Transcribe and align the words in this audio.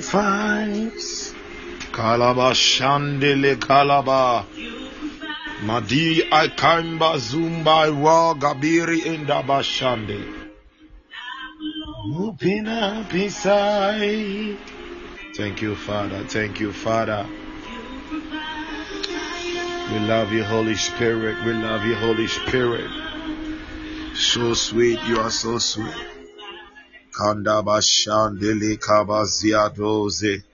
Sacrifice. 0.00 1.34
Kalaba 1.92 2.52
Shandele 2.52 3.56
Kalaba. 3.56 4.44
Madi 5.62 6.22
Akamba 6.30 7.16
Zumba 7.18 7.90
Ra 7.90 8.34
Gabiri 8.34 9.00
Indabashande. 9.00 10.34
Upina 12.12 13.04
Pisai. 13.08 14.56
Thank 15.34 15.62
you, 15.62 15.74
Father. 15.74 16.22
Thank 16.24 16.60
you, 16.60 16.72
Father. 16.72 17.26
We 19.90 19.98
love 20.00 20.32
you, 20.32 20.44
Holy 20.44 20.76
Spirit. 20.76 21.44
We 21.44 21.52
love 21.54 21.84
you, 21.84 21.96
Holy 21.96 22.28
Spirit. 22.28 22.90
So 24.14 24.54
sweet. 24.54 25.02
You 25.04 25.18
are 25.18 25.30
so 25.30 25.58
sweet. 25.58 26.17
Kanda 27.18 27.62
Bashandele 27.66 28.78
Kabaziadoze. 28.78 30.44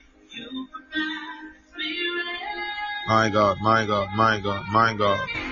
My 3.06 3.28
God, 3.28 3.58
my 3.60 3.84
God, 3.84 4.08
my 4.16 4.40
God, 4.40 4.64
my 4.72 4.94
God. 4.94 5.43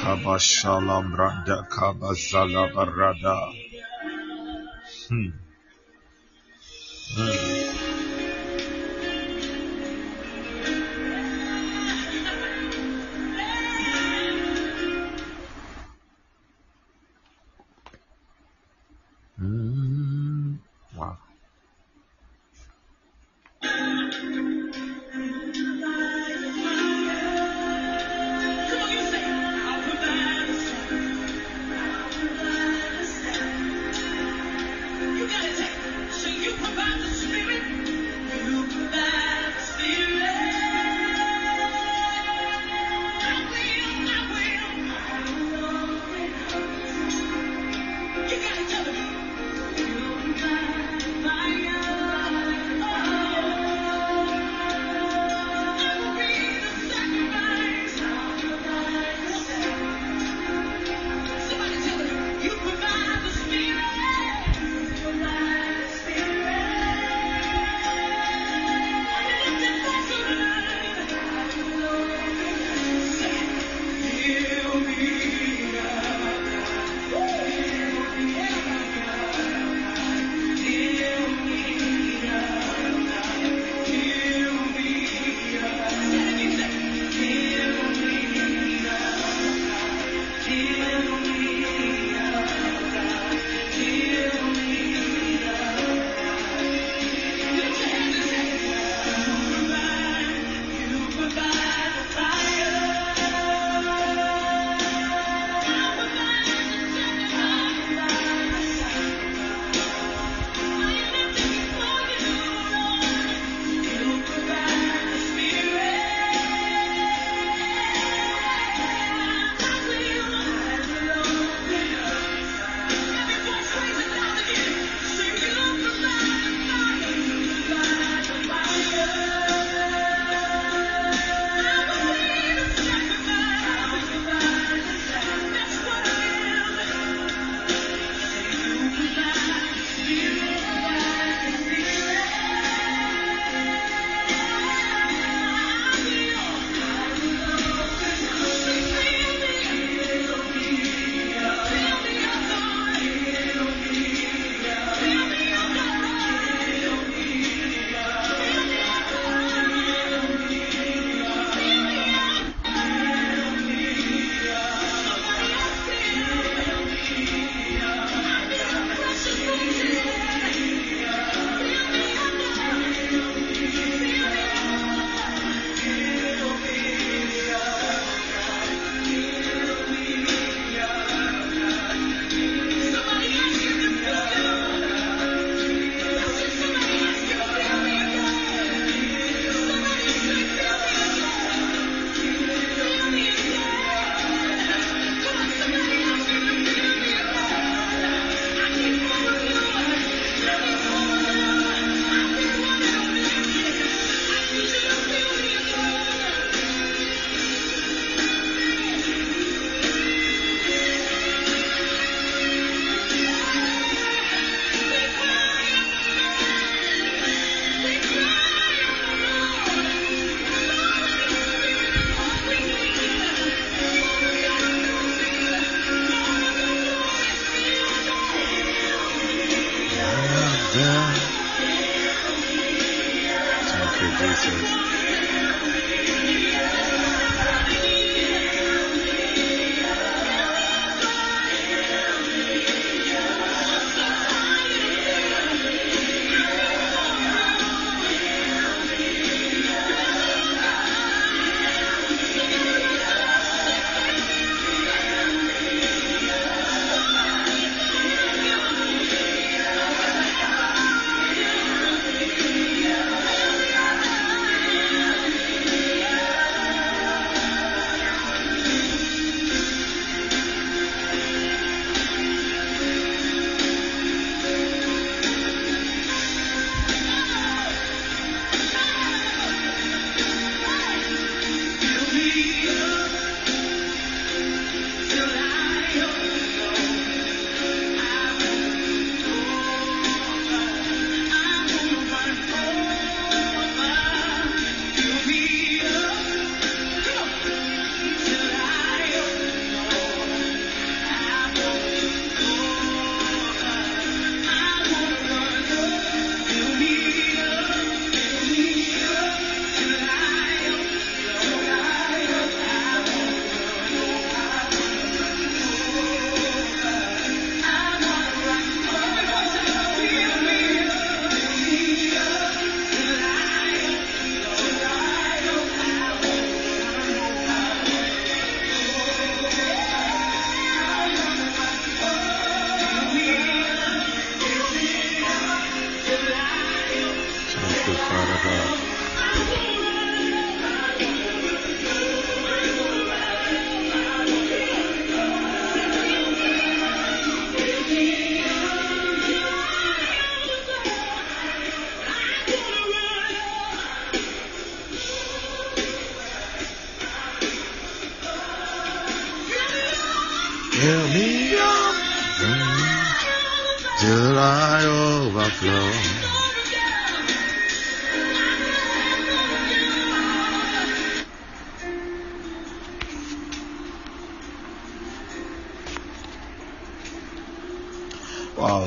Rabakaba 0.00 0.40
Shalom 0.40 1.14
Randa 1.14 1.66
Kabazala 1.68 2.72
Barada. 2.72 3.52
Hmm. 5.08 5.28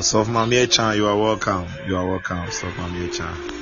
Soft 0.04 0.28
Mami 0.28 0.70
Chan, 0.70 0.96
you 0.96 1.06
are 1.06 1.16
welcome. 1.16 1.66
You 1.86 1.96
are 1.96 2.06
welcome, 2.06 2.50
Soft 2.50 2.76
Mami 2.76 3.10
Chan. 3.10 3.53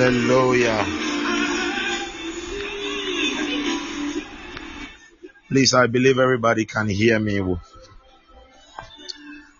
Hallelujah. 0.00 0.86
Please, 5.46 5.74
I 5.74 5.88
believe 5.88 6.18
everybody 6.18 6.64
can 6.64 6.88
hear 6.88 7.20
me. 7.20 7.38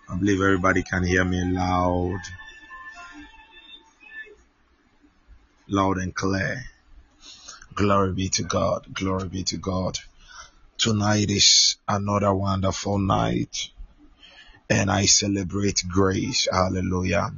I 0.08 0.16
believe 0.16 0.40
everybody 0.40 0.82
can 0.82 1.04
hear 1.04 1.26
me 1.26 1.44
loud 1.44 2.20
loud 5.68 5.98
and 5.98 6.14
clear. 6.14 6.64
Glory 7.74 8.14
be 8.14 8.30
to 8.30 8.42
God. 8.42 8.86
Glory 8.94 9.28
be 9.28 9.42
to 9.42 9.58
God. 9.58 9.98
Tonight 10.78 11.28
is 11.28 11.76
another 11.86 12.32
wonderful 12.32 12.98
night 12.98 13.68
and 14.70 14.90
I 14.90 15.04
celebrate 15.04 15.84
grace. 15.86 16.48
Hallelujah. 16.50 17.30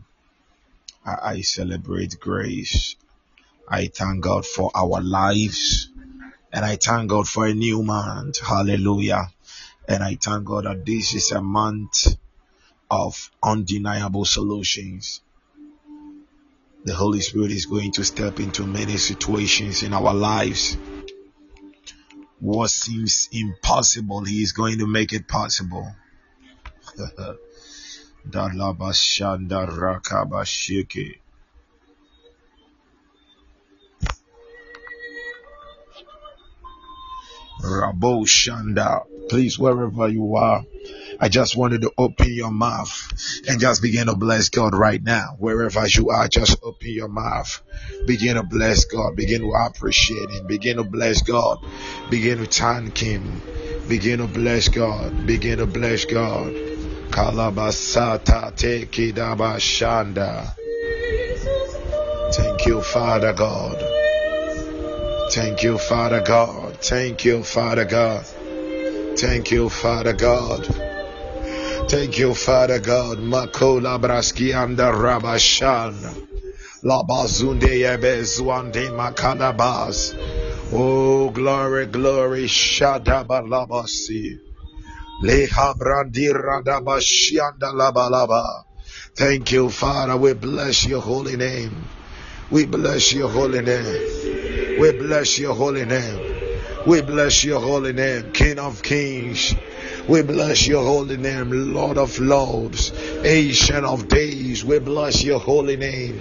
I, 1.05 1.17
I 1.23 1.41
celebrate 1.41 2.19
grace. 2.21 2.97
I 3.69 3.87
thank 3.87 4.23
God 4.23 4.47
for 4.47 4.71
our 4.75 5.01
lives 5.01 5.89
and 6.53 6.65
I 6.65 6.77
thank 6.77 7.09
God 7.09 7.27
for 7.27 7.47
a 7.47 7.55
new 7.55 7.83
month. 7.83 8.41
Hallelujah. 8.41 9.29
And 9.89 10.03
I 10.03 10.17
thank 10.17 10.45
God 10.45 10.65
that 10.65 10.85
this 10.85 11.15
is 11.15 11.31
a 11.31 11.41
month 11.41 12.15
of 12.91 13.31
undeniable 13.43 14.27
solutions. 14.27 15.23
The 16.85 16.95
Holy 16.95 17.21
Spirit 17.21 17.53
is 17.53 17.67
going 17.67 17.93
to 17.93 18.05
step 18.05 18.39
into 18.39 18.67
many 18.67 18.99
situations 18.99 19.83
in 19.83 19.95
our 19.95 20.13
lives. 20.13 20.77
What 22.41 22.71
seems 22.71 23.29
impossible, 23.33 24.25
He 24.25 24.43
is 24.43 24.53
going 24.53 24.79
to 24.81 24.87
make 24.87 25.13
it 25.13 25.27
possible. 25.27 25.91
Dalabashanda 28.29 29.69
rakabashike. 29.69 31.19
Rabo 37.63 38.27
Shanda. 38.27 39.03
Please, 39.29 39.59
wherever 39.59 40.09
you 40.09 40.35
are, 40.37 40.65
I 41.21 41.29
just 41.29 41.57
wanted 41.57 41.83
to 41.83 41.93
open 41.97 42.33
your 42.33 42.51
mouth 42.51 42.91
and 43.49 43.61
just 43.61 43.83
begin 43.83 44.07
to 44.07 44.17
bless 44.17 44.49
God 44.49 44.75
right 44.75 45.03
now. 45.03 45.37
Wherever 45.39 45.87
you 45.87 46.11
are, 46.11 46.27
just 46.29 46.59
open 46.63 46.91
your 46.91 47.09
mouth. 47.09 47.63
Begin 48.07 48.35
to 48.37 48.43
bless 48.43 48.85
God. 48.87 49.15
Begin 49.17 49.43
to 49.43 49.53
appreciate 49.53 50.31
Him. 50.31 50.47
Begin 50.47 50.79
to 50.79 50.85
bless 50.85 51.23
God. 51.23 51.59
Begin 52.11 52.39
to 52.39 52.47
thank 52.47 52.99
Him. 52.99 53.43
Begin 53.89 54.19
to 54.19 54.27
bless 54.27 54.69
God. 54.69 55.27
Begin 55.27 55.59
to 55.59 55.67
bless 55.67 56.05
God. 56.05 56.72
Kalabasata 57.13 58.53
tekidabashanda. 58.57 60.55
Thank 62.33 62.67
you, 62.67 62.81
Father 62.81 63.35
God. 63.35 63.85
Thank 65.31 65.63
you, 65.63 65.77
Father 65.77 66.23
God. 66.23 66.79
Thank 66.81 67.27
you, 67.27 67.43
Father 67.43 67.85
God. 67.85 68.25
Thank 69.19 69.51
you, 69.51 69.69
Father 69.69 70.15
God. 70.15 70.67
Thank 71.91 72.19
you, 72.19 72.33
Father 72.35 72.81
God. 72.81 73.19
Makola 73.19 73.99
braski 74.01 74.55
anda 74.55 74.91
rabashan. 74.91 75.95
Labazunde 76.83 77.77
yebezwande 77.85 78.89
makalabas. 78.89 80.17
Oh, 80.73 81.29
glory, 81.29 81.85
glory. 81.87 82.45
Shadaba 82.47 83.43
labasi. 83.43 84.39
Thank 89.15 89.53
you, 89.53 89.71
Father. 89.71 90.17
We 90.17 90.33
bless 90.35 90.85
your 90.85 91.01
holy 91.01 91.37
name. 91.37 91.85
We 92.51 92.67
bless 92.67 93.13
your 93.13 93.29
holy 93.29 93.63
name. 93.63 94.81
We 94.81 94.91
bless 94.91 95.39
your 95.39 95.55
holy 95.55 95.85
name. 95.85 96.21
We 96.89 97.03
bless 97.03 97.45
your 97.45 97.61
holy 97.61 97.93
name, 97.93 98.33
King 98.33 98.59
of 98.59 98.83
Kings. 98.83 99.55
We 100.09 100.23
bless 100.23 100.67
your 100.67 100.85
holy 100.85 101.17
name, 101.17 101.73
Lord 101.73 101.99
of 101.99 102.19
Lords, 102.19 102.91
Ancient 103.25 103.85
of 103.85 104.09
Days. 104.09 104.65
We 104.65 104.81
bless 104.81 105.23
your 105.23 105.39
holy 105.39 105.77
name. 105.77 106.19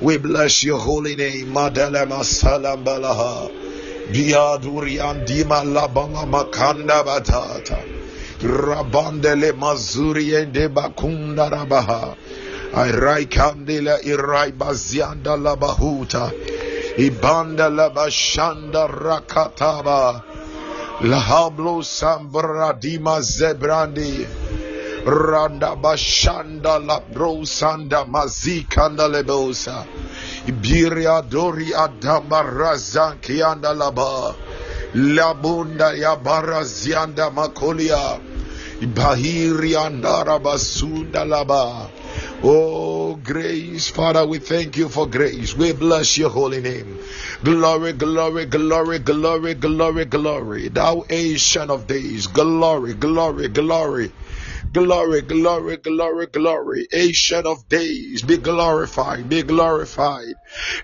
We 0.00 0.18
bless 0.18 0.62
your 0.62 0.78
holy 0.78 1.16
name, 1.16 1.48
Madalema 1.48 2.22
Salam 2.22 2.84
Balaha. 2.84 3.50
Biaduri 4.12 4.98
Andima 5.00 5.64
Labama 5.64 6.24
Makanda 6.30 7.02
Batata. 7.02 8.05
Rabandele 8.40 9.52
Mazuri 9.52 10.34
Ende 10.34 10.68
Bakunda 10.68 11.50
Rabaha. 11.50 12.16
Irai 12.72 13.26
Kandila 13.26 14.00
Irai 14.04 14.52
Bazianda 14.52 15.36
Labahuta. 15.36 16.32
Ibanda 16.98 17.68
Labashanda 17.70 18.88
Rakataba. 18.88 20.22
Lahablo 21.00 21.82
Sambra 21.84 22.72
Dima 22.80 23.20
Zebrandi 23.20 24.26
Randa 25.04 25.76
Bashanda 25.76 26.80
Labro 26.80 27.44
Sanda 27.44 28.06
Mazikanda 28.06 29.06
Lebosa 29.06 29.86
Ibiria 30.46 31.20
Dori 31.28 31.66
Adama 31.66 32.42
Razanki 32.42 33.44
Anda 33.44 33.74
Laba 33.74 34.34
Labunda 34.96 35.92
Yabara 35.92 36.64
Zianda 36.64 37.30
Makolia 37.30 38.18
Bahiri 38.80 39.74
Andara 39.76 40.40
Basunda 40.42 41.22
Laba 41.22 41.90
Oh, 42.42 43.16
grace, 43.16 43.88
Father, 43.88 44.26
we 44.26 44.38
thank 44.38 44.76
you 44.76 44.88
for 44.88 45.06
grace. 45.06 45.54
We 45.54 45.72
bless 45.72 46.16
your 46.16 46.30
holy 46.30 46.60
name. 46.60 46.98
Glory, 47.44 47.92
glory, 47.92 48.46
glory, 48.46 48.98
glory, 49.00 49.54
glory, 49.54 50.04
glory. 50.04 50.68
Thou 50.68 51.04
ancient 51.10 51.70
of 51.70 51.86
days, 51.86 52.26
glory, 52.26 52.94
glory, 52.94 53.48
glory. 53.48 54.12
Glory, 54.72 55.22
glory, 55.22 55.78
glory, 55.78 56.26
glory. 56.28 56.86
Ancient 56.92 57.46
of 57.46 57.68
days, 57.68 58.22
be 58.22 58.38
glorified, 58.38 59.28
be 59.28 59.42
glorified. 59.42 60.36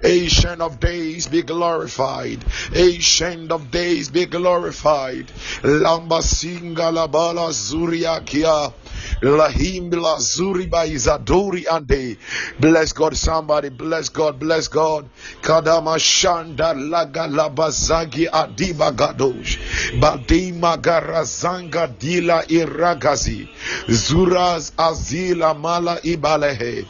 Ancient 0.05 0.61
of 0.63 0.81
days, 0.81 1.29
be 1.29 1.43
glorified. 1.43 2.45
Ancient 2.75 3.53
of 3.53 3.71
days, 3.71 4.11
be 4.11 4.27
glorified. 4.27 5.33
Lamba 5.63 6.21
singa 6.23 7.11
bala 7.11 7.51
zuriakia. 7.53 8.75
Lahimbla 9.23 10.19
Zuriba 10.19 10.87
Izadori 10.87 11.65
Ande. 11.71 12.17
Bless 12.59 12.93
God, 12.93 13.17
somebody. 13.17 13.69
Bless 13.69 14.09
God, 14.09 14.39
bless 14.39 14.69
God. 14.69 15.09
Kadama 15.43 15.97
Shanda 15.99 16.75
Laga 16.75 17.29
Labazagi 17.29 18.29
Adiba 18.29 18.93
Gadosh. 18.95 19.59
Badima 20.01 20.77
Garazanga 20.81 21.89
Dila 21.99 22.45
Iragazi. 22.47 23.49
Zuraz 23.89 24.73
Azila 24.77 25.59
Mala 25.59 25.99
Ibalehe. 26.03 26.87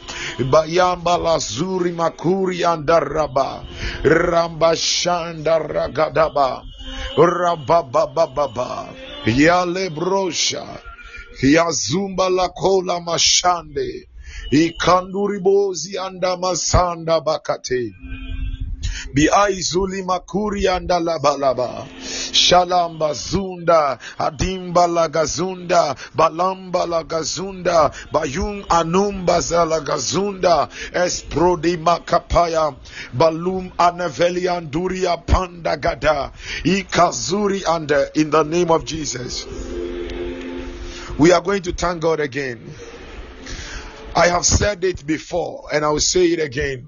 Bayamba 0.49 1.21
La 1.21 1.37
Zuri 1.37 1.93
Makuri 1.93 2.61
Andaraba. 2.63 3.63
Ramba 4.03 4.75
Shanda 4.75 5.59
Ragadaba. 5.59 6.63
Rabababa. 7.17 8.93
Yale 9.25 9.89
Brosha. 9.89 10.92
Yazumba 11.43 12.29
la 12.29 12.49
kola 12.49 12.99
mashande. 12.99 14.07
Ikanduribozi 14.51 15.97
anda 15.99 16.37
masanda 16.37 17.19
bakate. 17.21 17.93
Biaizuli 19.13 20.03
makuri 20.03 20.67
anda 20.67 20.99
labalaba. 20.99 21.85
Shalamba 22.31 23.13
zunda. 23.13 23.99
Adimba 24.17 24.87
lagazunda. 24.87 25.95
Balamba 26.15 26.85
lagazunda. 26.87 27.91
Bayung 28.11 28.63
anumba 28.69 29.41
zalagazunda. 29.41 30.69
Esprodi 30.93 31.77
makapaya. 31.77 32.73
Balum 33.13 33.71
aneveli 33.77 34.47
anduria 34.47 35.17
panda 35.17 35.77
gada. 35.77 36.31
Ikazuri 36.63 37.63
anda. 37.67 38.09
In 38.15 38.31
the 38.31 38.43
name 38.43 38.71
of 38.71 38.85
Jesus. 38.85 39.45
We 41.19 41.31
are 41.31 41.41
going 41.41 41.61
to 41.63 41.73
thank 41.73 42.01
God 42.01 42.19
again. 42.19 42.73
I 44.15 44.27
have 44.27 44.45
said 44.45 44.83
it 44.83 45.05
before 45.05 45.67
and 45.71 45.85
I 45.85 45.89
will 45.89 45.99
say 45.99 46.27
it 46.27 46.39
again. 46.39 46.87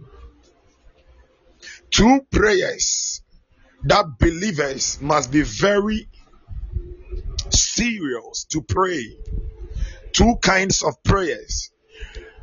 Two 1.92 2.22
prayers 2.32 3.22
that 3.84 4.18
believers 4.20 5.00
must 5.00 5.32
be 5.32 5.44
very 5.44 6.10
serious 7.52 8.46
to 8.50 8.62
pray. 8.62 9.16
Two 10.12 10.36
kinds 10.42 10.82
of 10.82 11.02
prayers 11.04 11.70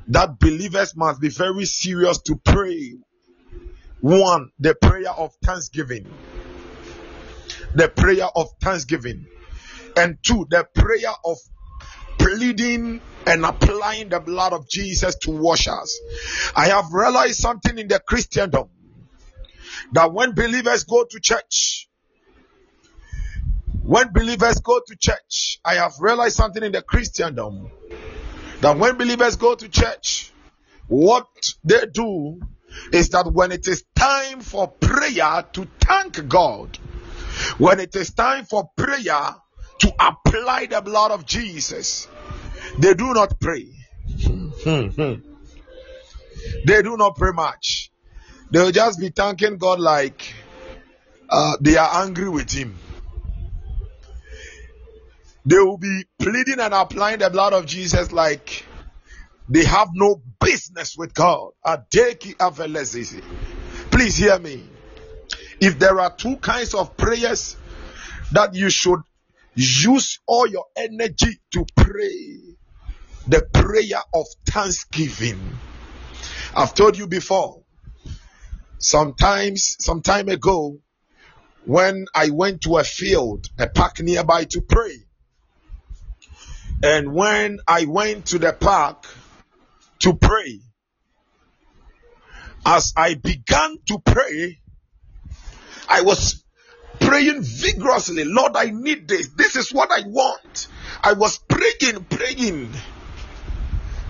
that 0.08 0.38
believers 0.38 0.96
must 0.96 1.20
be 1.20 1.28
very 1.30 1.64
serious 1.64 2.18
to 2.22 2.36
pray. 2.36 2.94
One, 4.00 4.50
the 4.58 4.74
prayer 4.74 5.10
of 5.10 5.34
thanksgiving. 5.42 6.06
The 7.74 7.88
prayer 7.88 8.26
of 8.36 8.50
thanksgiving. 8.60 9.26
And 9.96 10.18
two, 10.22 10.46
the 10.48 10.66
prayer 10.74 11.12
of 11.24 11.38
pleading 12.22 13.00
and 13.26 13.44
applying 13.44 14.08
the 14.08 14.20
blood 14.20 14.52
of 14.52 14.68
Jesus 14.68 15.16
to 15.22 15.30
wash 15.30 15.68
us. 15.68 16.00
I 16.54 16.66
have 16.68 16.86
realized 16.92 17.38
something 17.38 17.76
in 17.78 17.88
the 17.88 18.00
Christendom 18.00 18.68
that 19.92 20.12
when 20.12 20.32
believers 20.34 20.84
go 20.84 21.04
to 21.04 21.20
church, 21.20 21.88
when 23.82 24.12
believers 24.12 24.60
go 24.60 24.80
to 24.86 24.96
church, 24.96 25.58
I 25.64 25.74
have 25.74 25.94
realized 26.00 26.36
something 26.36 26.62
in 26.62 26.72
the 26.72 26.82
Christendom 26.82 27.70
that 28.60 28.78
when 28.78 28.96
believers 28.96 29.36
go 29.36 29.54
to 29.54 29.68
church, 29.68 30.32
what 30.86 31.26
they 31.64 31.86
do 31.92 32.40
is 32.92 33.10
that 33.10 33.26
when 33.32 33.50
it 33.52 33.66
is 33.66 33.84
time 33.96 34.40
for 34.40 34.68
prayer 34.68 35.44
to 35.52 35.68
thank 35.80 36.28
God, 36.28 36.76
when 37.58 37.80
it 37.80 37.94
is 37.96 38.12
time 38.12 38.44
for 38.44 38.70
prayer 38.76 39.34
to 39.80 39.92
apply 39.98 40.66
the 40.66 40.80
blood 40.80 41.10
of 41.10 41.26
Jesus, 41.26 42.06
they 42.78 42.94
do 42.94 43.12
not 43.14 43.38
pray. 43.40 43.66
they 46.66 46.82
do 46.82 46.96
not 46.96 47.16
pray 47.16 47.32
much. 47.32 47.90
They'll 48.50 48.72
just 48.72 49.00
be 49.00 49.08
thanking 49.08 49.56
God 49.58 49.80
like 49.80 50.34
uh, 51.28 51.56
they 51.60 51.76
are 51.76 52.04
angry 52.04 52.28
with 52.28 52.50
Him. 52.52 52.78
They 55.44 55.58
will 55.58 55.78
be 55.78 56.04
pleading 56.20 56.60
and 56.60 56.72
applying 56.72 57.18
the 57.18 57.30
blood 57.30 57.52
of 57.52 57.66
Jesus 57.66 58.12
like 58.12 58.64
they 59.48 59.64
have 59.64 59.88
no 59.92 60.22
business 60.40 60.96
with 60.96 61.14
God. 61.14 61.50
Please 63.90 64.16
hear 64.16 64.38
me. 64.38 64.62
If 65.60 65.78
there 65.78 66.00
are 66.00 66.14
two 66.14 66.36
kinds 66.36 66.74
of 66.74 66.96
prayers 66.96 67.56
that 68.32 68.54
you 68.54 68.70
should 68.70 69.00
use 69.54 70.18
all 70.26 70.46
your 70.46 70.66
energy 70.76 71.38
to 71.52 71.66
pray, 71.76 72.56
the 73.26 73.42
prayer 73.52 74.02
of 74.14 74.26
thanksgiving. 74.46 75.40
I've 76.54 76.74
told 76.74 76.96
you 76.96 77.06
before, 77.06 77.62
sometimes, 78.78 79.76
some 79.80 80.02
time 80.02 80.28
ago, 80.28 80.78
when 81.64 82.06
I 82.14 82.30
went 82.30 82.62
to 82.62 82.78
a 82.78 82.84
field, 82.84 83.46
a 83.58 83.68
park 83.68 84.00
nearby 84.00 84.44
to 84.44 84.60
pray, 84.60 84.96
and 86.82 87.14
when 87.14 87.60
I 87.68 87.84
went 87.84 88.26
to 88.26 88.38
the 88.38 88.52
park 88.52 89.06
to 90.00 90.14
pray, 90.14 90.60
as 92.66 92.92
I 92.96 93.14
began 93.14 93.76
to 93.88 93.98
pray, 94.00 94.58
I 95.88 96.02
was 96.02 96.41
praying 97.06 97.42
vigorously. 97.42 98.24
Lord, 98.24 98.56
I 98.56 98.66
need 98.66 99.08
this. 99.08 99.28
This 99.28 99.56
is 99.56 99.72
what 99.72 99.90
I 99.90 100.06
want. 100.06 100.68
I 101.02 101.12
was 101.14 101.38
praying, 101.38 102.04
praying. 102.04 102.70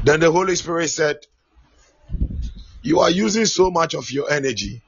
Then 0.04 0.20
the 0.20 0.30
Holy 0.30 0.56
Spirit 0.56 0.88
said, 0.88 1.18
You 2.82 3.00
are 3.00 3.10
using 3.10 3.46
so 3.46 3.70
much 3.70 3.94
of 3.94 4.10
your 4.10 4.30
energy. 4.30 4.82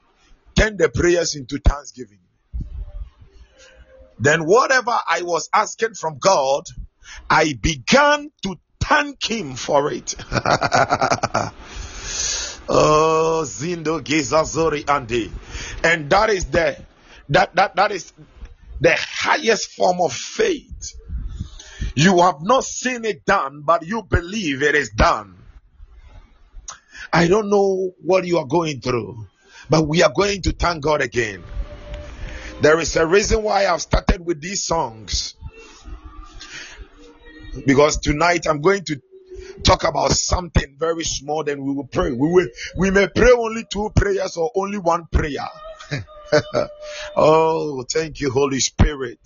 Turn 0.57 0.77
the 0.77 0.89
prayers 0.89 1.35
into 1.35 1.59
thanksgiving. 1.59 2.19
Then, 4.17 4.45
whatever 4.45 4.97
I 5.07 5.23
was 5.23 5.49
asking 5.53 5.95
from 5.95 6.17
God, 6.19 6.63
I 7.29 7.53
began 7.53 8.31
to 8.43 8.55
thank 8.79 9.29
Him 9.29 9.55
for 9.55 9.91
it. 9.91 10.15
oh, 12.69 13.43
Zindo 13.45 13.99
Gizazori 13.99 14.85
Andi. 14.85 15.29
And 15.83 16.09
that 16.09 16.29
is 16.29 16.45
the 16.45 16.77
that 17.29 17.55
that 17.55 17.75
that 17.75 17.91
is 17.91 18.13
the 18.79 18.95
highest 18.97 19.71
form 19.71 20.01
of 20.01 20.13
faith. 20.13 20.93
You 21.95 22.19
have 22.21 22.41
not 22.41 22.63
seen 22.63 23.05
it 23.05 23.25
done, 23.25 23.63
but 23.65 23.85
you 23.85 24.03
believe 24.03 24.63
it 24.63 24.75
is 24.75 24.89
done. 24.89 25.37
I 27.11 27.27
don't 27.27 27.49
know 27.49 27.91
what 28.03 28.25
you 28.25 28.39
are 28.39 28.45
going 28.45 28.81
through, 28.81 29.27
but 29.69 29.87
we 29.87 30.03
are 30.03 30.11
going 30.13 30.41
to 30.43 30.51
thank 30.51 30.83
God 30.83 31.01
again. 31.01 31.43
There 32.61 32.79
is 32.79 32.95
a 32.95 33.05
reason 33.05 33.43
why 33.43 33.67
I've 33.67 33.81
started 33.81 34.25
with 34.25 34.41
these 34.41 34.63
songs 34.63 35.35
because 37.65 37.97
tonight 37.97 38.47
I'm 38.47 38.61
going 38.61 38.83
to 38.85 39.01
talk 39.63 39.83
about 39.83 40.11
something 40.11 40.75
very 40.77 41.03
small 41.03 41.43
then 41.43 41.63
we 41.63 41.73
will 41.73 41.87
pray 41.87 42.11
we 42.11 42.29
will 42.29 42.47
we 42.77 42.91
may 42.91 43.07
pray 43.07 43.31
only 43.31 43.65
two 43.69 43.89
prayers 43.95 44.35
or 44.37 44.51
only 44.55 44.77
one 44.77 45.05
prayer 45.11 45.47
oh 47.15 47.83
thank 47.91 48.19
you 48.19 48.31
holy 48.31 48.59
spirit 48.59 49.19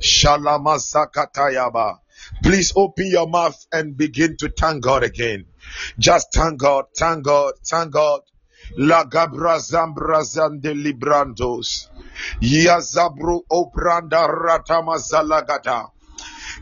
Shalamasakatayaba. 0.00 1.98
Please 2.42 2.72
open 2.76 3.06
your 3.06 3.28
mouth 3.28 3.66
and 3.72 3.96
begin 3.96 4.36
to 4.38 4.48
thank 4.48 4.82
God 4.82 5.04
again. 5.04 5.46
Just 5.98 6.32
thank 6.32 6.60
God, 6.60 6.86
thank 6.96 7.24
God, 7.24 7.54
thank 7.66 7.92
God. 7.92 8.20
La 8.76 9.04
gabra 9.04 9.58
zambra 9.58 10.22
zande 10.24 10.74
librandos. 10.74 11.88
Yazabru 12.42 13.40
obranda 13.50 14.26
ratama 14.28 14.96
zalagata. 14.98 15.88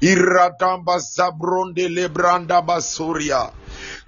Iradamba 0.03 0.99
zabronde 0.99 1.89
lebranda 1.89 2.63
basuria. 2.67 3.53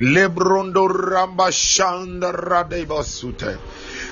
Lebrondo 0.01 0.89
ramba 0.89 1.51
shanda 1.53 2.33
radebasute. 2.33 3.59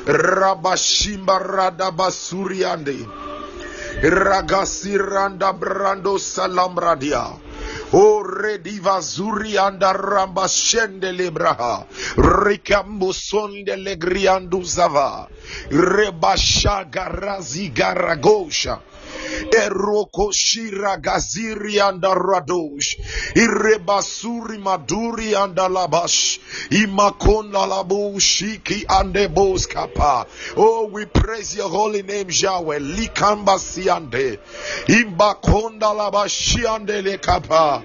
Rabashimba 0.07 1.39
radabasuriande. 1.39 3.07
Ragasiranda 4.03 5.53
brando 5.59 6.19
salamradia. 6.19 7.41
O 7.93 8.23
rediva 8.23 9.01
ramba 9.93 10.47
lebraha. 11.13 11.87
Rikambo 12.17 13.13
sonde 13.13 13.77
legriandu 13.77 14.63
zava. 14.63 15.29
Rebashaga 15.71 17.09
razi 17.09 17.71
garagosha. 17.71 18.81
Eroko 19.51 20.33
shira 20.33 20.97
gaziri 20.99 21.81
anda 21.81 22.15
radosh. 22.15 22.97
Irebasuri 23.35 24.59
maduri 24.59 25.35
anda 25.35 25.69
labash. 25.69 26.39
Imakona 26.71 27.67
labu 27.67 28.21
shiki 28.21 28.85
ande 28.89 29.29
boskapa. 29.29 30.27
Oh, 30.57 30.87
we 30.87 31.07
praise 31.07 31.57
your 31.57 31.69
holy 31.69 32.03
name, 32.03 32.29
Yahweh. 32.31 32.79
Likamba 32.79 33.59
siande. 33.59 34.39
Imbakonda 34.89 35.93
labashi 35.95 36.67
ande 36.67 37.03
lekapa. 37.03 37.83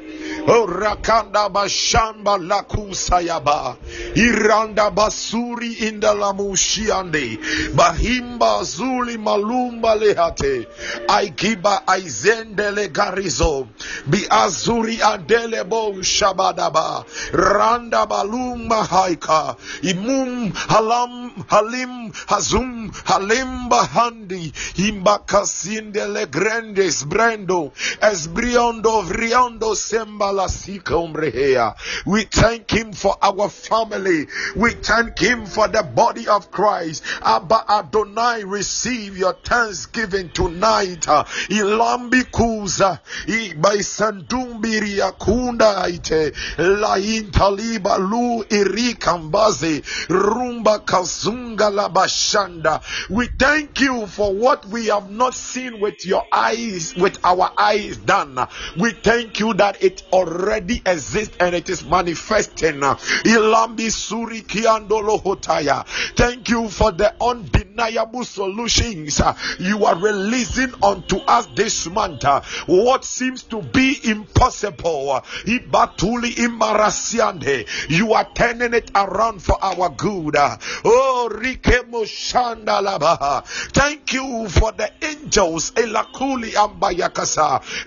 Oh, 0.47 0.67
rakanda 0.67 1.49
bashamba 1.49 2.37
lakusayaba. 2.37 3.77
Iranda 4.15 4.91
basuri 4.91 5.73
inda 5.73 6.13
lamushiande. 6.13 7.37
Bahimba 7.75 8.63
zuli 8.63 9.17
malumba 9.17 9.95
lehate. 9.95 10.67
Aikiba 11.13 11.87
aizendele 11.87 12.87
garizo. 12.87 13.67
Bi 14.07 14.25
azuri 14.29 14.97
adelebo 15.01 16.01
shabadaba. 16.01 17.05
Randa 17.31 18.05
balumba 18.05 18.83
haika. 18.83 19.55
Imum 19.81 20.51
halam 20.51 21.31
halim 21.47 22.11
hazum 22.27 22.91
halim 23.05 23.69
bahandi. 23.69 24.53
Imbakasindele 24.87 26.25
grandes 26.31 27.03
brando. 27.03 27.71
Esbriondo 28.01 29.01
vriondo 29.03 29.75
sembala 29.75 30.49
sika 30.49 30.95
umrehea. 30.95 31.75
We 32.05 32.23
thank 32.23 32.71
him 32.71 32.93
for 32.93 33.15
our 33.21 33.49
family. 33.49 34.27
We 34.55 34.71
thank 34.71 35.19
him 35.19 35.45
for 35.45 35.67
the 35.67 35.83
body 35.83 36.27
of 36.27 36.49
Christ. 36.51 37.03
Abba 37.21 37.65
Adonai, 37.69 38.43
receive 38.43 39.17
your 39.17 39.33
thanksgiving 39.33 40.29
tonight. 40.29 41.02
Ilambi 41.49 42.23
kuza, 42.23 42.99
ibaisandumbi 43.27 44.97
yakunda 44.97 45.87
ite, 45.89 46.31
la 46.57 46.97
intaliba 46.99 47.97
lu 47.97 48.45
irikambaze, 48.49 49.81
rumba 50.09 50.79
kazunga 50.79 51.69
la 51.69 51.89
bashanda. 51.89 52.81
We 53.09 53.27
thank 53.39 53.79
you 53.81 54.07
for 54.07 54.33
what 54.33 54.65
we 54.67 54.87
have 54.87 55.09
not 55.09 55.35
seen 55.35 55.79
with 55.79 56.05
your 56.05 56.23
eyes, 56.31 56.95
with 56.95 57.17
our 57.23 57.51
eyes 57.57 57.97
done. 57.97 58.37
We 58.77 58.91
thank 58.91 59.39
you 59.39 59.53
that 59.55 59.83
it 59.83 60.03
already 60.11 60.81
exists 60.85 61.35
and 61.39 61.55
it 61.55 61.69
is 61.69 61.83
manifesting. 61.83 62.79
Ilambi 62.81 63.91
suri 63.91 64.41
kiandolo 64.41 65.21
hotaya. 65.21 65.85
Thank 66.15 66.49
you 66.49 66.69
for 66.69 66.91
the 66.91 67.13
undeniable 67.21 68.23
solutions 68.23 69.21
you 69.59 69.85
are 69.85 69.95
releasing 69.95 70.73
unto 70.93 71.17
us 71.17 71.47
this 71.55 71.87
month. 71.87 72.23
What 72.67 73.03
seems 73.03 73.43
to 73.45 73.61
be 73.61 73.97
impossible, 74.03 75.21
imbarasiande. 75.45 77.67
you 77.89 78.13
are 78.13 78.27
turning 78.35 78.73
it 78.73 78.91
around 78.95 79.41
for 79.41 79.57
our 79.63 79.89
good. 79.89 80.35
Oh, 80.37 81.29
Rikemo 81.31 82.05
Shandalaba. 82.05 83.45
Thank 83.73 84.13
you 84.13 84.47
for 84.49 84.71
the 84.71 84.91
angels, 85.01 85.71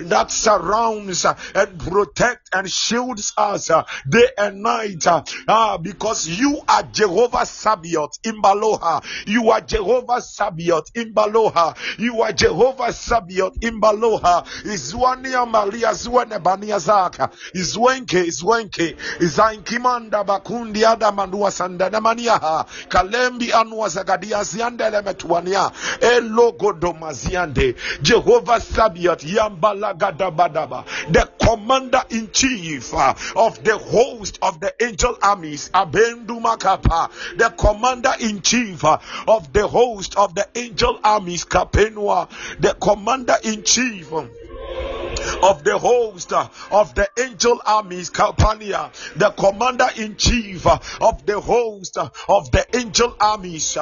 that 0.00 0.30
surrounds 0.30 1.26
and 1.54 1.78
protects 1.78 2.50
and 2.52 2.70
shields 2.70 3.32
us 3.36 3.70
uh, 3.70 3.84
day 4.08 4.28
and 4.38 4.62
night. 4.62 5.06
Uh, 5.06 5.22
uh, 5.48 5.78
because 5.78 6.26
you 6.26 6.60
are 6.68 6.82
Jehovah 6.84 7.46
Sabaoth 7.46 8.18
in 8.24 8.40
Baloha. 8.40 9.00
You 9.26 9.50
are 9.50 9.60
Jehovah 9.60 10.20
Sabaoth 10.20 10.90
in 10.94 11.12
Baloha. 11.12 11.74
You 11.98 12.22
are 12.22 12.32
Jehovah 12.32 12.92
Sabaoth 12.96 13.62
in 13.62 13.80
Baloha. 13.80 14.44
Izwania 14.64 15.46
Maria 15.46 15.92
Zwane 15.94 16.38
Bania 16.42 16.78
Zaka. 16.78 17.30
Izwenke, 17.54 18.24
Izwenke. 18.24 18.96
Izainkimanda 19.20 20.24
Bakundi 20.24 20.84
Adamandua 20.84 21.50
Sandana 21.50 22.00
Maniaha. 22.00 22.66
Kalembi 22.88 23.52
Anwa 23.52 23.88
Zagadia 23.88 24.42
Ziandele 24.42 25.02
Metuania. 25.02 25.70
Elogo 26.00 26.72
Domaziande. 26.72 27.74
Jehovah 28.02 28.60
Sabaoth 28.60 29.24
Yambala 29.24 29.94
Gadabadaba. 29.96 30.84
The 31.12 31.28
commander 31.40 32.02
in 32.10 32.30
chief 32.32 32.94
of 32.94 33.62
the 33.62 33.76
host 33.78 34.38
of 34.42 34.60
the 34.60 34.72
angel 34.80 35.16
armies. 35.22 35.70
Abendumakapa. 35.74 37.10
The 37.36 37.50
commander 37.50 38.12
in 38.20 38.40
chief 38.42 38.84
of 38.84 39.52
the 39.52 39.66
host 39.66 40.16
of 40.16 40.34
the 40.34 40.46
angel 40.54 40.98
armies. 41.04 41.44
Kapenua. 41.44 42.28
The 42.60 42.74
commander 42.86 43.34
in 43.42 43.64
chief. 43.64 44.12
Of 45.42 45.64
the 45.64 45.78
host 45.78 46.32
uh, 46.32 46.48
of 46.70 46.94
the 46.94 47.08
angel 47.18 47.60
armies, 47.66 48.10
Kalpania, 48.10 48.92
the 49.16 49.30
commander 49.30 49.88
in 49.96 50.16
chief 50.16 50.66
uh, 50.66 50.78
of 51.00 51.24
the 51.26 51.40
host 51.40 51.96
uh, 51.98 52.08
of 52.28 52.50
the 52.50 52.66
angel 52.76 53.14
armies. 53.20 53.76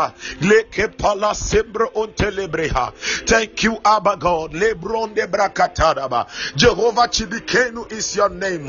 Thank 3.26 3.62
you, 3.62 3.78
Abba 3.84 4.16
God. 4.16 4.52
Lebron 4.52 5.14
de 5.14 5.26
Brakataraba. 5.26 6.26
Jehovah 6.56 7.08
Chibikenu 7.08 7.90
is 7.92 8.16
your 8.16 8.30
name. 8.30 8.68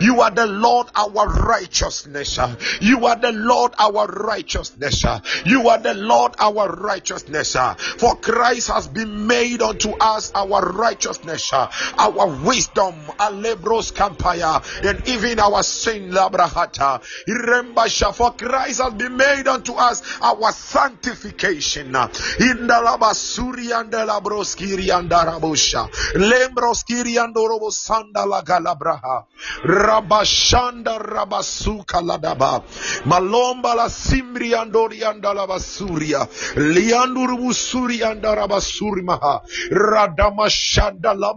You 0.00 0.20
are 0.20 0.30
the 0.30 0.46
Lord 0.46 0.88
our 0.94 1.26
righteousness. 1.28 2.38
You 2.80 3.06
are 3.06 3.16
the 3.16 3.32
Lord 3.32 3.72
our 3.78 4.06
righteousness. 4.06 5.04
You 5.44 5.68
are 5.68 5.78
the 5.78 5.94
Lord 5.94 6.34
our 6.38 6.68
righteousness. 6.68 7.56
For 7.98 8.16
Christ 8.16 8.68
has 8.68 8.88
been 8.88 9.26
made 9.26 9.62
unto 9.62 9.90
us 10.00 10.30
our 10.34 10.60
righteousness, 10.72 11.52
uh, 11.52 11.68
our 12.18 12.28
wisdom, 12.44 12.94
alebros 13.18 13.92
campaya, 13.92 14.62
and 14.84 15.08
even 15.08 15.38
our 15.38 15.62
sin, 15.62 16.10
labrahata. 16.10 17.00
Remember, 17.26 17.88
for 18.12 18.32
Christ 18.34 18.80
has 18.80 18.94
been 18.94 19.16
made 19.16 19.48
unto 19.48 19.74
us 19.74 20.02
our 20.20 20.52
sanctification. 20.52 21.86
In 21.86 22.66
the 22.66 22.78
labasuri 22.84 23.78
and 23.78 23.90
the 23.90 23.98
labroskiri 23.98 24.96
and 24.96 25.10
the 25.10 25.16
rabusha, 25.16 25.88
lembroskiri 26.14 27.22
and 27.22 27.34
the 27.34 27.40
robosanda 27.40 28.26
la 28.26 28.42
galabraha, 28.42 29.24
rabashanda 29.64 30.98
rabasuka 30.98 32.00
ladaba, 32.02 32.62
malomba 33.04 33.74
la 33.74 33.88
simbri 33.88 34.52
and 34.60 34.72
orianda 34.74 35.34
la 35.34 35.46
basuria, 35.46 36.26
lianduru 36.54 37.38
busuri 37.38 38.02
and 38.08 38.22
the 38.22 38.28
rabasuri 38.28 39.02
maha, 39.02 39.42
radamashanda 39.70 41.18
la 41.18 41.34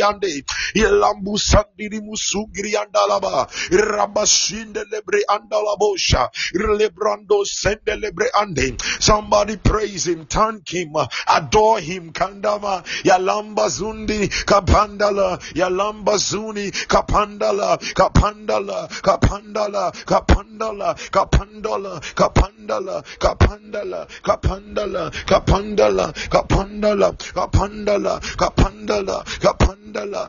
basuri 0.00 0.02
ande, 0.02 0.44
ilambu 0.74 1.38
sandiri 1.38 2.00
musugri 2.00 2.76
andalaba, 2.76 3.48
rabashinde 3.70 4.84
lebre 4.90 5.20
andalabosha, 5.28 6.28
lebrando 6.54 7.44
sende 7.44 7.96
lebre 7.96 8.28
ande. 8.34 8.76
Somebody 9.00 9.56
praise 9.56 10.06
him, 10.06 10.26
thank 10.26 10.68
him, 10.68 10.94
adore 11.28 11.80
him, 11.80 12.12
kandama, 12.12 12.84
yalamba 13.04 13.68
zundi, 13.68 14.28
kapandala, 14.44 15.38
yalamba 15.54 16.18
zuni, 16.18 16.70
kapandala, 16.70 17.78
kapandala, 17.94 18.88
kapandala, 19.02 19.92
kapandala, 20.06 20.94
kapandala, 21.10 22.00
kapandala, 22.14 23.04
kapandala, 23.18 24.06
kapandala, 24.18 25.12
kapandala, 25.26 26.12
kapandala, 26.12 26.12
kapandala, 26.30 27.16
kapandala, 27.26 28.20
kapandala, 28.36 29.24
kapandala, 29.90 30.28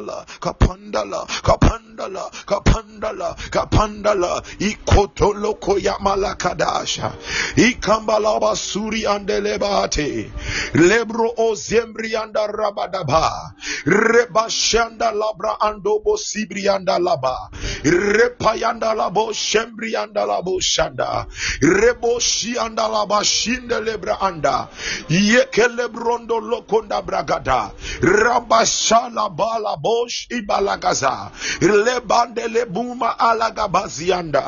kapandala, 0.00 0.24
kapandala, 0.40 1.26
kapandala, 1.44 2.24
kapandala, 2.46 3.36
kapandala, 3.50 4.42
ikotoloko 4.58 5.78
ya 5.78 5.98
malakadasha, 6.00 7.12
ikambalaba 7.56 8.56
suri 8.56 9.04
andelebate, 9.06 10.30
lebro 10.74 11.30
o 11.36 11.54
zembri 11.54 12.14
anda 12.16 12.46
rabadaba, 12.46 13.52
rebashanda 13.84 15.12
labra 15.12 15.60
andobo 15.60 16.16
sibri 16.16 16.68
anda 16.68 16.98
laba, 16.98 17.50
repayanda 17.84 18.94
labo 18.94 19.32
shembri 19.32 19.94
anda 19.96 20.24
labo 20.26 20.60
shanda, 20.60 21.26
reboshi 21.60 22.56
anda 22.58 22.88
laba 22.88 23.24
shinde 23.24 23.80
lebra 23.84 24.16
anda, 24.20 24.68
yekelebrondo 25.08 26.40
lokonda 26.40 27.02
bragada, 27.02 27.72
rabashala 28.00 29.34
bala 29.36 29.76
bosh 29.82 30.26
ibalagaza, 30.30 31.30
lebande 31.60 32.48
lebuma 32.48 33.18
alagabazianda, 33.18 34.44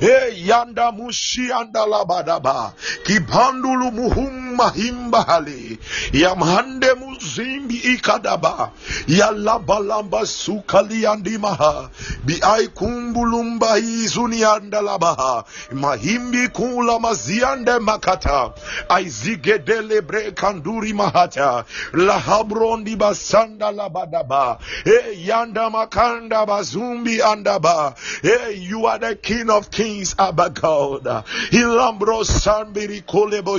e 0.00 0.44
yanda 0.48 0.92
mushi 0.92 1.52
anda 1.52 1.86
labadaba, 1.86 2.72
kibandulu 3.04 3.90
muhumma 3.92 4.43
himbahali, 4.62 5.78
yamhande 6.12 6.94
muzimbi 6.94 7.74
ikadaba, 7.74 8.70
yalabalamba 9.08 10.26
sukali 10.26 11.06
andimaha, 11.06 11.90
bi 12.24 12.40
ai 12.42 12.68
kumbulumba 12.68 13.78
izuni 13.78 14.44
andalabaha, 14.44 15.44
mahimbi 15.72 16.48
kula 16.48 16.98
maziande 16.98 17.78
makata, 17.78 18.52
aizigedele 18.88 20.00
bre 20.00 20.30
kanduri 20.32 20.92
mahata, 20.92 21.64
lahabrondi 21.92 22.96
basanda 22.96 23.70
labadaba, 23.72 24.58
e 24.84 25.26
yanda 25.26 25.70
makanda 25.70 26.46
bazumbi 26.46 27.20
andaba, 27.22 27.94
e 28.22 28.52
you 28.54 28.86
are 28.86 28.98
the 28.98 29.16
king 29.16 29.50
of 29.50 29.70
kings, 29.70 30.14
Abba 30.18 30.50
God, 30.50 31.04
ilambro 31.50 32.24
sambiri 32.24 33.02
kolebo 33.02 33.58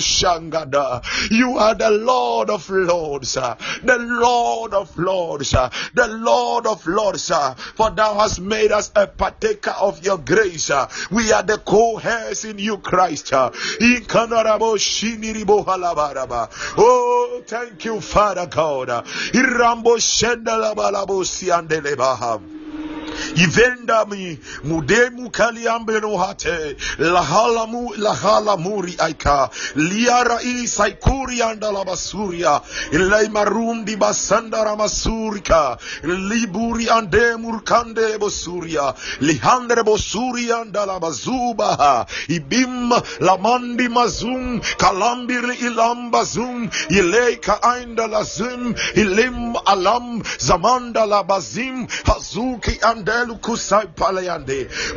you 1.32 1.58
are 1.58 1.76
the 1.76 1.91
Lord 1.91 2.50
of 2.50 2.69
lords, 2.69 3.34
the 3.34 3.98
Lord 4.00 4.74
of 4.74 4.98
lords, 4.98 5.52
the 5.52 6.08
Lord 6.08 6.67
of 6.67 6.86
lords, 6.88 7.32
for 7.76 7.91
thou 7.91 8.15
hast 8.19 8.39
made 8.41 8.71
us 8.71 8.91
a 8.95 9.08
partaker 9.08 9.76
of 9.80 10.04
your 10.06 10.17
grace. 10.17 10.71
We 11.12 11.32
are 11.32 11.43
the 11.43 11.58
co-heirs 11.58 12.45
in 12.45 12.60
you, 12.60 12.78
Christ. 12.78 13.32
Oh, 16.78 17.43
thank 17.48 17.86
you, 17.86 18.02
Father 18.02 18.48
God. 18.48 18.89
Irambo. 19.34 19.95
Ivenda 23.36 24.06
mi 24.06 24.39
mudemu 24.63 25.30
kaliambe 25.32 26.02
no 26.02 26.17
hate 26.17 26.76
aika 29.00 29.50
liara 29.76 30.39
i 30.43 30.67
saikuri 30.75 31.41
anda 31.41 31.71
la 31.71 31.83
basuria 31.83 32.61
ilai 32.91 33.27
marundi 33.29 33.95
basanda 33.95 34.63
ramasurika 34.65 35.77
liburi 36.03 36.85
bosuria. 38.19 38.93
Lihandre 39.21 39.83
bosuri 39.83 40.51
anda 40.51 40.85
ibim 42.27 42.89
lamandi 43.19 43.88
mazum 43.89 44.61
kalambir 44.77 45.45
ilam 45.61 46.11
bazum 46.11 46.69
ileika 46.89 47.61
ainda 47.63 48.07
lazim 48.07 48.75
ilim 48.95 49.55
alam 49.65 50.21
hazuki 52.05 52.79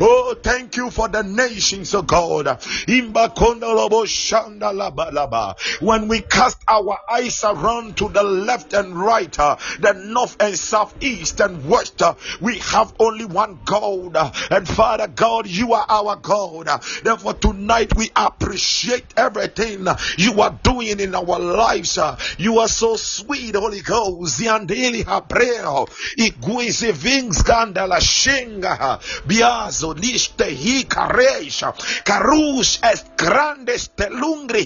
oh 0.01 0.35
thank 0.41 0.77
you 0.77 0.89
for 0.91 1.07
the 1.09 1.23
nations 1.23 1.93
of 1.93 2.07
god. 2.07 2.45
Imba 2.87 3.29
konda 3.35 3.67
lobo 3.67 4.05
shanda 4.05 4.71
laba 4.73 5.11
laba 5.11 5.55
when 5.79 6.07
we 6.07 6.21
cast 6.21 6.57
our 6.67 6.97
eyes 7.09 7.43
around 7.43 7.97
to 7.97 8.09
the 8.09 8.23
left 8.23 8.73
and 8.73 8.95
right 8.95 9.37
uh, 9.39 9.55
the 9.79 9.93
north 9.93 10.35
and 10.39 10.57
south 10.57 10.93
east 11.01 11.39
and 11.39 11.67
west 11.69 12.01
uh, 12.01 12.13
we 12.41 12.57
have 12.59 12.93
only 12.99 13.25
one 13.25 13.59
god. 13.65 14.15
Uh, 14.15 14.31
and 14.51 14.67
father 14.67 15.07
god 15.07 15.47
you 15.47 15.73
are 15.73 15.85
our 15.89 16.15
god. 16.15 16.67
Therefore 17.03 17.33
tonight 17.33 17.95
we 17.95 18.11
appreciate 18.15 19.05
everything 19.17 19.87
you 20.17 20.41
are 20.41 20.57
doing 20.63 20.99
in 20.99 21.15
our 21.15 21.39
lives. 21.39 21.97
You 22.37 22.59
are 22.59 22.67
so 22.67 22.95
sweet 22.95 23.55
holy 23.55 23.81
ghost. 23.81 24.39
Ziandeli 24.39 25.03
habreo 25.03 25.87
iguize 26.17 26.91
vingskanda 26.91 27.87
la 27.87 27.99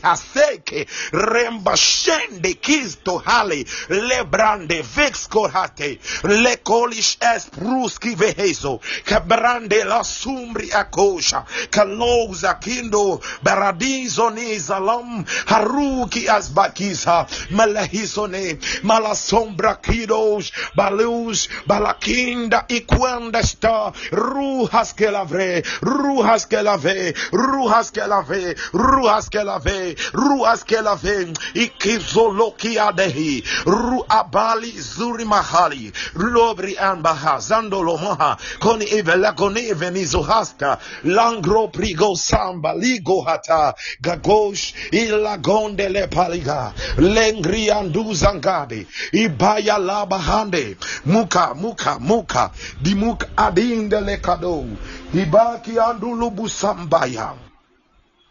haseke 0.04 0.88
rembashende 1.12 2.54
kisto 2.54 3.18
hali 3.18 3.66
lebrande 3.90 4.82
vexco 4.96 5.48
hate 5.48 6.00
le 6.24 6.56
colish 6.64 7.18
es 7.36 7.46
pruski 7.50 8.16
veheso 8.16 8.80
kabrande 9.06 9.84
la 9.84 10.04
sumbri 10.04 10.72
akosha 10.72 11.46
kaloza 11.70 12.54
kindo 12.60 13.22
baradizo 13.44 14.30
ni 14.30 14.60
zalam 14.60 15.26
haruki 15.46 16.30
asbakisa 16.30 17.28
malahisone 17.52 18.58
malasombra 18.84 19.76
kidos 19.76 20.52
balus 20.76 21.50
balakinda 21.68 22.66
ikwanda 22.68 23.44
sta 23.44 23.94
ruhas 24.12 24.94
que 24.94 25.12
lavre 25.12 25.64
ruhas 25.82 26.46
que 26.46 26.62
lave 26.62 27.14
ruhas 27.32 27.92
que 27.92 28.08
lave 28.08 28.56
ruhas 28.74 29.30
que 29.30 29.44
lave 29.44 29.96
ruhas 30.14 30.64
que 30.64 30.82
velave 30.84 31.34
ikizolokiadehi 31.54 33.43
ruabali 33.65 34.72
zuri 34.82 35.26
mahali 35.26 35.91
lobri 36.15 36.78
anbaha 36.78 37.39
zandolomoha 37.39 38.38
koni 38.60 38.86
ivelakoni 38.86 39.74
venizohasta 39.74 40.78
langro 41.04 41.67
prigo 41.67 42.15
samba 42.15 42.74
ligo 42.74 43.22
hata 43.22 43.74
gagosh 44.02 44.74
ilagondele 44.91 46.08
paliga 46.08 46.74
lengrianduzangade 46.98 48.88
ibaya 49.12 49.78
labahande 49.78 50.78
muka 51.06 51.54
muka 51.54 52.00
muka 52.00 52.52
dimuka 52.82 53.28
adindelekado 53.38 54.65
ibaki 55.13 55.80
andulubusambaya 55.80 57.34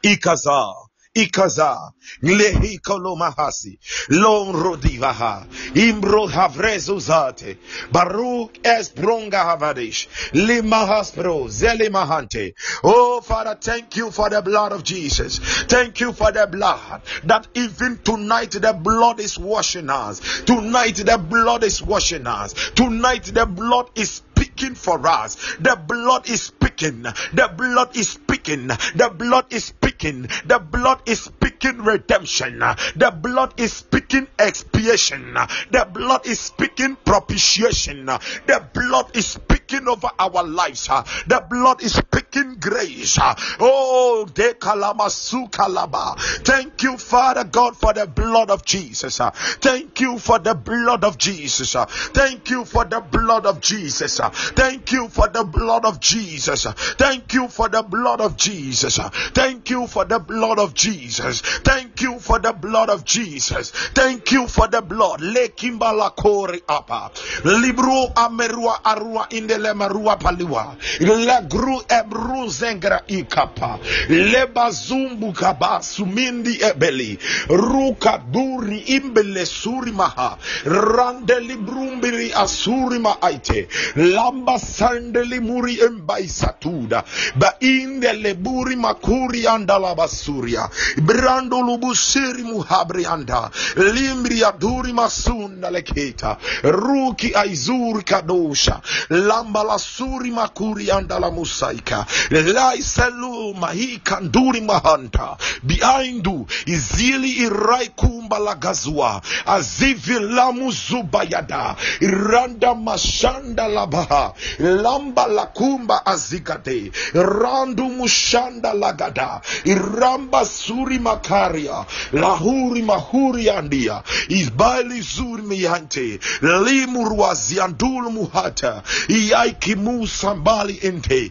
ikaza. 0.03 0.92
Ikaza 1.15 1.93
nglehikolo 2.25 3.17
mahasi 3.17 3.79
lon 4.09 4.53
rodivaha 4.53 5.47
imbro 5.75 6.27
havrezuzate 6.27 7.57
baruk 7.93 8.51
es 8.63 8.95
bronga 8.95 9.45
havadish 9.45 10.09
limahas 10.33 11.13
pro 11.13 11.49
zelimahante 11.49 12.55
oh 12.83 13.21
father 13.21 13.55
thank 13.61 13.97
you 13.97 14.11
for 14.11 14.31
the 14.31 14.43
blood 14.43 14.73
of 14.73 14.83
jesus. 14.85 15.39
Thank 15.69 16.01
you 16.01 16.13
for 16.13 16.33
the 16.33 16.47
blood 16.47 17.03
that 17.25 17.49
even 17.55 17.99
tonight 17.99 18.51
the 18.53 18.73
blood 18.73 19.21
is 19.21 19.39
washing 19.39 19.91
us. 19.91 20.21
Tonight 20.45 20.97
the 20.97 21.19
blood 21.19 21.65
is 21.65 21.83
washing 21.83 22.27
us. 22.27 22.53
Tonight 22.75 23.25
the 23.25 23.47
blood 23.47 23.91
is 23.95 24.11
speaking 24.11 24.75
for 24.75 25.07
us. 25.07 25.57
The 25.61 25.77
blood 25.77 26.29
is 26.29 26.43
speaking. 26.73 27.03
The 27.03 27.53
blood 27.57 27.97
is 27.97 28.09
speaking. 28.09 28.69
The 28.69 29.13
blood 29.17 29.47
is 29.51 29.65
speaking. 29.65 30.29
The 30.47 30.59
blood 30.59 31.03
is 31.07 31.23
speaking 31.23 31.79
redemption. 31.83 32.59
The 32.59 33.13
blood 33.15 33.55
is 33.61 33.73
speaking 33.73 34.27
expiation. 34.39 35.35
The 35.71 35.89
blood 35.93 36.27
is 36.27 36.41
speaking 36.41 36.97
propitiation. 37.05 38.07
The 38.07 38.69
blood 38.73 39.17
is 39.17 39.27
speaking 39.27 39.89
over 39.89 40.11
our 40.19 40.45
lives. 40.45 40.87
The 40.87 41.45
blood 41.49 41.83
is 41.83 41.93
speaking 42.33 42.57
grace. 42.59 43.19
Oh, 43.61 44.27
de 44.33 44.55
kalamasu 44.55 45.51
kalaba. 45.51 46.17
Thank 46.45 46.83
you, 46.83 46.97
Father 46.97 47.45
God, 47.45 47.77
for 47.77 47.93
the 47.93 48.07
blood 48.07 48.51
of 48.51 48.65
Jesus. 48.65 49.19
Thank 49.61 50.01
you 50.01 50.19
for 50.19 50.39
the 50.39 50.55
blood 50.55 51.05
of 51.05 51.19
Jesus. 51.19 51.75
Thank 52.13 52.51
you 52.51 52.65
for 52.65 52.85
the 52.85 53.01
blood 53.01 53.47
of 53.47 53.61
Jesus. 53.61 54.19
Thank 54.55 54.93
you 54.93 55.09
for 55.09 55.29
the 55.29 55.45
blood 55.45 55.85
of 55.85 56.01
Jesus. 56.01 56.65
Thank 56.97 57.35
you 57.35 57.49
for 57.49 57.69
the 57.69 57.83
blood 57.83 58.21
of 58.21 58.37
Jesus. 58.37 58.99
Thank 59.35 59.71
you 59.71 59.87
for 59.87 60.05
the 60.05 60.19
blood 60.19 60.59
of 60.59 60.75
Jesus. 60.75 61.41
Thank 61.41 62.01
you 62.01 62.19
for 62.19 62.39
the 62.39 62.53
blood 62.53 62.91
of 62.91 63.05
Jesus. 63.05 63.71
Thank 63.71 64.33
you 64.33 64.49
for 64.49 64.69
the 64.69 64.83
blood. 64.83 65.21
Lekimbala 65.21 66.17
kori 66.17 66.63
apa. 66.69 67.11
Libru 67.45 68.13
amerua 68.15 68.85
arua 68.85 69.27
indele 69.31 69.75
marua 69.75 70.17
paliwa. 70.17 70.77
Legru 71.01 71.83
ebru 71.89 72.22
ruzengra 72.23 73.01
ikapa. 73.07 73.79
Lebazumbu 74.09 75.33
kabasumindi 75.33 76.59
ebeli. 76.63 77.19
Rukaduri 77.49 78.79
imbele 78.79 79.47
suri 79.47 79.93
maha. 79.93 80.39
Randeli 80.65 81.57
brumbiri 81.57 82.33
asuri 82.33 82.99
maaite 82.99 83.69
lamba 83.97 84.59
sandeli 84.59 85.41
muri 85.41 85.79
embaisatuda 85.81 87.05
baindele 87.37 88.35
buri 88.35 88.77
makuri 88.77 89.47
andalabasuria 89.47 90.69
brandolubusiri 91.03 92.43
muhabri 92.43 93.07
anda. 93.07 93.51
Limri 93.77 94.45
aduri 94.45 94.93
masunda 94.93 95.71
leketa. 95.71 96.37
Ruki 96.63 97.35
aizuri 97.35 98.03
kadosha. 98.03 98.81
Lamba 99.11 99.65
la 99.65 99.79
suri 99.79 100.31
makuri 100.31 100.91
anda 100.91 101.19
la 101.19 101.31
musaika. 101.31 102.07
Lai 102.31 102.83
selu 102.83 103.55
mahi 103.55 103.99
kanduri 104.05 104.61
mahanta. 104.61 105.37
biaindu 105.63 106.47
izili 106.67 107.31
iraikumba 107.31 108.39
la 108.39 108.55
gazua. 108.55 109.21
Azivi 109.47 110.19
lamuzubayada. 110.19 111.77
Iranda 112.01 112.75
mashanda 112.75 113.69
labaha. 113.69 114.33
Lamba 114.59 115.27
la 115.27 115.47
kumba 115.47 116.07
azigade. 116.07 116.93
Randu 117.15 117.85
mushanda 117.89 118.73
lagada. 118.75 119.41
Iramba 119.65 120.45
suri 120.45 120.99
makaria. 120.99 121.85
Lahuri 122.13 122.83
mahuri 122.83 123.51
andia. 123.51 124.03
Izbali 124.29 125.01
zuri 125.01 125.43
miyante. 125.43 126.19
Limurwazi 126.43 127.61
andulu 127.61 128.11
muhata. 128.11 128.83
Iyaiki 129.09 129.75
musambali 129.75 130.79
ente. 130.83 131.31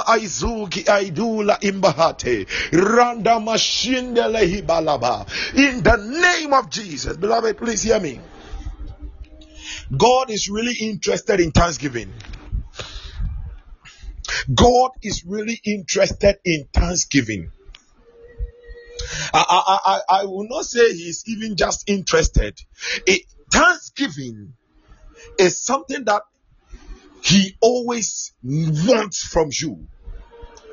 Aizuki 0.00 0.84
aidula 0.84 1.62
imbahate. 1.62 2.46
Randa. 2.72 3.36
In 5.54 5.82
the 5.82 5.96
name 5.96 6.52
of 6.52 6.70
Jesus. 6.70 7.16
Beloved, 7.16 7.56
please 7.58 7.82
hear 7.82 8.00
me. 8.00 8.20
God 9.96 10.30
is 10.30 10.48
really 10.48 10.74
interested 10.80 11.40
in 11.40 11.52
thanksgiving. 11.52 12.12
God 14.54 14.90
is 15.02 15.24
really 15.26 15.60
interested 15.64 16.36
in 16.44 16.66
thanksgiving. 16.72 17.50
I, 19.34 19.44
I, 19.48 19.78
I, 19.84 20.20
I 20.20 20.24
will 20.24 20.46
not 20.48 20.64
say 20.64 20.92
he's 20.92 21.24
even 21.26 21.56
just 21.56 21.88
interested. 21.88 22.58
It, 23.06 23.22
thanksgiving 23.52 24.54
is 25.38 25.62
something 25.62 26.04
that 26.04 26.22
he 27.22 27.56
always 27.60 28.32
wants 28.42 29.22
from 29.22 29.50
you. 29.52 29.86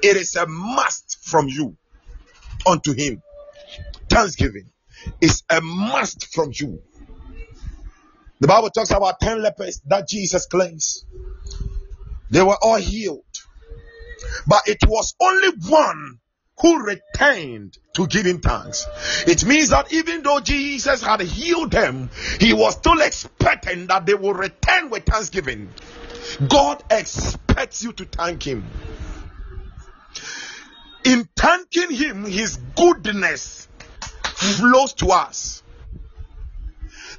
It 0.01 0.17
is 0.17 0.35
a 0.35 0.47
must 0.47 1.17
from 1.21 1.47
you 1.47 1.77
unto 2.65 2.93
him. 2.93 3.21
Thanksgiving 4.09 4.71
is 5.21 5.43
a 5.49 5.61
must 5.61 6.33
from 6.33 6.51
you. 6.53 6.81
The 8.39 8.47
Bible 8.47 8.69
talks 8.69 8.91
about 8.91 9.19
10 9.19 9.41
lepers 9.41 9.81
that 9.87 10.07
Jesus 10.07 10.45
cleansed. 10.45 11.05
They 12.31 12.41
were 12.41 12.57
all 12.61 12.77
healed. 12.77 13.23
But 14.47 14.67
it 14.67 14.79
was 14.87 15.15
only 15.19 15.49
one 15.67 16.19
who 16.61 16.83
returned 16.83 17.77
to 17.95 18.07
give 18.07 18.25
him 18.25 18.39
thanks. 18.39 18.85
It 19.27 19.45
means 19.45 19.69
that 19.69 19.93
even 19.93 20.23
though 20.23 20.39
Jesus 20.39 21.01
had 21.01 21.21
healed 21.21 21.71
them, 21.71 22.09
he 22.39 22.53
was 22.53 22.75
still 22.75 22.99
expecting 23.01 23.87
that 23.87 24.05
they 24.05 24.13
would 24.13 24.37
return 24.37 24.89
with 24.89 25.05
thanksgiving. 25.05 25.69
God 26.47 26.83
expects 26.89 27.83
you 27.83 27.93
to 27.93 28.05
thank 28.05 28.43
him. 28.43 28.63
In 31.05 31.27
thanking 31.35 31.91
him, 31.91 32.25
his 32.25 32.57
goodness 32.75 33.67
flows 34.23 34.93
to 34.93 35.07
us. 35.07 35.63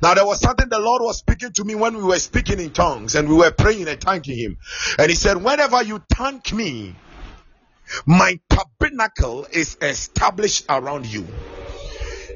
Now, 0.02 0.14
there 0.14 0.24
was 0.24 0.40
something 0.40 0.68
the 0.68 0.78
Lord 0.78 1.02
was 1.02 1.18
speaking 1.18 1.52
to 1.52 1.64
me 1.64 1.74
when 1.74 1.96
we 1.96 2.02
were 2.02 2.18
speaking 2.18 2.58
in 2.58 2.70
tongues 2.70 3.14
and 3.14 3.28
we 3.28 3.34
were 3.34 3.50
praying 3.50 3.86
and 3.86 4.00
thanking 4.00 4.36
Him. 4.36 4.56
And 4.98 5.10
He 5.10 5.16
said, 5.16 5.42
Whenever 5.42 5.82
you 5.82 6.02
thank 6.14 6.52
me, 6.52 6.94
my 8.06 8.40
tabernacle 8.48 9.46
is 9.52 9.76
established 9.82 10.64
around 10.70 11.06
you. 11.06 11.26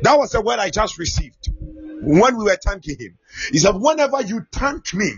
That 0.03 0.19
was 0.19 0.33
the 0.33 0.43
word 0.43 0.59
I 0.59 0.69
just 0.69 0.99
received 0.99 1.49
when 2.07 2.37
we 2.37 2.45
were 2.45 2.59
thanking 2.63 2.97
Him. 2.99 3.19
He 3.51 3.59
said, 3.59 3.75
Whenever 3.77 4.23
you 4.23 4.47
thank 4.53 4.95
me, 4.95 5.13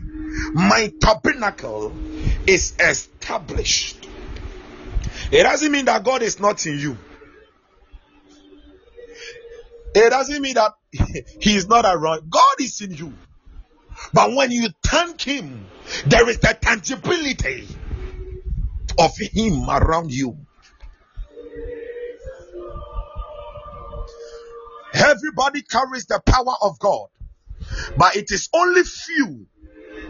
my 0.54 0.92
tabernacle 1.00 1.96
is 2.46 2.74
established. 2.80 4.08
It 5.30 5.42
doesn't 5.42 5.72
mean 5.72 5.86
that 5.86 6.04
God 6.04 6.22
is 6.22 6.40
not 6.40 6.64
in 6.66 6.78
you. 6.78 6.96
It 9.94 10.10
doesn't 10.10 10.42
mean 10.42 10.54
that 10.54 10.72
he 11.40 11.56
is 11.56 11.68
not 11.68 11.84
around. 11.86 12.30
God 12.30 12.60
is 12.60 12.80
in 12.80 12.92
you. 12.92 13.14
But 14.12 14.34
when 14.34 14.50
you 14.50 14.68
thank 14.82 15.20
Him, 15.22 15.66
there 16.06 16.28
is 16.28 16.38
the 16.38 16.56
tangibility 16.60 17.66
of 18.98 19.16
Him 19.16 19.68
around 19.68 20.12
you. 20.12 20.45
Everybody 24.96 25.62
carries 25.62 26.06
the 26.06 26.20
power 26.24 26.54
of 26.62 26.78
God, 26.78 27.08
but 27.96 28.16
it 28.16 28.30
is 28.30 28.48
only 28.54 28.82
few 28.82 29.46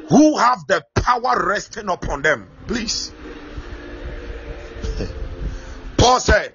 who 0.09 0.39
have 0.39 0.61
the 0.69 0.85
power 0.95 1.47
resting 1.47 1.89
upon 1.89 2.23
them. 2.23 2.49
Please. 2.69 3.13
Paul 5.99 6.21
said, 6.21 6.55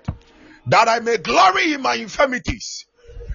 That 0.68 0.88
I 0.88 1.00
may 1.00 1.18
glory 1.18 1.74
in 1.74 1.82
my 1.82 1.96
infirmities, 1.96 2.86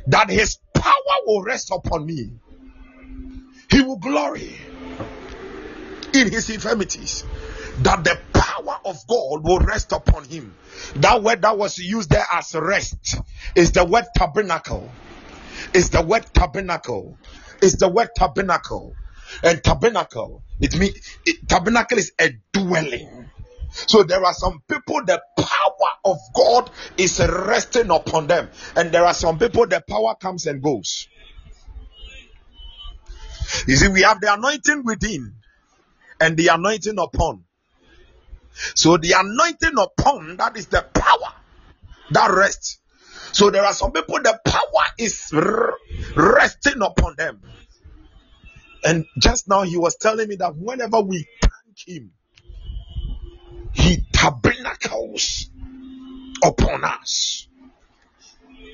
that 0.06 0.30
his 0.30 0.58
power 0.74 0.92
will 1.26 1.42
rest 1.42 1.70
upon 1.72 2.06
me. 2.06 2.30
He 3.70 3.82
will 3.82 3.98
glory 3.98 4.58
in 6.14 6.30
his 6.30 6.48
infirmities, 6.48 7.24
that 7.82 8.04
the 8.04 8.18
power 8.32 8.78
of 8.84 8.96
God 9.06 9.44
will 9.44 9.58
rest 9.60 9.92
upon 9.92 10.24
him. 10.24 10.54
That 10.96 11.22
word 11.22 11.42
that 11.42 11.58
was 11.58 11.78
used 11.78 12.10
there 12.10 12.26
as 12.32 12.54
rest 12.54 13.16
is 13.54 13.72
the 13.72 13.84
word 13.84 14.04
tabernacle. 14.16 14.90
Is 15.74 15.90
the 15.90 16.02
word 16.02 16.26
tabernacle. 16.34 17.18
Is 17.62 17.74
the 17.74 17.88
word 17.88 18.08
tabernacle. 18.16 18.94
And 19.42 19.62
tabernacle, 19.62 20.42
it 20.60 20.78
means 20.78 20.94
it, 21.24 21.48
tabernacle 21.48 21.98
is 21.98 22.12
a 22.20 22.30
dwelling. 22.52 23.28
So 23.70 24.02
there 24.04 24.24
are 24.24 24.32
some 24.32 24.62
people, 24.68 25.04
the 25.04 25.20
power 25.36 25.90
of 26.04 26.16
God 26.34 26.70
is 26.96 27.20
resting 27.20 27.90
upon 27.90 28.28
them, 28.28 28.48
and 28.76 28.92
there 28.92 29.04
are 29.04 29.12
some 29.12 29.38
people, 29.38 29.66
the 29.66 29.82
power 29.86 30.14
comes 30.14 30.46
and 30.46 30.62
goes. 30.62 31.08
You 33.66 33.76
see, 33.76 33.88
we 33.88 34.02
have 34.02 34.20
the 34.20 34.32
anointing 34.32 34.84
within 34.84 35.34
and 36.20 36.36
the 36.36 36.48
anointing 36.48 36.98
upon. 36.98 37.44
So 38.74 38.96
the 38.96 39.14
anointing 39.18 39.78
upon 39.78 40.36
that 40.38 40.56
is 40.56 40.66
the 40.66 40.82
power 40.82 41.32
that 42.10 42.30
rests. 42.30 42.78
So 43.32 43.50
there 43.50 43.64
are 43.64 43.72
some 43.72 43.92
people 43.92 44.16
the 44.22 44.38
power 44.44 44.86
is 44.98 45.30
resting 46.16 46.82
upon 46.82 47.14
them. 47.16 47.42
And 48.84 49.04
just 49.18 49.48
now 49.48 49.62
he 49.62 49.76
was 49.76 49.96
telling 49.96 50.28
me 50.28 50.36
that 50.36 50.56
whenever 50.56 51.00
we 51.00 51.26
thank 51.42 51.86
him, 51.86 52.12
he 53.74 53.98
tabernacles 54.12 55.50
upon 56.42 56.84
us. 56.84 57.48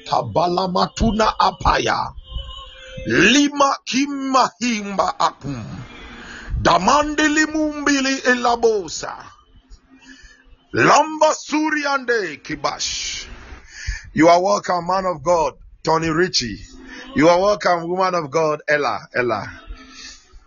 Tabalamatuna 0.07 1.33
apaya. 1.39 2.12
Lima 3.07 3.76
kimahimba 3.87 5.18
akum. 5.18 5.64
Damandili 6.62 7.47
mumbili 7.47 8.18
elabosa. 8.24 9.16
Lamba 10.75 11.35
suriande 11.35 12.43
kibash. 12.43 13.29
You 14.14 14.29
are 14.29 14.43
welcome, 14.43 14.87
man 14.87 15.05
of 15.05 15.23
God, 15.23 15.55
Tony 15.83 16.09
Ritchie. 16.09 16.61
You 17.14 17.29
are 17.29 17.39
welcome, 17.39 17.89
woman 17.91 18.14
of 18.14 18.31
God, 18.31 18.62
Ella. 18.66 19.01
Ella. 19.14 19.51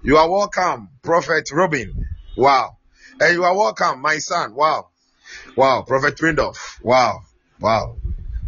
You 0.01 0.17
are 0.17 0.27
welcome, 0.27 0.89
Prophet 1.03 1.51
Robin. 1.51 2.07
Wow. 2.35 2.77
And 3.19 3.35
you 3.35 3.43
are 3.43 3.55
welcome, 3.55 4.01
my 4.01 4.17
son. 4.17 4.55
Wow. 4.55 4.87
Wow. 5.55 5.83
Prophet 5.87 6.19
Rindolph. 6.19 6.79
Wow. 6.81 7.21
Wow. 7.59 7.97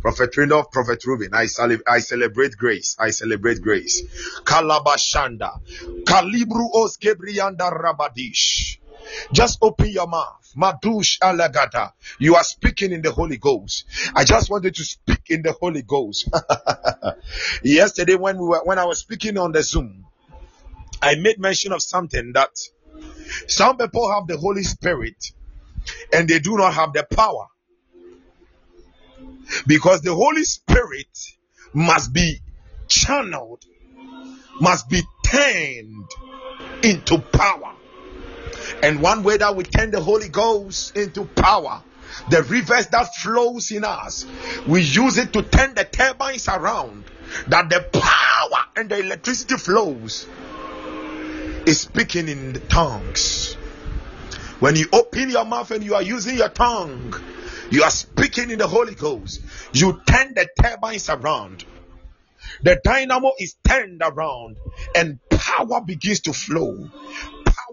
Prophet 0.02 0.36
Rindolph, 0.36 0.72
Prophet 0.72 1.06
Rubin. 1.06 1.36
I, 1.36 1.46
I 1.88 2.00
celebrate 2.00 2.58
grace. 2.58 2.96
I 3.00 3.12
celebrate 3.12 3.62
grace. 3.62 4.02
Kalabashanda. 4.44 5.60
Kalibru 6.06 6.70
os 6.74 6.98
rabadish. 6.98 8.77
Just 9.32 9.60
open 9.62 9.88
your 9.88 10.08
mouth. 10.08 10.54
Madush 10.56 11.20
alagada. 11.20 11.92
You 12.20 12.36
are 12.36 12.44
speaking 12.44 12.92
in 12.92 13.02
the 13.02 13.12
Holy 13.12 13.38
Ghost. 13.38 13.86
I 14.16 14.24
just 14.24 14.50
wanted 14.50 14.76
to 14.76 14.84
speak 14.84 15.30
in 15.30 15.42
the 15.42 15.54
Holy 15.54 15.82
Ghost. 15.82 16.30
Yesterday 17.64 18.16
when 18.16 18.38
we 18.38 18.48
were, 18.48 18.62
when 18.64 18.80
I 18.80 18.86
was 18.86 19.00
speaking 19.00 19.38
on 19.38 19.52
the 19.52 19.64
Zoom, 19.64 20.06
I 21.02 21.16
made 21.16 21.40
mention 21.40 21.74
of 21.74 21.82
something 21.82 22.34
that 22.34 22.58
some 23.48 23.78
people 23.78 24.12
have 24.12 24.28
the 24.28 24.38
Holy 24.38 24.64
Spirit 24.64 25.32
and 26.14 26.28
they 26.28 26.40
do 26.40 26.58
not 26.58 26.74
have 26.74 26.94
the 26.94 27.04
power. 27.04 27.48
Because 29.66 30.02
the 30.02 30.14
Holy 30.14 30.44
Spirit 30.44 31.08
must 31.74 32.14
be 32.14 32.40
channeled, 32.88 33.64
must 34.60 34.90
be 34.90 35.02
turned 35.26 36.10
into 36.84 37.20
power. 37.20 37.74
And 38.84 39.02
one 39.02 39.24
way 39.24 39.38
that 39.38 39.56
we 39.56 39.64
turn 39.64 39.92
the 39.92 40.02
Holy 40.02 40.30
Ghost 40.30 40.96
into 40.96 41.26
power, 41.26 41.84
the 42.30 42.44
rivers 42.44 42.88
that 42.88 43.16
flows 43.16 43.72
in 43.72 43.84
us, 43.84 44.26
we 44.68 44.82
use 44.82 45.18
it 45.18 45.34
to 45.34 45.42
turn 45.42 45.76
the 45.76 45.86
turbines 45.86 46.48
around, 46.48 47.06
that 47.48 47.70
the 47.70 47.82
power 47.92 48.66
and 48.76 48.90
the 48.90 49.00
electricity 49.00 49.56
flows 49.56 50.28
is 51.66 51.82
speaking 51.82 52.30
in 52.30 52.54
the 52.54 52.60
tongues. 52.62 53.56
When 54.60 54.76
you 54.76 54.88
open 54.92 55.30
your 55.30 55.46
mouth 55.46 55.70
and 55.72 55.84
you 55.84 55.96
are 55.96 56.02
using 56.02 56.38
your 56.38 56.50
tongue, 56.50 57.14
you 57.70 57.84
are 57.84 57.92
speaking 57.92 58.50
in 58.50 58.58
the 58.58 58.68
Holy 58.68 58.96
Ghost. 58.96 59.42
You 59.74 60.02
turn 60.08 60.34
the 60.34 60.48
turbines 60.62 61.10
around. 61.10 61.66
The 62.64 62.80
dynamo 62.84 63.34
is 63.38 63.56
turned 63.64 64.02
around 64.04 64.58
and 64.96 65.20
power 65.30 65.82
begins 65.82 66.22
to 66.22 66.34
flow 66.34 66.90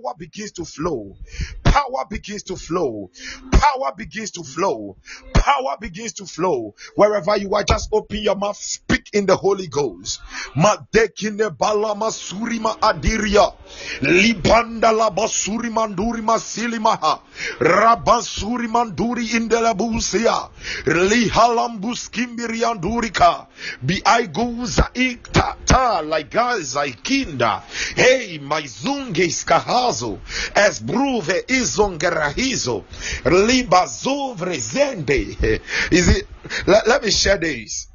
power 0.05 0.15
begins 0.19 0.53
to 0.53 0.65
flow. 0.65 1.17
Power 1.65 2.05
begins 2.11 2.45
to 2.45 2.57
flow. 2.57 3.11
Power 3.53 3.93
begins 3.97 4.33
to 4.33 4.45
flow. 4.45 4.97
Power 5.35 5.77
begins 5.81 6.15
to 6.15 6.27
flow. 6.27 6.75
Wherever 6.97 7.37
you 7.37 7.55
are, 7.55 7.65
just 7.65 7.89
open 7.93 8.19
your 8.19 8.37
mouth, 8.37 8.59
speak 9.05 9.15
in 9.21 9.27
the 9.27 9.37
Holy 9.37 9.67
Ghost. 9.67 10.21
Madekine 10.57 11.51
balama 11.57 12.11
surima 12.11 12.77
adiria. 12.81 13.53
Libanda 14.01 14.93
la 14.93 15.11
basuri 15.11 15.71
manduri 15.71 16.23
masili 16.23 16.79
maha. 16.79 17.21
Rabasuri 17.61 18.69
manduri 18.69 19.27
indelabusia. 19.35 20.51
Lihalambus 20.87 22.11
kimbiri 22.11 22.65
andurika. 22.65 23.47
Bi 23.83 24.01
aiguza 24.05 24.91
ikta 24.95 25.57
ta 25.67 26.01
like 26.01 26.31
gaza 26.31 26.87
ikinda. 26.87 27.63
Hey, 27.97 28.39
my 28.39 28.63
zunge 28.63 29.25
iskahazo. 29.27 30.19
Es 30.55 30.81
bruve 30.81 31.45
izongerahizo. 31.49 32.85
Liba 33.25 33.87
zovre 33.87 34.59
zende. 34.59 35.37
Is 35.91 36.09
it? 36.09 36.27
Let, 36.67 36.87
let 36.87 37.03
me 37.03 37.11
share 37.11 37.39
this. 37.39 37.89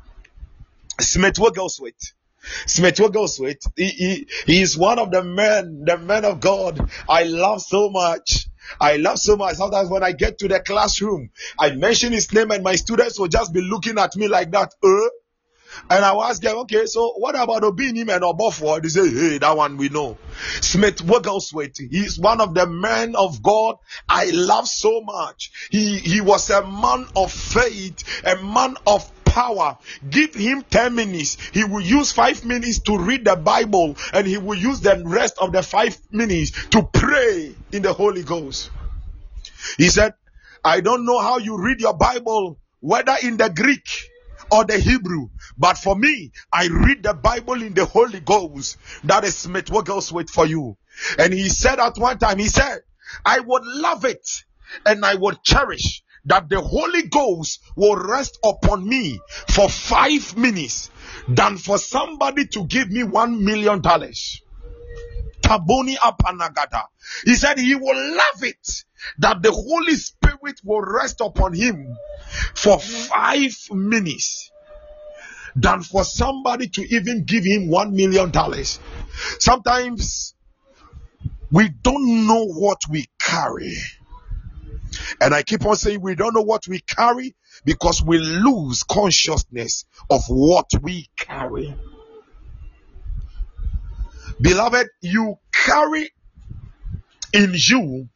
Smith 0.99 1.39
Wigglesworth. 1.39 2.13
Smith 2.65 2.99
Wigglesworth. 2.99 3.61
He, 3.75 3.87
he, 3.87 4.27
he 4.45 4.61
is 4.61 4.77
one 4.77 4.99
of 4.99 5.11
the 5.11 5.23
men, 5.23 5.83
the 5.85 5.97
men 5.97 6.25
of 6.25 6.39
God 6.39 6.89
I 7.07 7.23
love 7.23 7.61
so 7.61 7.89
much. 7.89 8.47
I 8.79 8.97
love 8.97 9.17
so 9.17 9.35
much. 9.35 9.55
Sometimes 9.55 9.89
when 9.89 10.03
I 10.03 10.11
get 10.11 10.39
to 10.39 10.47
the 10.47 10.59
classroom, 10.59 11.31
I 11.57 11.71
mention 11.71 12.13
his 12.13 12.31
name 12.33 12.51
and 12.51 12.63
my 12.63 12.75
students 12.75 13.19
will 13.19 13.27
just 13.27 13.53
be 13.53 13.61
looking 13.61 13.97
at 13.97 14.15
me 14.15 14.27
like 14.27 14.51
that. 14.51 14.73
Uh? 14.83 15.09
And 15.89 16.03
I 16.03 16.13
was 16.13 16.39
them, 16.39 16.57
okay, 16.59 16.85
so 16.85 17.13
what 17.17 17.35
about 17.35 17.63
Obinim 17.63 18.13
and 18.13 18.23
Obofour? 18.23 18.81
They 18.81 18.89
say, 18.89 19.09
hey, 19.09 19.37
that 19.39 19.55
one 19.55 19.77
we 19.77 19.89
know. 19.89 20.17
Smith 20.61 21.01
Wigglesworth, 21.01 21.77
he's 21.77 22.19
one 22.19 22.41
of 22.41 22.53
the 22.53 22.67
men 22.67 23.15
of 23.15 23.41
God 23.41 23.77
I 24.07 24.31
love 24.31 24.67
so 24.67 25.01
much. 25.01 25.51
He, 25.71 25.97
he 25.97 26.21
was 26.21 26.49
a 26.49 26.65
man 26.65 27.07
of 27.15 27.31
faith, 27.31 28.03
a 28.23 28.41
man 28.41 28.75
of 28.85 29.09
power. 29.39 29.77
Give 30.09 30.35
him 30.35 30.63
10 30.69 30.93
minutes. 30.95 31.37
He 31.53 31.63
will 31.63 31.79
use 31.81 32.11
5 32.11 32.43
minutes 32.43 32.79
to 32.79 32.97
read 32.97 33.23
the 33.23 33.37
Bible 33.37 33.95
and 34.11 34.27
he 34.27 34.37
will 34.37 34.57
use 34.57 34.81
the 34.81 35.01
rest 35.05 35.35
of 35.39 35.53
the 35.53 35.63
5 35.63 35.97
minutes 36.11 36.67
to 36.67 36.83
pray 36.83 37.55
in 37.71 37.81
the 37.81 37.93
Holy 37.93 38.23
Ghost. 38.23 38.69
He 39.77 39.87
said, 39.87 40.13
I 40.63 40.81
don't 40.81 41.05
know 41.05 41.19
how 41.19 41.37
you 41.37 41.57
read 41.57 41.79
your 41.79 41.93
Bible, 41.93 42.59
whether 42.81 43.15
in 43.23 43.37
the 43.37 43.49
Greek 43.49 43.87
or 44.51 44.65
the 44.65 44.77
Hebrew. 44.77 45.29
But 45.57 45.77
for 45.77 45.95
me, 45.95 46.31
I 46.51 46.67
read 46.67 47.03
the 47.03 47.13
Bible 47.13 47.61
in 47.61 47.73
the 47.73 47.85
Holy 47.85 48.19
Ghost. 48.19 48.77
That 49.05 49.23
is 49.23 49.35
what 49.45 49.51
Smith 49.51 49.71
Wigglesworth 49.71 50.29
for 50.29 50.45
you. 50.45 50.75
And 51.17 51.33
he 51.33 51.47
said 51.47 51.79
at 51.79 51.97
one 51.97 52.17
time, 52.17 52.39
he 52.39 52.47
said, 52.47 52.79
I 53.25 53.39
would 53.39 53.63
love 53.65 54.03
it 54.03 54.27
and 54.85 55.05
I 55.05 55.15
would 55.15 55.41
cherish 55.43 56.03
that 56.25 56.49
the 56.49 56.61
Holy 56.61 57.03
Ghost 57.03 57.61
will 57.75 57.95
rest 57.95 58.39
upon 58.43 58.87
me 58.87 59.19
for 59.49 59.69
five 59.69 60.37
minutes 60.37 60.89
than 61.27 61.57
for 61.57 61.77
somebody 61.77 62.47
to 62.47 62.65
give 62.65 62.89
me 62.89 63.03
one 63.03 63.43
million 63.43 63.81
dollars. 63.81 64.41
Taboni 65.41 65.95
Apanagada. 65.95 66.83
He 67.25 67.35
said 67.35 67.57
he 67.57 67.75
will 67.75 68.15
love 68.15 68.43
it 68.43 68.83
that 69.19 69.41
the 69.41 69.51
Holy 69.51 69.95
Spirit 69.95 70.59
will 70.63 70.81
rest 70.81 71.21
upon 71.21 71.53
him 71.53 71.97
for 72.55 72.79
five 72.79 73.55
minutes 73.71 74.51
than 75.55 75.81
for 75.81 76.03
somebody 76.03 76.67
to 76.69 76.81
even 76.95 77.23
give 77.25 77.43
him 77.43 77.69
one 77.69 77.95
million 77.95 78.29
dollars. 78.31 78.79
Sometimes 79.39 80.35
We 81.51 81.69
don't 81.69 82.27
know 82.27 82.45
what 82.45 82.81
we 82.89 83.07
carry. 83.19 83.75
And 85.21 85.33
I 85.33 85.43
keep 85.43 85.65
on 85.65 85.75
saying 85.75 86.01
we 86.01 86.15
don't 86.15 86.33
know 86.33 86.41
what 86.41 86.67
we 86.67 86.79
carry 86.79 87.35
because 87.65 88.03
we 88.03 88.19
lose 88.19 88.83
consciousness 88.83 89.85
of 90.09 90.21
what 90.27 90.69
we 90.81 91.09
carry. 91.17 91.75
Beloved, 94.41 94.87
you 95.01 95.37
carry 95.51 96.11
in 97.33 97.53
you 97.53 98.09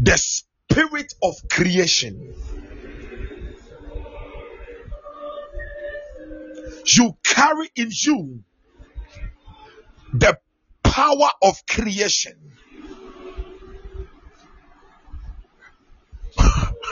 the 0.00 0.16
spirit 0.16 1.14
of 1.22 1.34
creation. 1.50 2.34
You 6.86 7.16
carry 7.24 7.68
in 7.76 7.90
you 7.90 8.44
the 10.12 10.38
power 10.82 11.30
of 11.42 11.56
creation. 11.68 12.52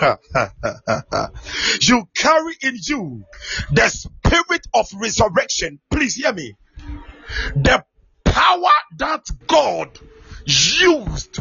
you 1.80 2.08
carry 2.14 2.54
in 2.62 2.76
you 2.82 3.24
the 3.72 3.88
spirit 3.88 4.66
of 4.74 4.86
resurrection. 4.94 5.80
Please 5.90 6.16
hear 6.16 6.32
me. 6.32 6.54
The 7.54 7.84
power 8.24 8.72
that 8.98 9.24
God 9.46 9.98
used, 10.46 11.38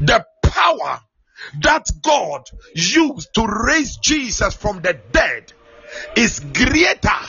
the 0.00 0.24
power 0.42 1.00
that 1.62 1.86
God 2.02 2.42
used 2.74 3.34
to 3.34 3.46
raise 3.46 3.96
Jesus 3.98 4.54
from 4.54 4.82
the 4.82 4.98
dead 5.12 5.52
is 6.16 6.40
greater, 6.40 7.20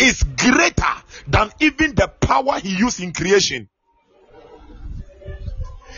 is 0.00 0.22
greater 0.22 0.94
than 1.28 1.50
even 1.60 1.94
the 1.94 2.08
power 2.20 2.58
he 2.58 2.76
used 2.76 3.00
in 3.00 3.12
creation. 3.12 3.68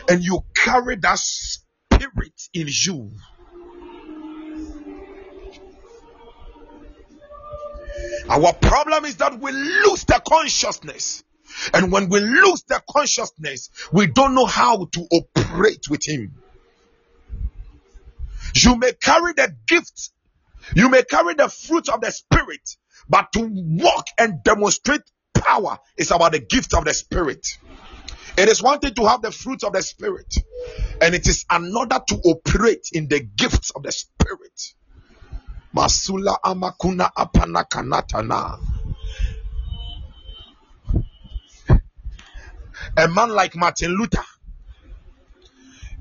And 0.09 0.22
you 0.22 0.40
carry 0.55 0.97
that 0.97 1.18
spirit 1.18 2.34
in 2.53 2.68
you. 2.68 3.12
Our 8.29 8.53
problem 8.55 9.05
is 9.05 9.16
that 9.16 9.39
we 9.41 9.53
lose 9.53 10.05
the 10.05 10.20
consciousness. 10.27 11.22
And 11.72 11.93
when 11.93 12.09
we 12.09 12.20
lose 12.20 12.64
the 12.64 12.83
consciousness, 12.91 13.70
we 13.93 14.09
don't 14.09 14.35
know 14.35 14.47
how 14.47 14.85
to 14.85 15.01
operate 15.12 15.89
with 15.89 16.07
Him. 16.07 16.35
You 18.55 18.77
may 18.77 18.93
carry 18.93 19.33
the 19.35 19.55
gift, 19.66 20.11
you 20.74 20.89
may 20.89 21.03
carry 21.03 21.35
the 21.35 21.49
fruit 21.49 21.89
of 21.89 22.01
the 22.01 22.11
Spirit, 22.11 22.77
but 23.09 23.33
to 23.33 23.49
walk 23.51 24.07
and 24.18 24.43
demonstrate 24.43 25.03
power 25.35 25.79
is 25.97 26.11
about 26.11 26.33
the 26.33 26.41
gift 26.41 26.74
of 26.74 26.85
the 26.85 26.95
Spirit. 26.95 27.47
It 28.37 28.49
is 28.49 28.62
one 28.62 28.81
thing 28.81 28.95
to 28.95 29.07
have 29.07 29.22
the 29.22 29.31
fruit 29.31 29.62
of 29.64 29.72
the 29.72 29.83
Spirit, 29.83 30.35
and 31.01 31.14
it 31.14 31.27
is 31.27 31.45
another 31.51 32.01
to 32.09 32.16
operate 32.16 32.89
in 32.93 33.09
the 33.09 33.20
gifts 33.20 33.70
of 33.70 33.83
the 33.83 33.93
Spirit. 33.93 34.74
Masula 35.77 36.39
amakuna 36.43 37.11
apana 37.14 37.64
kanatana. 37.68 38.59
A 42.97 43.09
man 43.09 43.29
like 43.29 43.55
Martin 43.55 43.91
Luther, 43.91 44.24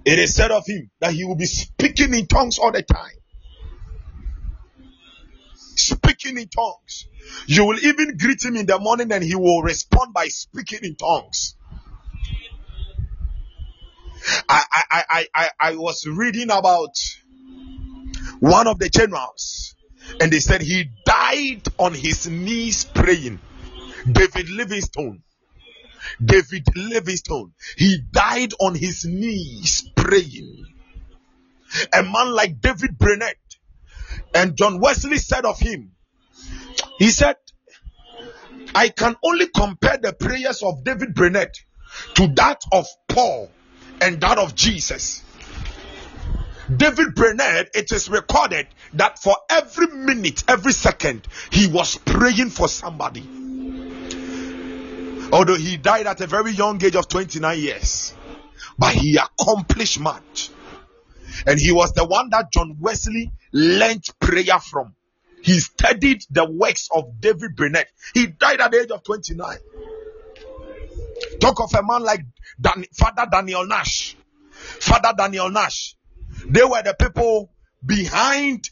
it 0.06 0.18
is 0.18 0.34
said 0.34 0.52
of 0.52 0.66
him 0.66 0.90
that 1.02 1.12
he 1.14 1.26
will 1.26 1.36
be 1.36 1.46
speaking 1.46 2.14
in 2.14 2.26
tongues 2.26 2.58
all 2.58 2.72
the 2.72 2.84
time. 2.84 3.18
Speaking 5.54 6.38
in 6.38 6.48
tongues. 6.48 7.08
You 7.48 7.66
will 7.66 7.80
even 7.80 8.16
greet 8.18 8.46
him 8.46 8.56
in 8.56 8.66
the 8.66 8.80
morning 8.80 9.12
and 9.12 9.24
he 9.24 9.36
will 9.36 9.62
respond 9.62 10.14
by 10.14 10.28
speaking 10.30 10.80
in 10.84 10.96
tongues. 10.96 11.56
I, 14.48 14.64
I, 14.72 15.04
I, 15.10 15.28
I, 15.36 15.50
I 15.60 15.76
was 15.76 16.08
reading 16.08 16.50
about 16.50 16.96
one 18.40 18.68
of 18.68 18.80
the 18.80 18.90
generals, 18.90 19.76
and 20.20 20.32
they 20.32 20.40
said 20.40 20.62
he 20.62 20.90
died 21.06 21.64
on 21.78 21.94
his 21.94 22.28
knees 22.28 22.86
praying. 22.86 23.40
David 24.10 24.50
Livingstone. 24.50 25.24
David 26.24 26.64
Livingstone. 26.76 27.54
He 27.78 28.00
died 28.12 28.54
on 28.60 28.76
his 28.76 29.06
knees 29.06 29.90
praying. 29.96 30.66
A 31.94 32.04
man 32.04 32.32
like 32.32 32.62
David 32.62 32.98
Brainerd. 32.98 33.36
And 34.34 34.56
John 34.56 34.80
Wesley 34.80 35.18
said 35.18 35.46
of 35.46 35.60
him, 35.60 35.92
he 37.00 37.10
said, 37.10 37.36
I 38.74 38.90
can 38.90 39.16
only 39.24 39.48
compare 39.48 39.98
the 39.98 40.14
prayers 40.14 40.62
of 40.62 40.84
David 40.84 41.14
Brainerd 41.16 41.52
to 42.16 42.28
that 42.36 42.62
of 42.72 42.86
Paul 43.08 43.50
and 44.02 44.20
that 44.22 44.38
of 44.38 44.56
Jesus. 44.56 45.24
David 46.74 47.14
Brainerd, 47.14 47.70
it 47.76 47.92
is 47.92 48.10
recorded 48.10 48.68
that 48.94 49.20
for 49.20 49.36
every 49.50 49.88
minute, 49.88 50.44
every 50.48 50.72
second, 50.72 51.28
he 51.52 51.68
was 51.68 51.98
praying 51.98 52.50
for 52.50 52.68
somebody. 52.68 53.28
Although 55.32 55.58
he 55.58 55.78
died 55.78 56.08
at 56.08 56.22
a 56.22 56.28
very 56.28 56.52
young 56.52 56.84
age 56.84 56.96
of 56.96 57.08
29 57.08 57.60
years, 57.60 58.14
but 58.78 58.94
he 58.94 59.18
accomplished 59.18 60.00
much. 60.00 60.50
And 61.46 61.60
he 61.60 61.72
was 61.72 61.94
the 61.94 62.06
one 62.06 62.30
that 62.30 62.52
John 62.52 62.78
Wesley 62.80 63.32
learned 63.52 64.06
prayer 64.20 64.60
from. 64.60 64.96
He 65.44 65.60
studied 65.60 66.24
the 66.32 66.50
works 66.50 66.90
of 66.92 67.20
David 67.20 67.56
Brainerd. 67.56 67.86
He 68.14 68.28
died 68.28 68.62
at 68.62 68.72
the 68.72 68.82
age 68.82 68.92
of 68.92 69.04
29. 69.04 69.58
Talk 71.40 71.60
of 71.62 71.74
a 71.76 71.84
man 71.84 72.02
like 72.04 72.22
Dan- 72.60 72.86
Father 72.94 73.28
Daniel 73.30 73.66
Nash. 73.68 74.16
Father 74.52 75.14
Daniel 75.16 75.50
Nash. 75.52 75.96
They 76.48 76.64
were 76.64 76.82
the 76.82 76.96
people 76.98 77.52
behind 77.86 78.70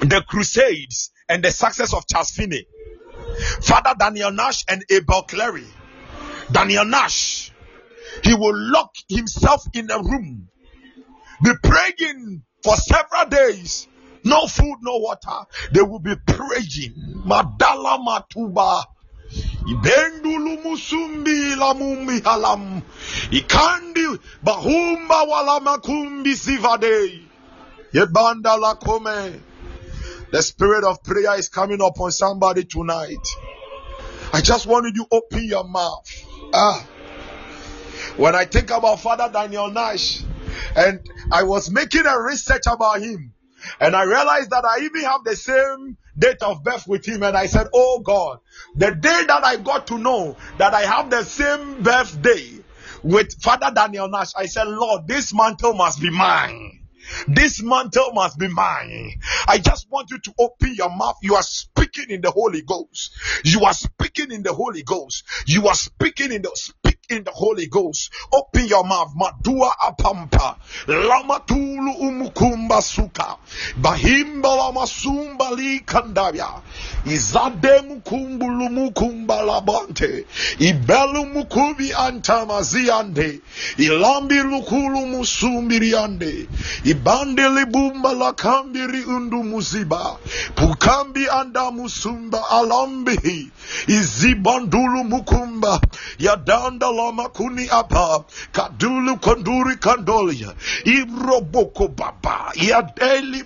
the 0.00 0.24
crusades 0.26 1.10
and 1.28 1.42
the 1.42 1.50
success 1.50 1.92
of 1.92 2.06
Charles 2.06 2.30
Finney. 2.30 2.66
Father 3.62 3.94
Daniel 3.98 4.30
Nash 4.30 4.64
and 4.68 4.84
Abel 4.90 5.22
Clary. 5.22 5.66
Daniel 6.50 6.84
Nash, 6.84 7.52
he 8.24 8.34
will 8.34 8.56
lock 8.56 8.94
himself 9.08 9.64
in 9.74 9.90
a 9.90 9.98
room, 9.98 10.48
be 11.42 11.50
praying 11.62 12.42
for 12.62 12.74
several 12.76 13.26
days. 13.26 13.86
No 14.24 14.46
food, 14.46 14.78
no 14.82 14.96
water. 14.96 15.46
They 15.72 15.82
will 15.82 16.00
be 16.00 16.14
praying. 16.26 17.22
Madala 17.24 17.98
Matuba. 18.04 18.84
Ibendulu 19.68 20.62
musumbi 20.62 21.56
la 21.56 21.74
mumbi 21.74 22.20
halam. 22.22 22.82
Ikandi 23.30 24.18
bahumba 24.42 25.28
wala 25.28 25.60
makumbi 25.60 26.34
sivade. 26.34 27.22
Yebanda 27.92 28.58
la 28.58 28.74
kome. 28.74 29.40
The 30.30 30.42
spirit 30.42 30.84
of 30.84 31.02
prayer 31.02 31.38
is 31.38 31.48
coming 31.48 31.80
upon 31.82 32.12
somebody 32.12 32.64
tonight. 32.64 33.26
I 34.32 34.40
just 34.40 34.66
wanted 34.66 34.96
you 34.96 35.04
to 35.04 35.16
open 35.16 35.44
your 35.44 35.64
mouth. 35.64 36.06
Ah. 36.52 36.86
When 38.16 38.34
I 38.34 38.44
think 38.44 38.70
about 38.70 39.00
Father 39.00 39.30
Daniel 39.32 39.70
Nash, 39.70 40.22
and 40.76 41.00
I 41.32 41.44
was 41.44 41.70
making 41.70 42.06
a 42.06 42.20
research 42.20 42.64
about 42.66 43.00
him, 43.00 43.32
and 43.80 43.96
I 43.96 44.04
realized 44.04 44.50
that 44.50 44.64
I 44.64 44.80
even 44.84 45.02
have 45.02 45.24
the 45.24 45.36
same 45.36 45.96
date 46.18 46.42
of 46.42 46.62
birth 46.62 46.86
with 46.86 47.06
him, 47.06 47.22
and 47.22 47.36
I 47.36 47.46
said, 47.46 47.68
Oh 47.72 48.00
God, 48.00 48.40
the 48.74 48.90
day 48.90 49.24
that 49.26 49.44
I 49.44 49.56
got 49.56 49.86
to 49.88 49.98
know 49.98 50.36
that 50.58 50.74
I 50.74 50.82
have 50.82 51.10
the 51.10 51.22
same 51.22 51.82
birthday 51.82 52.58
with 53.02 53.40
Father 53.42 53.70
Daniel 53.74 54.08
Nash, 54.08 54.32
I 54.36 54.46
said, 54.46 54.64
Lord, 54.68 55.06
this 55.06 55.34
mantle 55.34 55.74
must 55.74 56.00
be 56.00 56.10
mine. 56.10 56.78
This 57.26 57.62
mantle 57.62 58.12
must 58.12 58.38
be 58.38 58.48
mine. 58.48 59.20
I 59.46 59.58
just 59.58 59.90
want 59.90 60.10
you 60.10 60.18
to 60.18 60.34
open 60.38 60.74
your 60.74 60.90
mouth. 60.94 61.16
You 61.22 61.36
are 61.36 61.42
speaking 61.42 62.10
in 62.10 62.20
the 62.20 62.30
Holy 62.30 62.62
Ghost. 62.62 63.14
You 63.44 63.64
are 63.64 63.72
speaking 63.72 64.30
in 64.30 64.42
the 64.42 64.52
Holy 64.52 64.82
Ghost. 64.82 65.24
You 65.46 65.68
are 65.68 65.74
speaking 65.74 66.32
in 66.32 66.42
the 66.42 66.50
in 67.10 67.24
the 67.24 67.30
Holy 67.30 67.66
Ghost. 67.66 68.12
Open 68.32 68.66
your 68.66 68.84
mouth. 68.84 69.14
Madua 69.16 69.72
apampa. 69.80 70.56
Lamatulu 70.86 71.92
umukumba 72.00 72.82
suka. 72.82 73.36
Bahimba 73.80 74.48
lamasumba 74.56 75.50
li 75.56 75.80
kandavya. 75.80 76.60
Izade 77.06 77.80
mukumbulu 77.88 78.70
mukumba 78.70 79.42
labante. 79.42 80.26
Ibelu 80.58 81.26
mukubi 81.26 81.92
antamaziande. 81.94 83.40
Ilambi 83.78 84.34
lukulu 84.34 85.06
musumbiriande. 85.06 86.46
Ibande 86.84 87.48
libumba 87.48 88.12
la 88.12 88.32
kambiri 88.32 89.04
undu 89.04 89.44
muziba. 89.44 90.18
Pukambi 90.54 91.28
anda 91.28 91.70
musumba 91.70 92.50
alambihi. 92.50 93.50
Izibandulu 93.86 95.04
mukumba. 95.04 95.80
Yadanda 96.18 96.90
kuni 97.32 97.68
apa. 97.70 98.24
Kadulu 98.52 99.16
konduri 99.20 99.76
kandolia. 99.76 100.54
Ibroboko 100.84 101.88
baba. 101.88 102.52
Yadeli. 102.54 103.44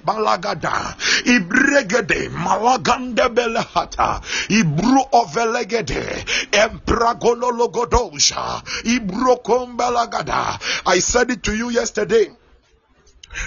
Ibregede 1.25 2.29
malagande 2.29 3.29
belehata. 3.29 4.21
Ibru 4.49 5.03
ovelegede. 5.13 6.25
Ibrokombalagada. 8.85 10.59
I 10.87 10.99
said 10.99 11.31
it 11.31 11.43
to 11.43 11.55
you 11.55 11.71
yesterday 11.71 12.29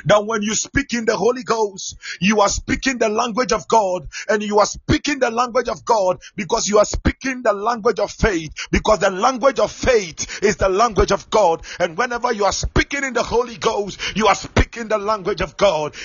that 0.05 0.25
when 0.25 0.41
you 0.41 0.55
speak 0.55 0.93
in 0.93 1.05
the 1.05 1.15
Holy 1.15 1.43
Ghost, 1.43 1.97
you 2.19 2.41
are 2.41 2.49
speaking 2.49 2.97
the 2.97 3.09
language 3.09 3.51
of 3.51 3.67
God, 3.67 4.07
and 4.29 4.43
you 4.43 4.59
are 4.59 4.65
speaking 4.65 5.19
the 5.19 5.31
language 5.31 5.69
of 5.69 5.85
God 5.85 6.19
because 6.35 6.67
you 6.67 6.79
are 6.79 6.85
speaking 6.85 7.41
the 7.43 7.53
language 7.53 7.99
of 7.99 8.11
faith, 8.11 8.51
because 8.71 8.99
the 8.99 9.11
language 9.11 9.59
of 9.59 9.71
faith 9.71 10.43
is 10.43 10.57
the 10.57 10.69
language 10.69 11.11
of 11.11 11.29
God. 11.29 11.61
And 11.79 11.97
whenever 11.97 12.33
you 12.33 12.45
are 12.45 12.51
speaking 12.51 13.03
in 13.03 13.13
the 13.13 13.23
Holy 13.23 13.57
Ghost, 13.57 13.99
you 14.15 14.27
are 14.27 14.35
speaking 14.35 14.87
the 14.87 14.97
language 14.97 15.41
of 15.41 15.57
God. 15.57 15.95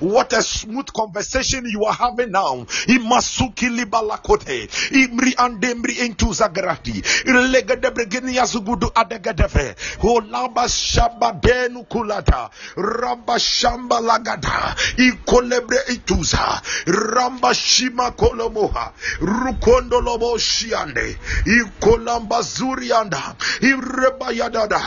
What 0.00 0.32
a 0.32 0.42
smooth 0.42 0.92
conversation 0.92 1.64
you 1.66 1.84
are 1.84 1.94
having 1.94 2.30
now. 2.30 2.64
Imasuki 2.88 3.68
libalakote. 3.68 4.68
Imri 4.92 5.34
andemri 5.36 5.96
zagrati. 6.34 7.02
Ilegade 7.26 7.90
begini 7.90 8.36
yazugudu 8.36 8.90
adegadefe. 8.96 9.74
Olaba 10.02 10.64
oh, 10.64 10.68
shamba 10.68 11.32
denu 11.40 11.84
kulata. 11.84 12.50
Ramba 12.76 13.38
shamba 13.38 14.00
lagada. 14.00 14.74
Ikolebre 14.96 15.78
ituza. 15.88 16.62
Ramba 16.86 17.54
shima 17.54 18.10
kolomoha. 18.12 18.92
Rukondo 19.20 20.00
lobo 20.00 20.38
shiande. 20.38 21.18
Ikolamba 21.44 22.42
zurianda. 22.42 23.36
Ireba 23.60 24.32
yadada. 24.32 24.80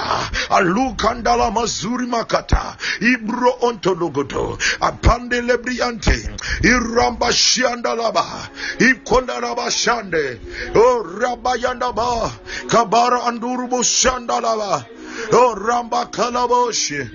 alukanda 0.49 1.31
Alukandala 1.31 1.51
mazuri 1.51 2.07
makata. 2.07 2.77
Ibro 3.01 3.57
ontologodo. 3.61 4.57
Apande 4.81 5.41
lebriante. 5.41 6.29
Iramba 6.63 7.31
shianda 7.31 7.95
laba. 7.95 8.49
Ikonda 8.79 9.39
laba 9.39 9.69
shande. 9.71 10.39
Oh 10.75 11.03
rabayanda 11.03 11.93
ba. 11.95 12.31
Kabara 12.67 13.23
andurubo 13.25 13.83
Shandalaba. 13.99 14.98
Oh 15.33 15.55
ramba 15.55 16.05
kalaboshi. 16.11 17.09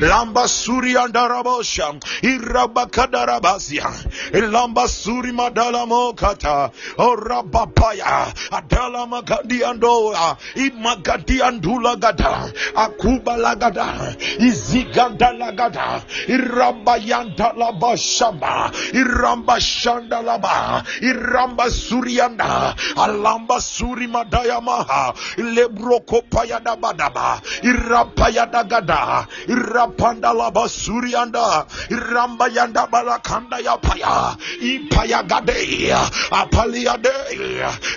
Lamba 0.00 0.48
suri 0.48 0.96
andarabosha. 0.96 2.00
Iraba 2.22 2.86
kadarabazia. 2.86 3.86
Lamba 4.32 4.88
suri 4.88 5.32
madala 5.32 5.86
mokata. 5.86 6.70
Oh 6.98 7.16
rabapaya. 7.16 8.32
Adala 8.50 9.06
magadi 9.06 9.62
andoa. 9.62 10.36
Imagadi 10.56 11.40
andula 11.42 11.96
gada. 12.00 12.50
Akuba 12.74 13.36
lagada. 13.36 14.16
Iziganda 14.38 15.32
lagada. 15.36 16.02
Iramba 16.28 16.96
yanda 16.96 17.52
laba 17.56 17.96
shamba. 17.96 18.72
Iramba 18.92 19.60
shanda 19.60 20.22
laba. 20.22 20.84
Iramba 21.02 21.70
surianda. 21.70 22.74
Alamba 22.96 23.60
suri 23.60 24.06
madaya 24.06 24.60
maha. 24.62 25.12
Lebroko 25.36 26.22
payada 26.30 26.76
badaba. 26.76 27.40
Irapayada 27.62 28.64
gada. 28.68 29.26
Irapanda 29.48 30.32
laba 30.32 30.68
surianda. 30.68 31.66
Iramba 31.90 32.48
yanda 32.48 32.86
balakanda 32.86 33.58
ya 33.62 33.76
paya. 33.76 34.36
Ipaya 34.60 35.22
gade. 35.26 35.92
Apaliade. 36.30 37.12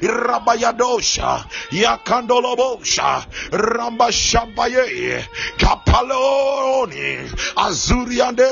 Irabayadosha. 0.01 1.45
Ramba 3.51 4.11
shampaye. 4.11 5.25
Kapaloni. 5.57 7.29
Azuriande. 7.55 8.49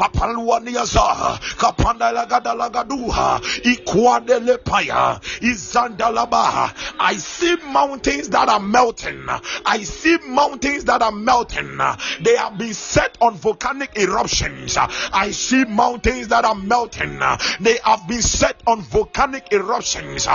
Apaluaniaza. 0.00 1.38
Kapanda 1.56 2.12
lagada 2.12 2.54
lagaduha. 2.54 3.40
Ikwade 3.64 4.40
lepaya. 4.40 5.20
Izandalaba. 5.40 6.72
I 6.98 7.14
see 7.14 7.56
mountains 7.72 8.28
that 8.30 8.48
are 8.48 8.60
melting. 8.60 9.26
I 9.64 9.82
see 9.82 10.01
mountains 10.26 10.84
that 10.84 11.02
are 11.02 11.12
melting. 11.12 11.78
They 12.20 12.36
have 12.36 12.58
been 12.58 12.74
set 12.74 13.18
on 13.20 13.34
volcanic 13.34 13.96
eruptions. 13.96 14.76
I 14.76 15.30
see 15.30 15.64
mountains 15.64 16.28
that 16.28 16.44
are 16.44 16.54
melting. 16.54 17.20
They 17.60 17.78
have 17.84 18.06
been 18.08 18.22
set 18.22 18.62
on 18.66 18.82
volcanic 18.82 19.52
eruptions. 19.52 20.26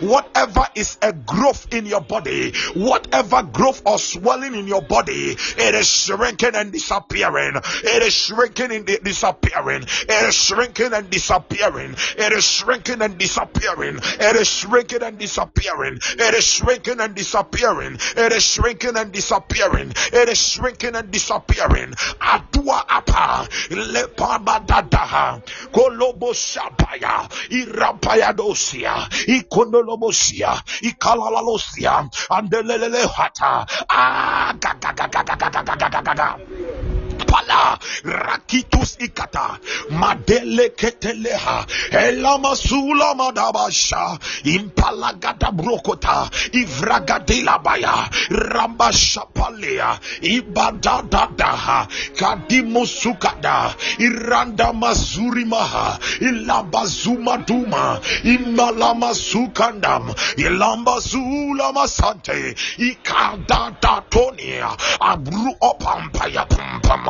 Whatever 0.00 0.66
is 0.74 0.98
a 1.02 1.12
growth 1.12 1.72
in 1.72 1.86
your 1.86 2.00
body, 2.00 2.52
whatever 2.74 3.42
growth 3.42 3.82
or 3.86 3.98
swelling 3.98 4.54
in 4.54 4.66
your 4.66 4.82
body, 4.82 5.36
it 5.58 5.74
is 5.74 5.88
shrinking 5.88 6.54
and 6.54 6.72
disappearing. 6.72 7.54
It 7.56 8.02
is 8.02 8.14
shrinking 8.14 8.72
and 8.72 8.86
disappearing. 8.86 9.82
It 9.82 10.28
is 10.28 10.34
shrinking 10.34 10.92
and 10.92 11.10
disappearing. 11.10 11.94
It 12.16 12.32
is 12.32 12.44
shrinking 12.44 13.02
and 13.02 13.18
disappearing. 13.18 13.98
It 14.02 14.36
is 14.36 14.48
shrinking 14.48 15.02
and 15.02 15.18
disappearing. 15.18 15.98
It 16.18 16.34
is 16.34 16.44
shrinking 16.44 17.00
and 17.00 17.09
disappearing. 17.14 17.98
It 18.16 18.32
is 18.32 18.44
shrinking 18.44 18.96
and 18.96 19.12
disappearing. 19.12 19.92
It 20.12 20.28
is 20.28 20.38
shrinking 20.38 20.96
and 20.96 21.10
disappearing. 21.10 21.92
Adua 22.20 22.84
apa 22.88 23.48
lepabadadaha 23.70 25.42
kolobo 25.72 26.32
shapaya 26.34 27.28
irapaya 27.50 28.32
dosia 28.32 29.08
ikonolobosia 29.26 30.54
ikalalalosia 30.82 32.08
andelelele 32.30 33.06
hata 33.06 33.66
ah 33.88 34.52
gaga 34.60 34.92
gaga 34.92 35.22
gaga 35.24 35.50
gaga 35.50 35.76
gaga 35.76 36.02
gaga 36.02 36.99
pala 37.26 37.78
rakitus 38.04 38.96
ikata 39.00 39.58
madele 39.90 40.68
keteleha 40.68 41.66
elama 41.90 42.56
sula 42.56 43.14
madabasha 43.14 44.18
impalagada 44.44 45.50
brokota 45.52 46.30
ivragadila 46.52 47.58
baya 47.58 48.08
ramba 48.30 48.92
shapalea 48.92 49.98
ibadadadaha 50.22 51.86
kadimusukada 52.18 53.74
iranda 53.98 54.72
mazuri 54.72 55.44
maha 55.44 55.98
ilabazuma 56.20 57.36
duma 57.38 58.00
imalama 58.24 59.14
sukandam 59.14 60.14
ilamba 60.36 61.00
zula 61.00 61.72
masante 61.72 62.54
ikadadatonia 62.78 64.68
abru 65.00 65.56
opampaya 65.60 66.44
pampama 66.46 67.09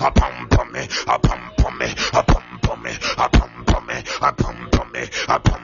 upon 0.00 0.72
me, 0.72 0.88
upon 1.06 1.78
me, 1.78 1.94
upon 2.12 2.82
me, 2.82 2.92
upon 3.18 3.86
me, 3.86 4.02
upon 4.20 4.92
me, 4.92 5.08
upon 5.28 5.55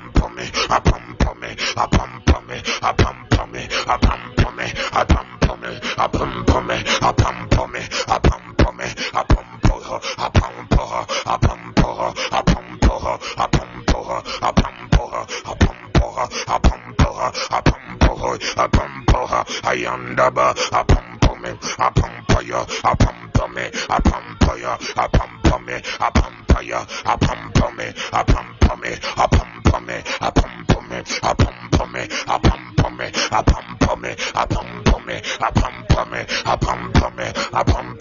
I 31.22 31.34
pump 31.34 31.80
on 31.80 31.92
me, 31.92 32.00
I 32.26 32.38
pump 32.38 32.84
on 32.84 32.96
me, 32.96 33.10
I 33.30 33.42
pump 33.42 33.88
on 33.90 34.00
me, 34.00 34.14
I 34.34 34.46
pump 34.46 34.94
on 34.94 35.06
me, 35.06 35.20
I 35.40 35.50
pump 35.50 35.96
on 35.96 36.10
me, 36.10 36.24
I 36.44 36.56
pump 36.56 37.02
on 37.02 37.16
me, 37.16 37.24
I 37.52 37.62
pump 37.64 37.91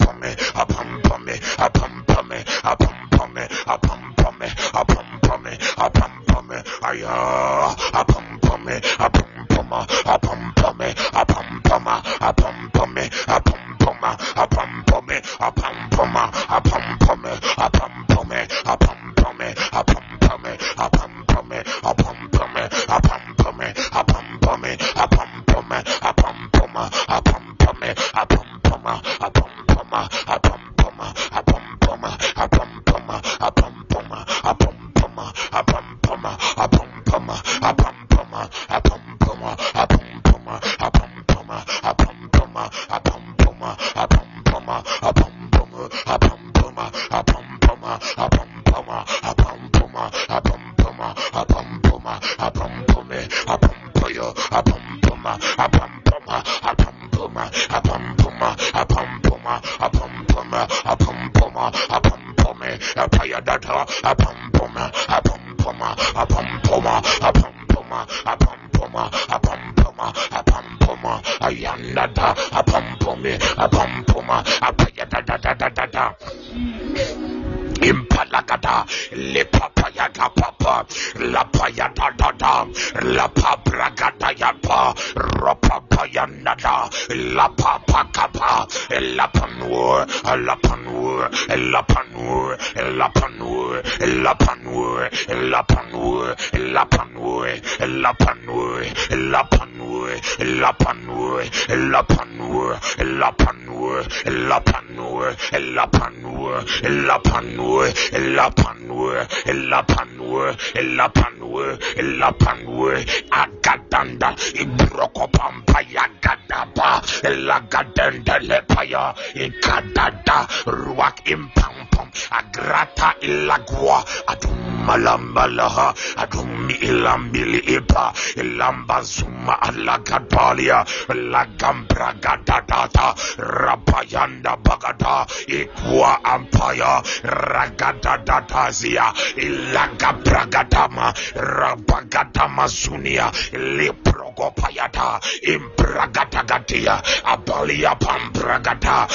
lambazuma 128.62 129.62
alagadalia 129.62 130.84
lagambragadadata 131.32 133.14
rapayanda 133.38 134.56
bagada 134.56 135.26
ikwa 135.46 136.24
ampaya 136.24 137.02
ragadadadazia 137.22 139.12
ilagabragadama 139.36 141.14
rabagadamazunia 141.34 143.32
liprogopayata 143.52 145.20
imbragatagatia 145.42 147.02
abalia 147.24 147.94
pambragata 147.94 149.08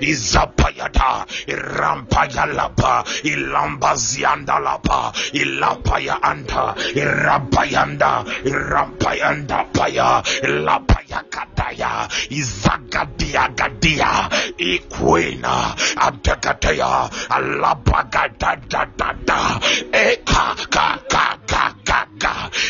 izapayata 0.00 1.26
irampayalapa 1.46 3.04
ilambaziandalapa 3.24 5.12
ilapaya 5.32 6.22
anta 6.22 6.74
irapayanda 6.94 8.24
irampayanda 8.44 9.64
paya 9.72 10.22
ilapaya 10.42 11.22
kataya 11.30 12.08
izagadiagadia 12.30 14.28
ikwena 14.58 15.74
adagatea 15.96 17.10
alapagadatata 17.30 19.60
eka 19.92 20.54
kaka 20.70 21.37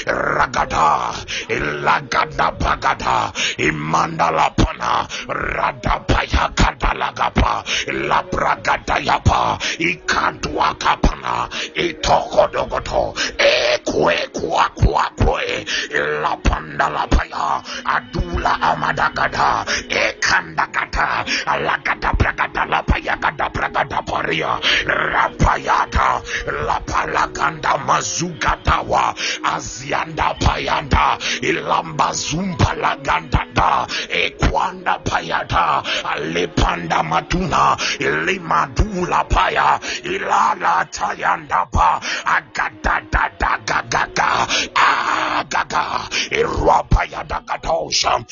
ragada 0.09 1.13
ilagada 1.49 2.49
bagada 2.59 3.33
imandala 3.61 4.49
pana 4.57 5.05
radapaya 5.29 6.49
kadalagapa 6.57 7.65
labragada 8.09 8.97
yapa 9.05 9.59
ikadwa 9.79 10.75
kapana 10.81 11.49
itokodogoto 11.75 13.15
ekwe 13.39 14.17
kwa 14.33 14.65
kwa 14.75 15.05
kwe 15.21 15.65
lapandala 16.23 17.07
paya 17.07 17.63
adula 17.85 18.53
amadagada 18.63 19.65
ekandagata 19.89 21.25
alagada 21.47 22.13
bragada 22.19 22.65
lapaya 22.65 23.17
gada 23.17 23.49
bragada 23.51 24.03
paria 24.03 24.53
rapayata 24.87 26.23
lapalaganda 26.89 27.79
mazugadawa 27.87 29.15
azianda 29.45 30.35
payanda 30.41 31.19
ilamba 31.43 32.13
zumba 32.13 32.75
laganda 32.75 33.45
da 33.55 33.87
ekwanda 34.09 34.99
payata 35.05 35.83
alepanda 36.05 37.03
matuna 37.03 37.77
ilimadula 37.99 39.25
paya 39.29 39.81
ilala 40.05 40.85
tayanda 40.91 41.67
pa 41.73 42.01
agadadada 42.25 43.59
gagaga 43.67 44.47
agaga 44.75 45.85
irwapaya 46.31 47.25
dagadosha 47.25 48.25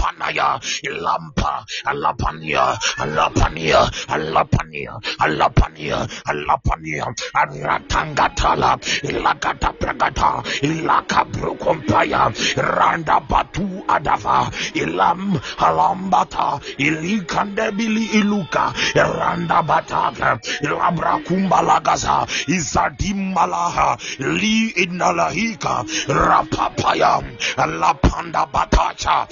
ilampaya 0.00 0.60
dadana 0.60 0.60
panaya 0.60 0.60
lampa 1.02 1.64
alapania 1.84 2.78
alapania 2.98 3.90
alapania 4.08 5.00
alapania 5.18 6.08
alapania 6.24 7.06
aratangatala 7.34 8.78
ilagata 9.02 9.72
pragata 9.78 10.42
ilaka 10.62 11.24
brukompaya 11.24 12.32
randa 12.56 13.20
batu 13.20 13.84
adava 13.88 14.50
ilam 14.74 15.38
alambata 15.58 16.60
ilikandebili 16.78 18.04
iluka. 18.20 18.72
Randa 18.94 19.62
bataka 19.62 20.38
ilabra 20.62 21.18
kumbalagaza 21.26 22.26
izadimalaha 22.46 23.98
li 24.18 24.68
inalahika. 24.68 25.84
Rapapaya 26.08 27.22
alapanda 27.56 28.46
batacha 28.46 29.26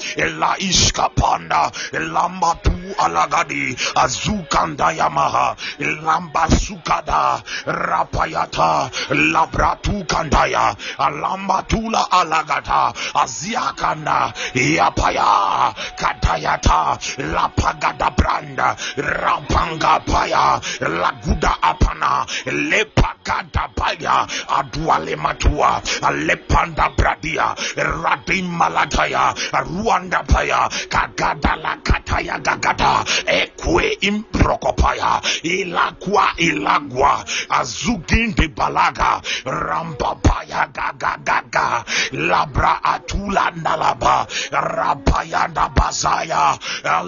la 0.59 0.65
iskapanda 0.65 1.71
lambatu 1.93 2.73
alagadi 2.99 3.77
azukanda 3.95 4.93
yamaha 4.93 5.57
lamba 5.79 6.49
sukada 6.51 7.43
rapayata 7.67 8.91
labratu 9.11 10.05
kandaya 10.07 10.77
alambatula 10.99 12.11
alagata 12.11 12.93
aziakanda 13.15 14.33
yapaya 14.55 15.75
katayata 15.97 16.99
lapagada 17.19 18.11
branda 18.17 18.77
rapanga 18.97 20.01
paya 20.07 20.61
laguda 20.81 21.53
apana 21.63 22.27
lepagada 22.47 23.69
paya 23.77 24.27
aduale 24.49 25.17
matua 25.17 25.83
lepanda 26.27 26.89
bradia 26.97 27.55
radimalataya 27.77 29.35
ruanda 29.65 30.23
paya 30.27 30.48
kagada 30.89 31.57
la 31.63 31.77
kataya 31.83 32.39
gagada 32.39 33.05
ekwe 33.27 33.85
improkopaya 34.01 35.21
ilagwa 35.43 36.27
ilagwa 36.37 37.25
azuginde 37.59 38.49
balaga 38.49 39.21
rampapaya 39.45 40.63
gagagaga 40.77 41.85
labra 42.13 42.75
atula 42.85 43.51
nalaba 43.63 44.27
rapayanda 44.53 45.69
bazaya 45.77 46.59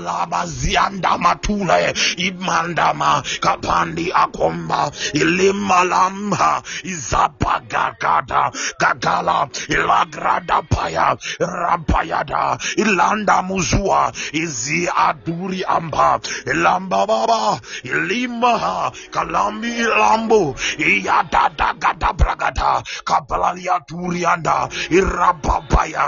labazianda 0.05 1.19
matule 1.19 1.95
imandama 2.17 3.23
kapandi 3.41 4.13
akomba 4.15 4.91
ilimalamba 5.13 6.63
izapagagada 6.85 8.43
gagala 8.81 9.49
ilagrada 9.69 10.59
paya 10.73 11.17
rampayada 11.39 12.59
ilanda 12.77 13.30
muzua 13.43 14.13
izi 14.33 14.89
aduri 15.07 15.61
amba. 15.65 16.21
Ilamba 16.53 17.07
baba 17.07 17.61
ilimaha 17.83 18.93
kalambi 19.11 19.71
ilambo 19.85 20.55
iyadada 20.79 21.69
gada 21.83 22.11
bragada. 22.13 22.83
Kapalalia 23.05 23.81
turianda 23.89 24.69
irababaya 24.91 26.07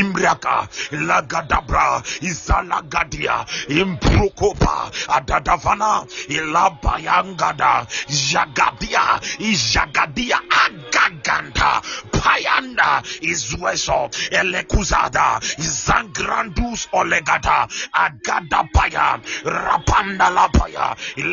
imbraka 0.00 0.68
lagadabra 0.90 2.02
izalagadia 2.20 3.36
improkopa 3.68 4.90
adadavana 5.16 5.92
ilabayangada 6.28 7.86
jagadia 8.30 9.04
izagadia 9.38 10.38
agaganda 10.64 11.70
payanda 12.12 13.02
izweso 13.20 14.10
elekuzada 14.30 15.40
zangrandus 15.84 16.88
olegada 16.92 17.68
agadapaya 17.92 19.20
rapandalapaya 19.44 20.86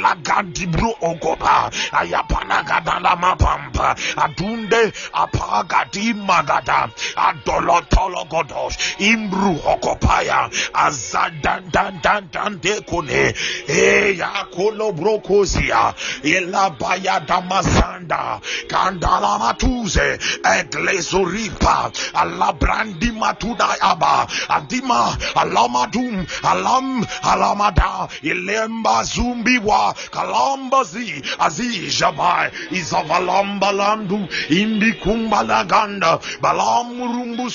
lagandibro 0.04 0.92
ogopa 1.02 1.72
ayapanagadala 2.00 3.16
mapampa 3.24 3.96
adunde 4.24 4.82
apagatimagada 5.14 6.80
adolotologoda 7.28 8.51
ayapana 8.52 8.60
gada 8.60 8.60
lamapampa 8.60 8.60
adunde 8.60 8.60
apagadi 8.60 8.60
magada 8.60 8.60
adolotologodos 8.62 8.78
imbru 9.00 9.56
okopaya 9.66 10.50
azadandandandandekone 10.74 13.34
eyakolobrokozia 13.68 15.94
ilabaya 16.24 17.20
damasanda. 17.28 18.40
Kandala 18.68 19.40
matuze. 19.40 20.20
Eglezoripa 20.44 21.92
alabrandi 22.14 23.12
matuda 23.12 23.82
aba 23.82 24.28
adima 24.50 25.18
alamadum 25.36 26.26
alam 26.44 27.06
alamada 27.24 28.08
ilemba 28.22 29.04
zumbiwa 29.04 29.96
kalambazi 30.12 31.24
azijabai 31.40 32.52
izavalamba 32.72 33.72
landu 33.72 34.28
indi 34.50 34.94
kumbalaganda 34.94 36.20
balamurumbu 36.42 37.50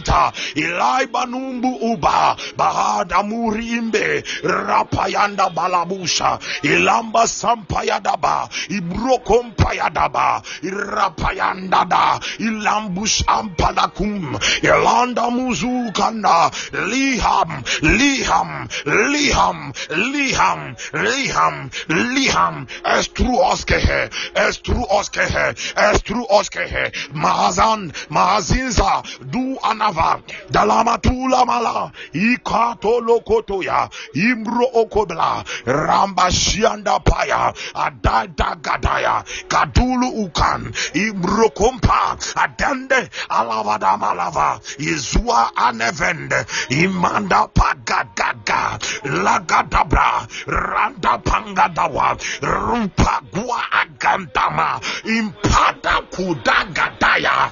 sumbaita 0.00 0.32
ilai 0.54 1.06
banumbu 1.06 1.68
uba 1.92 2.36
bahada 2.56 3.22
murimbe 3.22 4.24
rapayanda 4.42 5.50
balabusha 5.50 6.38
ilamba 6.62 7.26
sampayadaba 7.26 8.48
ibrokompayadaba 8.68 10.42
irapayandada 10.62 12.20
ilambus 12.38 13.24
ampadakum 13.26 14.38
ilanda 14.62 15.30
muzukanda 15.30 16.50
liham 16.72 17.62
liham 17.82 18.68
liham 18.86 19.72
liham 19.90 20.76
liham 20.92 21.70
liham 21.88 22.66
estru 22.84 23.38
oskehe 23.38 24.10
estru 24.34 24.84
oskehe 24.90 25.54
estru 25.92 26.26
oskehe 26.30 26.92
mahazan 27.14 27.92
mahazinza 28.10 29.02
du 29.30 29.58
anava 29.90 30.22
dalamatula 30.50 31.44
mala. 31.46 31.92
Ikato 32.12 33.00
lokotoya 33.00 33.88
imro 34.14 34.66
okobla. 34.74 35.44
Ramba 35.66 36.30
shianda 36.30 36.98
paya. 37.04 37.52
Adada 37.74 38.56
gadaya. 38.60 39.24
Kadulu 39.48 40.26
ukan. 40.26 40.72
Imro 40.94 41.50
kompa. 41.54 42.16
Adende 42.36 43.10
alavada 43.28 43.96
malava. 43.98 44.60
Izua 44.78 45.50
anevende. 45.56 46.46
Imanda 46.70 47.48
pagagaga 47.52 48.78
lagadabra 49.04 50.26
randa 50.46 51.18
pangadawa 51.18 52.16
rupa 52.42 53.20
gua 53.32 53.60
agandama 53.72 54.80
impada 55.04 56.02
kudagadaya 56.12 57.50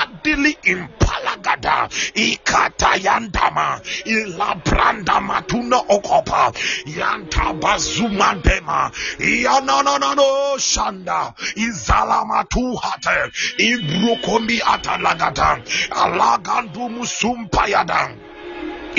adili 0.00 0.52
impalagada 0.62 1.77
ikatayandama. 2.14 3.80
Ilabranda 4.04 5.20
matuna 5.20 5.78
okopa. 5.88 6.52
Yantabazuma 6.98 8.34
dema. 8.42 8.90
Yanananano 9.18 10.58
shanda. 10.58 11.34
Izalamatuhate 11.56 13.18
ibrukombi 13.58 14.60
atalagata. 14.74 15.50
Alagandu 15.90 16.88
musumpayadan 16.88 18.27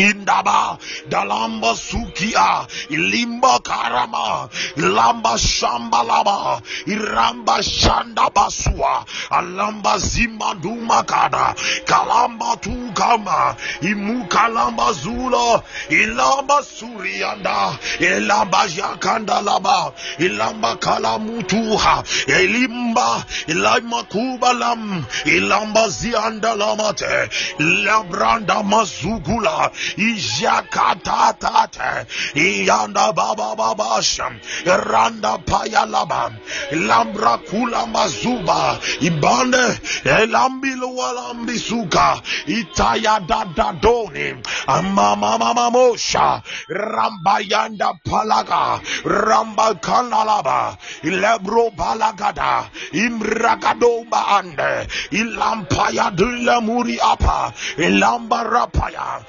indaba 0.08 0.78
dalamba 1.12 1.76
sukia 1.76 2.68
ilimba 2.90 3.60
karama 3.60 4.50
lamba 4.78 5.38
shamba 5.38 6.04
laba 6.04 6.62
iramba 6.94 7.64
shanda 7.64 8.30
basua 8.36 9.06
alamba 9.30 9.98
zima 9.98 10.56
duma 10.64 11.04
kada 11.04 11.56
kalamba 11.86 12.56
tu 12.62 12.76
kama 12.94 13.56
imuka 13.82 14.48
lamba 14.48 14.94
zula 14.94 15.62
ilamba 15.90 16.64
surianda 16.64 17.78
ilamba 18.00 18.68
jakanda 18.68 19.42
laba 19.42 19.94
ilamba 20.20 20.76
kalamutuha 20.76 22.04
ilimba 22.28 23.26
ilama 23.48 24.04
kubalam 24.04 25.04
ilamba 25.26 25.90
zianda 25.90 26.56
lamate 26.56 27.30
labranda 27.60 28.64
mazugula 28.64 29.72
ijakatatate 29.98 32.06
iyanda 32.36 33.12
baba 33.14 33.56
babasha 33.56 34.32
randa 34.66 35.38
payalaba 35.38 36.32
lambra 36.72 37.38
kula 37.38 37.86
mazuba. 37.88 38.80
Ibande 39.02 39.80
elambilo 40.06 40.96
walambisuka 40.96 42.22
itaya 42.48 43.20
dadadoni 43.20 44.36
amamamamamosha 44.68 46.42
rambayanda 46.70 47.94
palaga. 48.04 48.82
Ramba 49.06 49.74
kanalaba 49.76 50.78
ilebro 51.04 51.72
balagada. 51.76 52.70
Imragadomba 52.94 54.28
ande. 54.38 54.88
Ilampaya 55.12 56.12
dilemuri 56.12 57.00
apa. 57.02 57.54
Ilamba 57.78 58.44
rapaya 58.44 59.22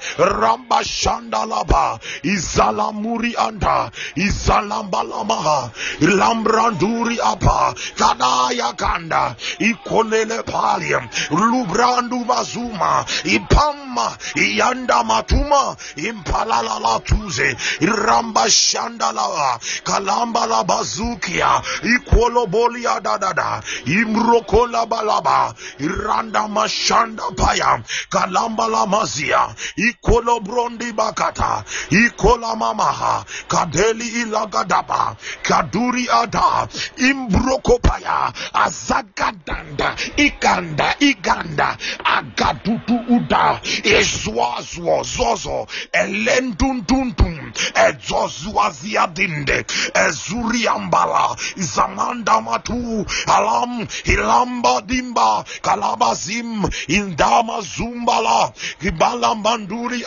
ramba 0.51 0.83
shandalaba 0.83 1.99
izalamuri 2.23 3.35
anda 3.37 3.91
izalambalamaha 4.15 5.71
lambranduri 6.01 7.17
apa 7.23 7.73
kadaya 7.95 8.73
kanda 8.75 9.35
ikonele 9.59 10.43
palium 10.43 11.07
lubrandu 11.31 12.25
mazuma 12.25 13.05
ipama 13.23 14.17
iyanda 14.35 15.03
matuma 15.03 15.75
impalala 15.95 16.99
tuze 17.05 17.55
ramba 17.81 18.49
shandalaba 18.49 19.59
kalamba 19.83 20.45
la 20.47 20.63
bazukia 20.63 21.61
ikwolo 21.95 22.45
bolia 22.47 22.99
dadada 22.99 23.61
imrokola 23.85 24.85
balaba 24.85 25.53
iranda 25.79 26.47
mashanda 26.47 27.23
paya 27.37 27.83
kalamba 28.09 28.67
la 28.67 28.85
mazia 28.85 29.55
ikolo 29.75 30.30
brondi 30.39 30.91
bakata 30.93 31.63
ikola 31.89 32.55
mamaha 32.55 33.25
kadeli 33.47 34.07
ilagadaba 34.21 35.15
kaduri 35.43 36.07
ada 36.09 36.67
imbrokopaya 36.97 38.33
azagadanda 38.53 39.95
ikanda 40.17 40.95
iganda 40.99 41.77
Agadutu 42.03 42.99
uda 43.09 43.61
ezwazwo 43.83 45.03
zozo 45.03 45.67
elendundundum 45.93 47.51
Ezozuaziadinde. 47.87 49.65
ezuriambala 50.05 51.35
zamanda 51.57 52.41
matu 52.41 53.05
alam 53.27 53.87
ilamba 54.05 54.81
dimba 54.81 55.43
kalabazim 55.61 56.63
indama 56.87 57.61
zumbala 57.61 58.51
ibalambanduri 58.81 60.03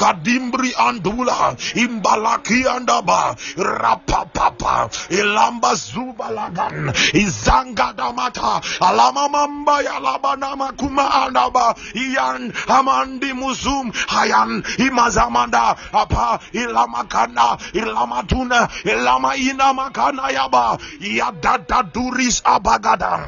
kadimbri 0.00 0.70
andula 0.88 1.56
imbalaki 1.84 2.60
andaba 2.76 3.36
rapapapa 3.56 4.76
ilamba 5.18 5.74
zubalagan 5.74 6.92
izangadamata 7.22 8.60
alamamamba 8.88 9.76
yalabanama 9.88 10.68
kuma 10.80 11.04
andaba 11.24 11.74
iyan 11.94 12.52
amandi 12.68 13.30
muzum 13.40 13.92
hayan 14.12 14.62
imazamanda 14.86 15.76
apa 16.02 16.38
ilamakana 16.52 17.48
ilamatuna 17.72 18.68
ilama 18.84 19.30
inamakana 19.36 20.24
yaba 20.38 20.78
yadadaduris 21.00 22.42
abagadan 22.44 23.22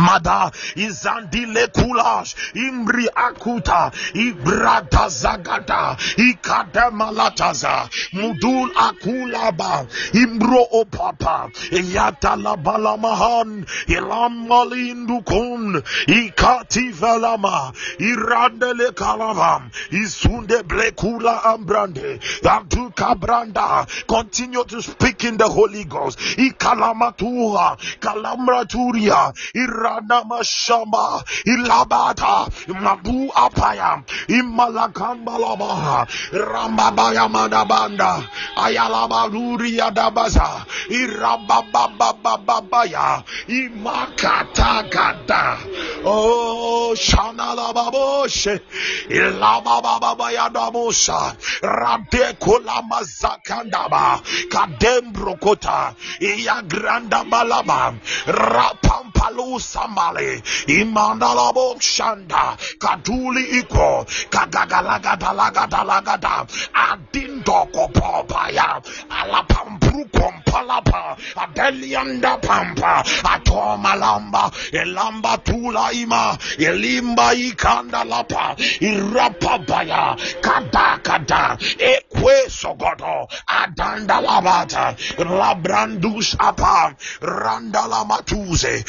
Mada 0.00 0.50
izandile 0.76 1.66
kulash 1.66 2.34
imri 2.54 3.08
akuta 3.14 3.90
ibrata 4.14 5.08
zagata 5.08 5.96
ikada 6.16 6.90
malataza 6.90 7.88
mudul 8.12 8.70
akulaba 8.76 9.86
imbro 10.12 10.66
opapa 10.72 11.50
yata 11.72 12.36
la 12.36 12.56
balamahan 12.56 13.64
ilam 13.88 14.48
malindukun 14.48 15.82
ikati 16.06 16.92
velama 16.92 17.72
irandele 17.98 18.92
kalavam 18.92 19.70
isunde 19.90 20.62
blekula 20.62 21.42
ambrande 21.44 22.20
Datu 22.42 22.92
kabranda 22.94 23.86
continue 24.06 24.64
to 24.64 24.82
speak 24.82 25.24
in 25.24 25.36
the 25.36 25.48
Holy 25.48 25.84
Ghost 25.84 26.18
ikalamatuha 26.18 27.76
kalamraturia 28.00 29.32
Iranama 29.66 30.40
Shamba, 30.42 31.22
Ilabata, 31.46 32.48
Mabu 32.68 33.30
Apaya, 33.34 34.04
Imalakamba 34.28 35.38
Laba, 35.38 36.06
Rambabaya 36.32 37.28
Madabanda, 37.28 38.24
Ayalabaduri 38.56 39.78
Adabaza, 39.80 40.64
Irabababababaya, 40.88 43.24
Imakata 43.48 44.82
Gada, 44.90 45.58
Oh, 46.04 46.94
Shanalababoshe, 46.96 48.60
Ilabababaya 49.08 50.48
Damosa, 50.52 51.36
Radekula 51.62 52.82
Mazakandaba, 52.88 54.20
Kadembrokota, 54.48 55.94
Iagranda 56.20 57.24
Balaba, 57.28 57.94
Rapampalu 58.26 59.55
Samale, 59.58 60.42
Imandalabo 60.68 61.76
Shanda, 61.80 62.56
Kaduli 62.78 63.62
Iko, 63.62 64.06
Kagagalagada 64.30 65.32
Lagada 65.34 65.82
Lagada, 65.84 66.46
Adindoko 66.74 67.92
Popaya, 67.92 68.82
Alapampru 69.08 70.08
Kompalapa, 70.10 71.16
Adelianda 71.36 72.40
Pampa, 72.42 73.02
atoma 73.24 73.94
Atomalamba, 73.94 74.50
Elamba 74.72 75.42
Tula 75.44 75.90
Ima, 75.92 76.36
Elimba 76.58 77.32
Ikanda 77.34 78.04
Lapa, 78.08 78.56
Irapabaya, 78.80 80.16
Kada 80.42 80.98
Kada, 81.02 81.56
Ekwe 81.78 82.48
Sogodo, 82.48 83.28
Adanda 83.48 84.20
Labata, 84.22 84.96
Labrandus 85.18 86.36
Apa, 86.38 86.96
Randala 87.20 88.04
Matuze, 88.06 88.84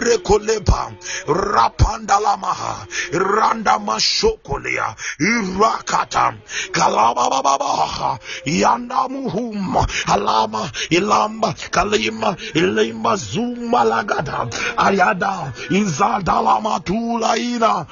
Imbre 0.00 0.16
Kolepa, 0.22 0.96
Rapandala 1.26 2.40
Maha, 2.40 2.86
Randa 3.12 3.78
Mashokolia, 3.78 4.96
Irakata, 5.20 6.34
Yanda 8.46 9.08
Muhum, 9.10 9.76
Alama, 10.06 10.70
Ilamba, 10.90 11.54
Kalima, 11.70 12.34
Ilima 12.54 13.16
Zuma 13.18 13.84
Lagada, 13.84 14.48
Ayada, 14.76 15.52
Izadala 15.68 16.60
Matula 16.62 17.36
Ina, 17.36 17.86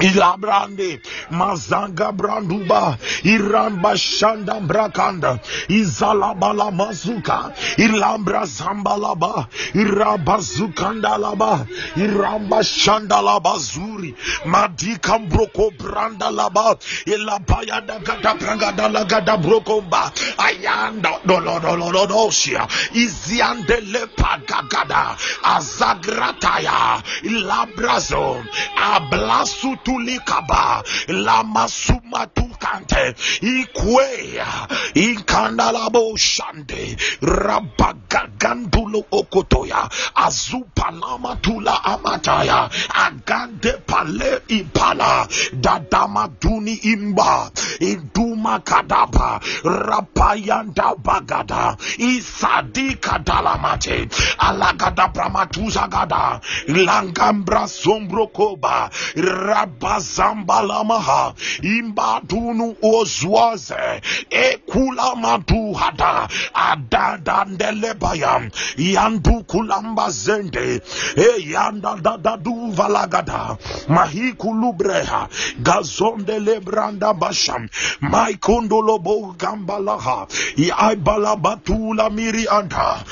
Ilabrande 0.00 1.00
mazanga 1.30 2.12
branduba 2.12 2.98
iramba 3.24 3.96
shanda 3.96 4.60
brakanda 4.60 5.38
izalabala 5.68 6.70
mazuka 6.70 7.52
ilambra 7.76 8.44
zambalaba 8.46 9.46
irabazukanda 9.74 11.18
laba 11.18 11.66
iramba 11.96 12.62
shanda 12.64 13.20
laba 13.22 13.58
zuri 13.58 14.14
madika 14.46 15.18
broko 15.18 15.70
branda 15.78 16.30
laba 16.30 16.76
ilabaya 17.06 17.80
da 17.86 17.98
gada 17.98 18.34
prangada 18.38 18.88
la 18.88 19.04
gada 19.04 19.36
brokomba 19.36 20.12
ayanda 20.38 21.18
dolodolodosia 21.26 22.66
iziande 22.94 23.80
lepa 23.92 24.38
gagada 24.46 25.16
azagrataya 25.42 27.02
ilabrazo 27.22 28.44
ablasu 29.88 29.98
tulikaba 29.98 30.82
lamasuma 31.08 32.26
tukante 32.26 33.14
ikwea 33.40 34.68
inkandalabo 34.94 36.16
shande 36.16 36.96
rabagagandulo 37.22 39.04
okotoya 39.10 39.88
azupalama 40.14 41.36
tula 41.40 41.84
amataya 41.84 42.70
agande 42.94 43.72
pale 43.86 44.40
ipala 44.48 45.26
dadamaduni 45.52 46.74
imba 46.74 47.50
iduma 47.80 48.60
kadaba 48.60 49.40
rapayanda 49.64 50.94
bagada 51.02 51.76
isadi 51.98 52.94
kadalamate 52.94 54.08
alagada 54.38 55.08
bramatuza 55.08 55.88
gada 55.88 56.40
langambra 56.68 57.68
sombrokoba 57.68 58.90
rabazambalamaha 59.80 61.34
imbadunu 61.62 62.76
ozwaze 62.82 64.00
ekulamatuhada 64.30 66.28
adadandelebaya 66.54 68.50
yandukulamba 68.76 70.10
zende 70.10 70.80
eyandadadaduvalagada 71.16 73.56
mahikulubreha 73.88 75.28
gazondelebranda 75.62 77.14
basham 77.14 77.68
maikondolobo 78.00 79.34
gambalaha 79.38 80.26
iaibalabatuula 80.56 82.10
miri 82.10 82.48
anda 82.48 83.04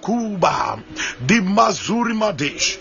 kuba 0.00 0.78
dimazuri 1.26 2.14
madish 2.14 2.78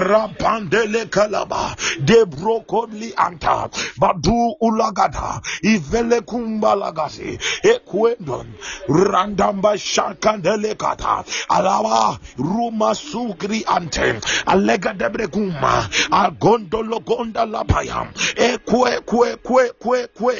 rapandele 0.00 1.04
kalaba 1.10 1.76
de 2.04 2.24
brokodli 2.24 3.12
anta 3.16 3.68
badu 4.00 4.56
ulagada 4.60 5.40
ivele 5.62 6.20
kumbalagasi 6.20 7.38
ekwendon 7.62 8.46
randamba 8.88 9.78
shakandele 9.78 10.74
kata 10.74 11.24
alaba 11.48 12.18
ruma 12.38 12.94
sukri 12.94 13.64
ante 13.66 14.20
alega 14.46 14.92
debre 14.94 15.26
kuma 15.26 15.88
agondolo 16.10 17.00
gonda 17.00 17.44
lapaya 17.44 18.06
ekwe 18.36 19.00
kwe 19.00 19.36
kwe 19.36 19.72
kwe 19.78 20.06
kwe 20.06 20.34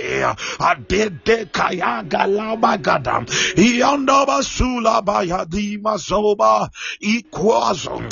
adede 0.58 1.44
kayaga 1.52 2.26
labagada 2.26 3.24
iyanda 3.56 4.26
basula 4.26 5.02
baya 5.02 5.44
di 5.44 5.78
mazoba 5.78 6.70
ikwazo 7.00 8.02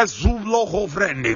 ezulo 0.00 0.64
hovrendi 0.96 1.34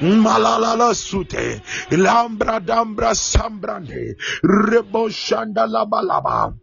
malalala 0.00 0.94
sute 0.94 1.60
lambra 1.90 2.60
dambra 2.60 3.12
sambrande 3.14 4.16
rebo 4.42 5.08
shanda 5.10 5.66
labalaba 5.66 6.54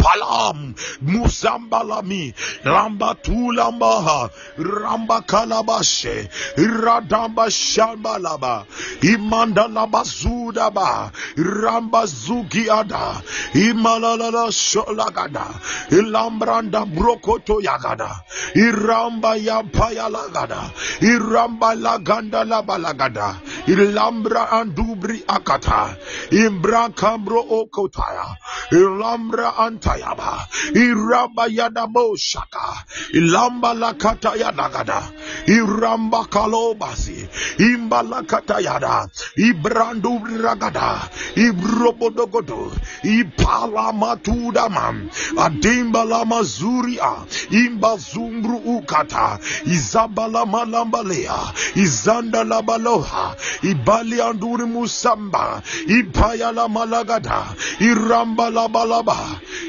palam 0.00 0.74
musambalami 1.04 2.32
ramba 2.64 3.14
tulamba 3.24 4.30
ramba 4.56 5.20
kalabashe 5.30 6.28
radamba 6.56 7.46
shambalaba 7.50 8.64
imanda 9.02 9.68
labazudaba 9.68 11.12
ramba 11.36 12.02
zugiada 12.06 13.22
imalala 13.54 14.48
sholagada 14.52 15.46
ilambranda 15.90 16.84
brokoto 16.86 17.60
yagada 17.60 18.24
iramba 18.54 19.36
yapayalagada 19.36 20.70
iramba 21.00 21.74
laganda 21.74 22.44
labalagada 22.44 23.36
ilambra 23.66 24.50
andubri 24.50 25.22
akata 25.28 25.96
imbra 26.30 26.88
kambro 26.88 27.40
okotaya 27.58 28.36
ilambra 28.72 29.56
antayaba 29.90 30.46
iramba 30.74 31.46
yadabo 31.48 32.16
shaka. 32.16 32.84
Ilamba 33.12 33.74
lakata 33.74 34.34
yadagada 34.36 35.02
iramba 35.46 36.24
kalobasi 36.26 37.28
imba 37.58 38.02
lakata 38.02 38.60
yada 38.60 39.08
ibrandu 39.36 40.20
ragada. 40.42 41.08
Ibrobodogodo. 41.36 42.72
Ipala 43.02 43.92
matudama 43.92 44.94
adimba 45.36 46.04
la 46.04 46.24
mazuria. 46.24 47.24
Imba 47.50 47.96
zumbru 47.96 48.56
ukata. 48.56 49.38
Izabala 49.66 50.46
malambalea. 50.46 51.52
Izanda 51.74 52.44
la 52.44 52.62
baloha. 52.62 53.36
Ibali 53.62 54.20
anduri 54.20 54.64
musamba. 54.66 55.62
Ipaya 55.86 56.52
la 56.52 56.68
malagada 56.68 57.54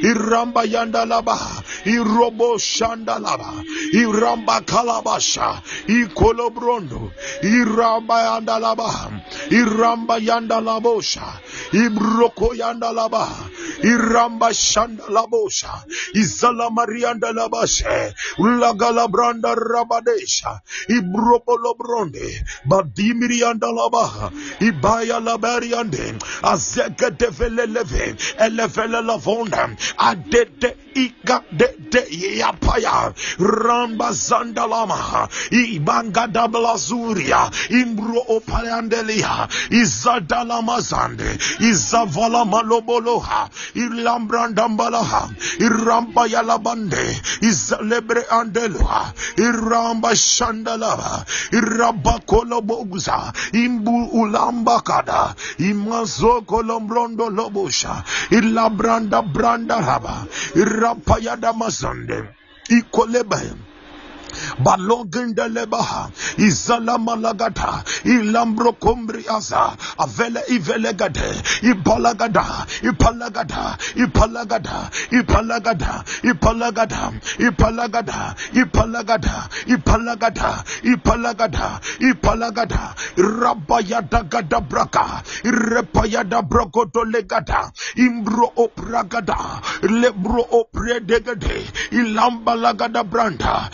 iramba 0.02 0.64
yandalaba 0.66 1.38
irobo 1.86 2.58
shandalaba 2.58 3.52
iramba 3.94 4.62
kalabasha 4.66 5.62
ikolobrondo 5.88 7.12
iramba 7.44 8.18
yandalaba 8.28 8.90
iramba 9.50 10.16
yandalabosha 10.20 11.26
ibroko 11.74 12.54
yandalaba 12.62 13.28
iramba 13.84 14.54
shandalabosha 14.54 15.72
izalamariyandalabashe 16.14 18.14
lagalabranda 18.62 19.56
rabadesha 19.56 20.62
ibrobolobronde 20.90 22.26
badimiriyandalaba 22.66 24.32
ibaya 24.60 25.20
leve, 25.20 26.20
azeketeveleleve 26.44 28.16
elevelelevonda 28.46 29.70
adede 29.98 30.76
iga 30.96 31.42
dede 31.52 32.08
yapaya. 32.38 33.14
Ramba 33.40 34.12
zandalama. 34.12 35.28
İbanga 35.52 36.34
dabla 36.34 36.78
zuria 36.78 37.50
imbro 37.70 38.20
opayandelia 38.28 39.48
izadalama 39.70 40.82
zande. 40.82 41.38
İzavala 41.60 42.46
maloboloha. 42.46 43.50
İlambrandambalaha 43.76 45.30
iramba 45.60 46.28
yalabande. 46.28 47.16
İzalebre 47.42 48.28
andeloha. 48.28 49.14
İramba 49.38 50.16
shandalava. 50.16 51.26
İramba 51.52 52.20
koloboguza. 52.28 53.34
İmbu 53.54 54.10
ulamba 54.12 54.84
kada 54.84 55.36
imazo 55.60 56.46
kolombrondo 56.46 57.38
lobosha 57.38 58.04
ilabranda 58.32 59.36
branda 59.36 59.81
Baraba, 59.82 60.28
Rapayada 60.56 61.54
Mazande, 61.54 62.30
Ikolebe, 62.70 63.42
balogenda 64.64 65.48
lebaha 65.48 66.10
izala 66.38 66.98
malagata 66.98 67.84
ilambro 68.04 68.72
kombriaza 68.74 69.78
avele 69.98 70.42
ivelegade 70.50 71.30
ipalagada 71.62 72.46
ipalagada 72.84 73.78
ipalagada 73.96 74.90
ipalagada 75.12 76.04
ipalagada 76.24 77.14
ipalagada 77.40 78.36
ipalagada 78.54 79.38
ipalagada 79.74 80.64
ipalagada 80.84 81.82
ipalagada. 82.00 82.96
Rabayada 83.18 84.24
gada 84.30 84.60
braka 84.62 85.24
repayada 85.44 86.42
brokoto 86.42 87.04
legada 87.06 87.72
imbro 87.98 88.52
opragada 88.56 89.62
lebro 89.84 90.46
opredegade 90.52 91.68
ilambalagada 91.92 93.04
branda 93.04 93.70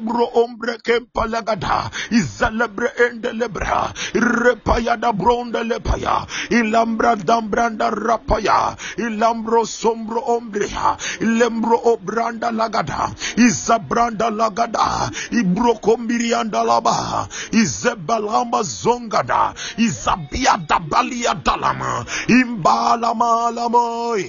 ilebro 0.00 0.24
ombre 0.34 0.78
kempalagada 0.82 1.90
izalebre 2.10 2.88
endelebra 3.06 3.92
repayada 4.14 5.12
bronde 5.12 5.62
lepaya. 5.64 6.26
Ilambra 6.50 7.16
dambranda 7.16 7.90
rapaya. 7.90 8.76
Ilambro 8.96 9.66
sombro 9.66 10.22
ombrea 10.26 10.96
ilembro 11.20 11.76
obranda 11.84 12.50
lagada. 12.50 13.12
Izabranda 13.36 14.30
lagada. 14.30 15.10
Ibro 15.32 15.74
kombirianda 15.80 16.64
laba. 16.64 17.28
Izebalamba 17.52 18.62
zongada. 18.62 19.54
Izabia 19.76 20.56
dabalia 20.66 21.34
dalama. 21.44 22.04
Imbalama 22.28 23.50
lamoy 23.52 24.24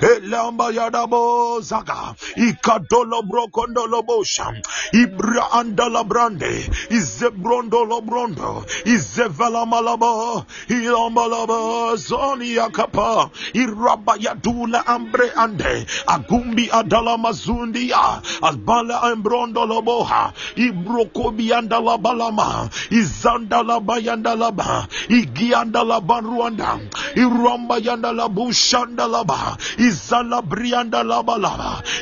Elamba 0.00 0.70
Yadabo 0.72 1.60
Zaga, 1.62 2.14
Ikadolo 2.36 3.22
Brokondolobosha, 3.22 4.54
Ibra 4.92 5.50
Andalabrande, 5.52 6.68
Izebrondo 6.90 7.84
Lobrondo, 7.84 8.64
Izevalamalabo, 8.84 10.46
Ilambalabo, 10.68 11.96
Zoni 11.96 12.56
Akapa, 12.58 13.30
Irabayadula 13.54 14.86
Ambre 14.86 15.30
Ande, 15.36 15.86
Agumbi 16.06 16.68
Adalamazundia, 16.70 18.22
Albala 18.42 19.12
Embrondo 19.12 19.66
Loboha, 19.66 20.32
Ibrokobi 20.56 21.50
Andalabalama, 21.52 22.70
Izandalabayandalaba, 22.90 24.88
Igiandalaban 25.08 26.24
Rwanda, 26.24 26.80
Iramba 27.16 27.78
Yandalabushandalaba, 27.78 29.58
izala 29.76 30.42
brianda 30.42 31.02
laba 31.02 31.38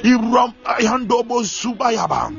iram 0.03 0.53
yandobo 0.81 1.45
subayaba 1.45 2.31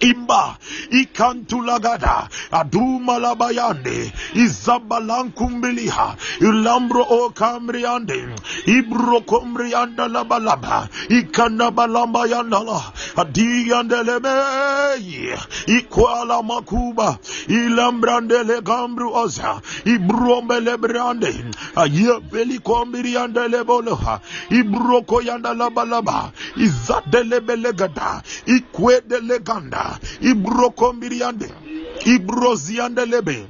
imba 0.00 0.56
ikantulagada 0.90 2.28
adumalabayande 2.50 4.12
izabalankumbiliha 4.34 6.16
ilambro 6.40 7.06
okamriande 7.10 8.28
ibrokomrianda 8.66 10.08
labalaba 10.08 10.88
ikanabalambayandala 11.08 12.82
adiyandelemei 13.16 15.34
ikwala 15.66 16.42
makuba 16.42 17.18
ilambrandele 17.48 18.60
gambru 18.60 19.14
oza 19.14 19.60
ibromelebrande 19.84 21.44
ayebelikombriandeleboloha 21.76 24.20
ibrokoyandalabalaba 24.50 26.32
izadelebelegada 26.56 28.22
ikwedeleganda 28.46 29.89
ibrokombiriande 30.20 31.48
ibroziandelebe 32.04 33.46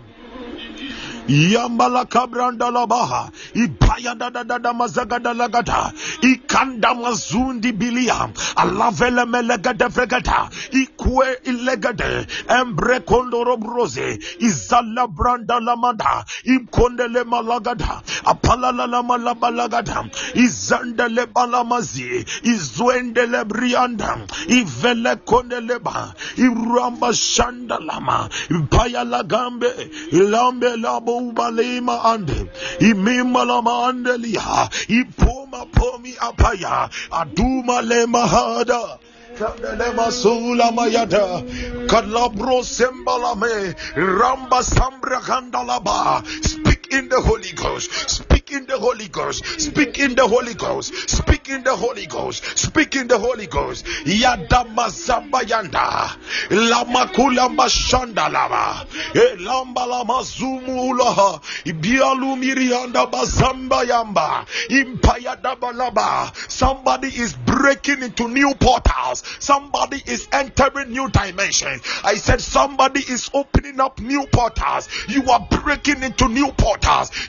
yambala 1.31 2.05
kabranda 2.05 2.71
labaha 2.71 3.31
ibaya 3.55 4.15
da 4.19 4.31
da 4.31 4.43
da 4.43 4.59
da 4.59 4.73
mazagada 4.73 5.33
lagata 5.35 5.93
ikanda 6.23 6.95
mazundi 6.95 7.73
bilia. 7.73 8.29
Alavele 8.57 9.25
melegade 9.25 9.87
vregata 9.89 10.51
ikwe 10.73 11.39
ilegade. 11.45 12.27
Embre 12.49 13.01
kondoro 13.01 13.57
broze. 13.57 14.19
Izala 14.41 15.07
branda 15.07 15.61
lamada 15.61 16.25
imkondele 16.45 17.25
malagada 17.25 18.03
apalala 18.25 18.87
la 18.87 19.03
malabalagada 19.03 20.05
izandele 20.35 21.27
balamazi. 21.27 22.25
Izwendele 22.43 23.45
brianda. 23.45 24.19
Ivele 24.49 25.17
kondeleba 25.25 26.15
iramba 26.37 27.13
shandalama. 27.15 28.29
Ibaya 28.51 29.05
lagambe 29.05 29.71
ilambe 30.13 30.77
labo 30.77 31.20
ubalema 31.29 32.05
ande. 32.13 32.39
Imima 32.81 33.45
lama 33.45 33.89
andelia 33.89 34.69
ipoma 34.89 35.67
pomi 35.77 36.13
apaya. 36.29 36.89
Aduma 37.11 37.83
le 37.83 38.07
mahada 38.07 38.99
Kandelema 39.41 40.11
sula 40.13 40.71
mayada. 40.73 41.41
Kalabro 41.89 42.61
sembalame 42.63 43.75
ramba 43.97 44.61
sambra 44.63 45.21
kandalaba 45.21 46.23
speak 46.45 46.80
in 46.91 47.09
the 47.09 47.21
Holy 47.21 47.53
Ghost. 47.53 47.91
Speak 48.11 48.53
in 48.53 48.67
the 48.67 48.79
Holy 48.79 49.09
Ghost. 49.09 49.45
Speak 49.61 49.99
in 49.99 50.15
the 50.15 50.27
Holy 50.27 50.55
Ghost. 50.55 51.09
Speak 51.09 51.49
in 51.49 51.63
the 51.63 51.75
Holy 51.75 52.07
Ghost. 52.07 52.59
Speak 52.59 52.97
in 52.97 53.09
the 53.09 53.19
Holy 53.19 53.47
Ghost. 53.47 53.87
Yada 54.07 54.65
mazamba 54.75 55.41
yanda. 55.43 56.17
Lama 56.51 57.07
kula 57.13 57.49
mashanda 57.49 58.31
lama. 58.31 58.87
Eh, 59.15 59.37
Elamba 59.37 59.87
lama 59.87 60.23
zumu 60.23 60.91
ulaha. 60.91 61.41
Ibialu 61.65 62.37
mirianda 62.37 63.07
bazamba 63.07 63.85
yamba. 63.85 64.47
Impayada 64.69 65.57
balaba 65.57 66.33
somebody 66.51 67.09
is 67.09 67.35
breaking 67.35 68.03
into 68.03 68.29
new 68.29 68.55
portals. 68.55 69.23
Somebody 69.39 70.03
is 70.07 70.29
entering 70.33 70.91
new 70.91 71.09
dimensions. 71.11 71.83
I 72.05 72.17
said 72.17 72.41
somebody 72.41 73.01
is 73.01 73.31
opening 73.33 73.81
up 73.81 74.01
new 74.01 74.27
portals. 74.27 74.89
You 75.09 75.31
are 75.31 75.47
breaking 75.51 76.03
into 76.03 76.29
new 76.29 76.51
portals 76.53 76.80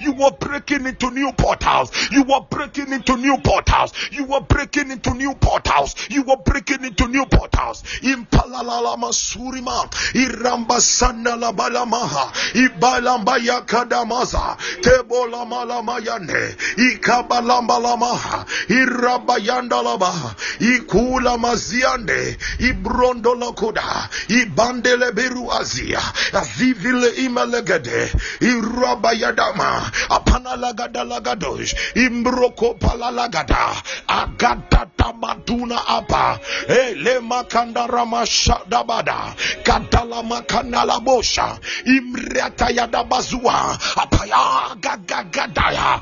you 0.01 0.23
are 0.23 0.31
breaking 0.31 0.85
into 0.85 1.11
new 1.11 1.31
portals. 1.33 1.91
You 2.11 2.25
are 2.33 2.47
breaking 2.49 2.91
into 2.93 3.17
new 3.17 3.37
portals. 3.37 3.93
You 4.11 4.33
are 4.33 4.41
breaking 4.41 4.91
into 4.91 5.13
new 5.13 5.35
portals. 5.35 5.95
You 6.09 6.25
are 6.31 6.37
breaking 6.37 6.83
into 6.83 7.07
new 7.07 7.25
portals. 7.25 7.83
Impalalala 8.01 8.97
masurima 8.97 9.89
iramba 10.13 10.79
sana 10.79 11.35
la 11.35 11.51
balamaha. 11.51 12.31
Ibalamba 12.53 13.37
yakadamaza. 13.37 14.57
Tebola 14.81 15.45
malamayane 15.45 16.55
ikabalamba 16.77 17.79
lamaha. 17.79 18.45
Irabayanda 18.69 19.81
labaha. 19.83 20.35
Ikula 20.59 21.37
maziande. 21.37 22.37
Ibrondo 22.59 23.35
lokoda 23.35 24.09
ibandele 24.29 25.11
beru 25.11 25.51
azia. 25.51 26.01
Azivile 26.33 27.09
imelegede 27.09 28.11
irabayadama 28.39 29.40
apana 29.40 29.40
Gadama, 29.41 29.89
Apanalagadalagadosh, 30.09 31.73
Imbroko 31.97 32.77
Palalagada, 32.77 33.73
Agata 34.07 34.85
Tamatuna 34.95 35.81
Apa, 35.81 36.38
Elema 36.69 37.43
Kandarama 37.49 38.22
Shadabada, 38.22 39.34
Katalama 39.65 40.45
Kanalabosha, 40.45 41.57
Imretayadabazua, 41.85 43.77
Apaya 43.97 44.77
Gagagadaya, 44.80 45.97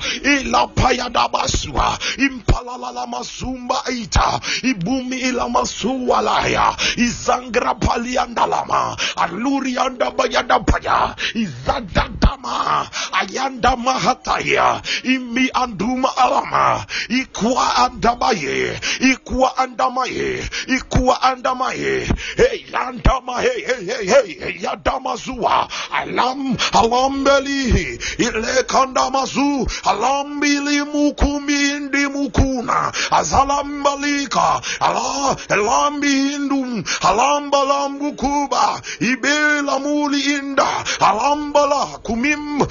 Impalala 2.20 3.08
Masumba 3.08 3.80
Ita, 3.88 4.40
Ibumi 4.68 5.32
Ilamasualaya, 5.32 6.76
Izangra 7.00 7.80
Paliandalama, 7.80 8.98
Alurianda 9.16 10.12
Bayadapaya, 10.12 11.16
Izadadama, 11.36 12.90
Ayanda 13.34 13.76
mahataya. 13.76 14.82
Imi 15.04 15.50
anduma 15.54 16.10
alama. 16.18 16.86
Ikwa 17.10 17.76
andamaye. 17.76 18.80
Ikwa 19.00 19.58
andamaye. 19.58 20.50
Ikwa 20.68 21.22
andamaye. 21.22 22.08
Hey, 22.38 22.66
andama 22.74 23.42
hey 23.42 23.62
hey 23.66 23.86
hey 23.86 24.34
hey. 24.40 24.56
Yadama 24.62 25.16
zua. 25.16 25.68
Alam 25.92 26.58
alambeli. 26.74 28.00
Ile 28.18 28.64
kandamazu. 28.68 29.68
Alambili 29.84 30.84
mukumi 30.84 31.70
indi 31.72 32.08
mukuna. 32.08 32.92
Azalambalika. 33.12 34.62
Allah 34.80 35.36
elambi 35.50 36.34
indum. 36.34 36.84
Alambalambukuba. 37.02 38.82
Ibela 39.00 39.80
muli 39.80 40.22
inda. 40.36 40.68
Alambala 41.00 41.86
kumim 42.04 42.66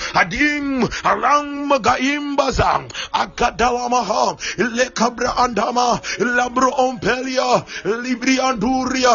adim 0.49 0.89
alam 1.05 1.69
gaimbaza 1.81 2.81
akadalamaha 3.13 4.37
Lekabra 4.59 5.37
andama 5.37 6.01
labro 6.19 6.71
ompelia 6.79 7.65
libri 8.03 8.39
anduria 8.41 9.15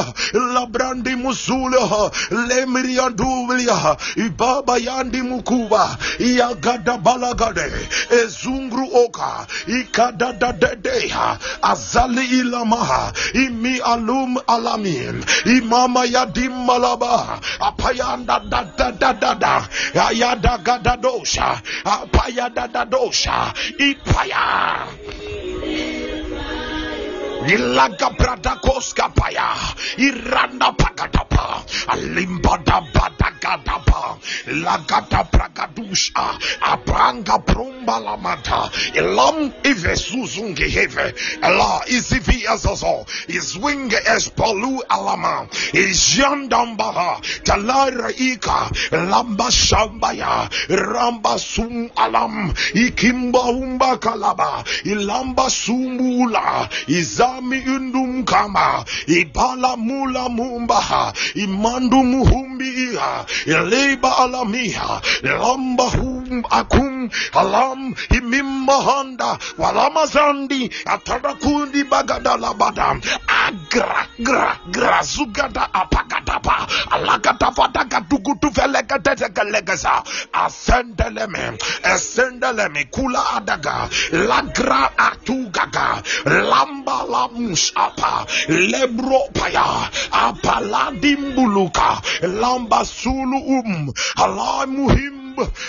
labrandi 0.53 1.15
musula 1.15 2.11
lemri 2.31 2.97
andulia 2.99 3.97
ibaba 4.17 4.77
yandi 4.77 5.21
mukuba 5.21 5.97
yagada 6.19 6.97
balagade 6.97 7.71
ezungru 8.21 8.87
oka 9.05 9.47
ikada 9.67 10.33
dadedeha 10.33 11.37
azali 11.61 12.25
ilamaha 12.39 13.13
imi 13.33 13.79
alum 13.79 14.37
alamin 14.47 15.23
imama 15.45 16.05
yadim 16.05 16.53
malaba 16.65 17.39
apayanda 17.59 18.39
da 18.49 18.63
da 18.77 18.91
da 18.91 19.13
da 19.13 19.33
da 19.35 19.67
ayada 20.07 20.57
dosha, 21.13 21.61
apaya 21.85 22.49
da 22.49 22.85
dosha, 22.85 23.53
ipaya. 23.77 25.42
Ilaga 27.47 28.09
brada 28.17 28.55
koska 28.63 29.09
paya, 29.13 29.51
iranda 29.97 30.71
pagatapa, 30.77 31.63
alimbada 31.87 32.79
badagadapa, 32.93 34.17
lagata 34.63 35.27
pragadusha, 35.29 36.39
apranga 36.61 37.37
prumba 37.45 37.99
lamata, 37.99 38.71
ilam 38.95 39.51
ive 39.65 39.95
suzunge 39.95 40.69
heve, 40.69 41.13
ela 41.43 41.81
izivi 41.87 42.47
azazo, 42.47 43.05
izwinge 43.27 43.99
espolu 44.15 44.79
alama, 44.89 45.47
izjandambaha, 45.73 47.19
talara 47.43 48.09
ika, 48.17 48.69
lamba 48.91 49.51
shambaya, 49.51 50.49
ramba 50.69 51.37
sum 51.37 51.89
alam, 51.97 52.53
ikimba 52.73 53.39
umba 53.51 53.97
kalaba, 53.97 54.63
ilamba 54.85 55.49
sumbula, 55.49 56.69
izami 57.33 57.63
undum 57.67 58.23
kama, 58.25 58.85
ibala 59.07 59.75
mula 59.77 60.29
mumbaha, 60.29 61.13
imandu 61.35 62.03
muhumbi 62.03 62.93
iha, 62.93 63.25
ileba 63.45 64.17
alamiha, 64.17 65.01
lamba 65.23 65.83
hum 65.89 66.43
akum, 66.51 67.09
alam 67.33 67.95
imimba 68.09 68.81
handa, 68.81 69.37
walama 69.57 70.05
zandi, 70.05 70.69
atarakundi 70.85 71.83
bagada 71.83 72.37
labada, 72.37 72.99
agra 73.27 74.07
gra 74.19 74.57
gra 74.71 75.01
zugada 75.03 75.69
apagadapa, 75.73 76.67
alagadafa 76.91 77.67
dagadugudu 77.73 78.49
velegadegalegasa, 78.49 80.03
asendeleme, 80.33 81.57
esendeleme, 81.83 82.85
kula 82.91 83.37
adaga, 83.37 83.89
lagra 84.11 84.91
atugaga, 84.97 86.03
lamba 86.25 87.03
lamus 87.23 87.71
apa, 87.79 88.27
lebro 88.51 89.31
paya, 89.31 89.87
apaladimbuluka, 90.11 92.03
lamba 92.27 92.83
sulu 92.83 93.63
um, 93.63 93.87
alamuhim 94.19 95.22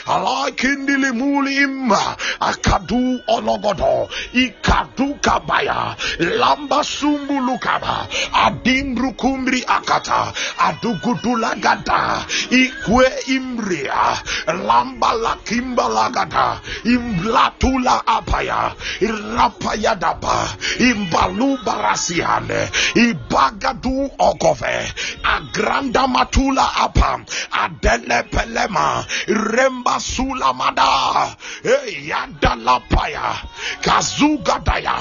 alakindili 0.07 1.13
mulim 1.13 1.93
akadu 2.41 3.21
ologodo 3.29 4.09
ikadu 4.33 5.15
kabaya. 5.21 5.97
Lamba 6.19 6.85
sumbulukaba 6.85 8.07
adimbru 8.33 9.13
kumbri 9.13 9.65
akata. 9.67 10.33
Adugudulagada 10.59 12.25
ikwe 12.51 13.07
imria. 13.27 14.19
Lamba 14.47 15.13
lakimba 15.13 15.89
lagada. 15.89 16.61
Imlatula 16.85 18.07
apaya. 18.07 18.73
Irapayadaba 19.01 20.49
imbalu 20.79 21.59
barasiane. 21.65 22.71
Ibagadu 22.95 24.11
ogove. 24.19 24.93
Agranda 25.25 26.07
matula 26.07 26.67
apa. 26.77 27.25
Adele 27.53 28.23
pelema 28.31 29.05
Remba 29.55 30.01
Sulamada, 30.01 31.37
Yada 31.63 32.57
Lapaya, 32.59 33.39
Kazugadaya, 33.83 34.99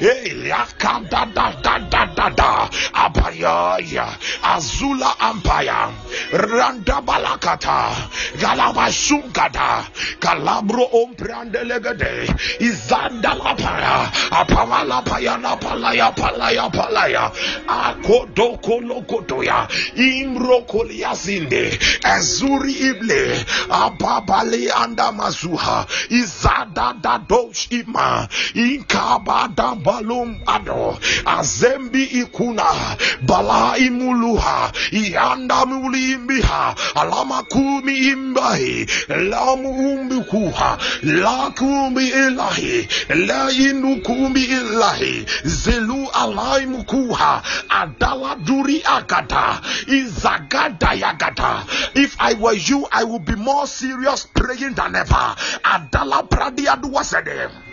Yakada 0.00 1.28
da 1.34 1.52
da 1.60 1.78
da 1.78 2.06
da 2.06 2.28
da, 2.30 2.68
Abaya, 2.94 3.76
ya, 3.84 4.06
Azula 4.42 5.12
Ampaya, 5.20 5.92
Randa 6.32 7.02
Balakata, 7.02 7.92
Galabasungada, 8.40 9.84
Calabro 10.18 10.88
Omprandelegade, 10.92 12.26
Izanda 12.58 13.36
Lapaya, 13.36 14.08
Apamala 14.30 15.04
Payana 15.04 15.60
Palaya 15.60 16.10
Palaya 16.16 16.72
Palaya, 16.72 17.30
Akodoko 17.68 18.80
imro 18.80 19.04
Imrokoliasinde, 19.96 21.78
ezuri 22.16 22.72
Ible, 22.72 23.36
anda 24.70 25.12
mazuha 25.12 25.86
izada 26.10 26.94
da 27.00 27.18
ima 27.70 28.28
inkabada 28.54 29.74
balum 29.82 30.40
ado. 30.46 30.98
Azembi 31.24 32.04
ikuna. 32.04 32.96
Bala 33.22 33.76
imuluha 33.78 34.72
ianda 34.92 35.66
mulimbiha 35.66 36.74
alama 36.94 37.42
kumi 37.42 37.98
imbahi. 38.12 38.86
Lamu 39.08 39.70
umbi 39.70 40.20
kuha. 40.30 40.78
La 41.02 41.50
ilahi. 42.02 42.88
La 43.08 43.50
inu 43.50 44.00
ilahi. 44.34 45.26
Zelu 45.44 46.08
adala 47.68 48.36
duri 48.44 48.82
agada 48.84 49.60
izagada 49.86 50.94
yagada 50.94 51.64
if 51.94 52.16
I 52.18 52.34
were 52.34 52.54
you 52.54 52.86
I 52.92 53.04
would 53.04 53.24
be 53.24 53.36
more 53.36 53.66
serious 53.80 54.26
praying 54.26 54.74
than 54.74 54.94
ever. 54.94 55.34
Adala 55.64 56.22
pradia 56.28 56.76
duwasede 56.76 57.69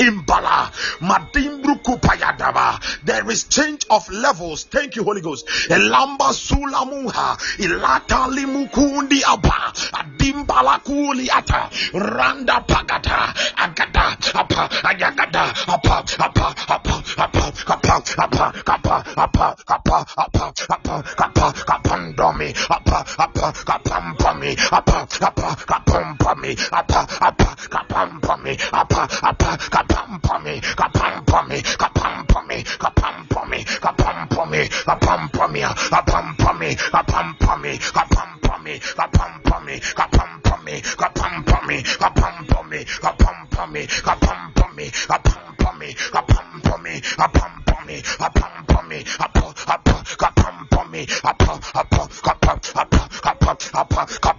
Imbala, 0.00 0.72
Madimbruku 1.04 2.00
Payadaba. 2.00 2.80
There 3.04 3.30
is 3.30 3.44
change 3.44 3.84
of 3.90 4.08
levels. 4.10 4.64
Thank 4.64 4.96
you, 4.96 5.04
Holy 5.04 5.20
Ghost. 5.20 5.46
Elamba 5.68 6.32
Sulamuha, 6.32 7.36
Ilata 7.60 8.32
Limukundi 8.32 9.20
Aba, 9.28 9.72
Adimbala 9.92 10.80
Kuliata, 10.80 11.68
Randa 11.92 12.64
Pagata, 12.66 13.34
Agada, 13.60 14.16
Apa, 14.34 14.68
Ayagada, 14.88 15.52
Apa, 15.68 16.04
Apa, 16.18 16.54
Apa, 16.68 16.94
Apa, 17.18 17.44
Apa, 17.68 17.92
Apa, 18.16 18.52
Apa, 18.64 19.04
Apa, 19.16 19.54
Apa, 19.68 20.06
Apa, 20.16 20.54
Apa, 20.68 21.04
Apa, 21.18 21.52
Kapandomi, 21.66 22.54
Apa, 22.70 23.04
Apa, 23.18 23.52
Kapampami, 23.68 24.56
Apa, 24.72 25.06
Apa, 25.20 25.48
Kapampami, 25.68 26.56
Apa, 26.72 27.00
Apa, 27.20 27.48
Kapampami, 27.68 28.56
Apa, 28.72 29.02
Apa, 29.20 29.50
Kapampami, 29.58 29.89
Kapampami, 29.90 30.54
Kapampami, 30.78 31.58
Kapampami, 31.82 32.58
Kapampami, 32.78 33.58
Kapampami, 33.82 34.62
Kapampami, 34.86 35.60
Kapampami, 35.60 35.60
Kapampami, 35.90 36.70
Kapampami, 36.90 37.74
Kapampami, 37.90 39.74
Kapampami, 39.90 39.90
Kapampami, 39.96 41.80
Kapampami, 41.98 43.40
me, 43.70 43.86
kapam 43.96 44.78
me, 44.80 44.86
kapam 44.96 45.78
me, 45.78 45.94
kapam 46.00 46.40
me, 46.80 47.00
kapam 47.00 47.86
me, 47.86 48.02
kapam 48.02 48.88
me, 48.88 49.04
apa, 49.20 49.44
apa, 49.68 49.94
kapam 50.16 50.90
me, 50.90 51.06
apa, 51.22 51.52
apa, 51.74 52.08
kapa, 52.24 52.52
apa, 52.74 53.08
kapa, 53.22 53.52
apa, 53.52 53.56
kapa, 53.72 54.06
apa, 54.14 54.29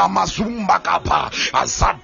Ramasumba 0.00 0.78
Kapa, 0.82 1.30
Azad 1.52 1.99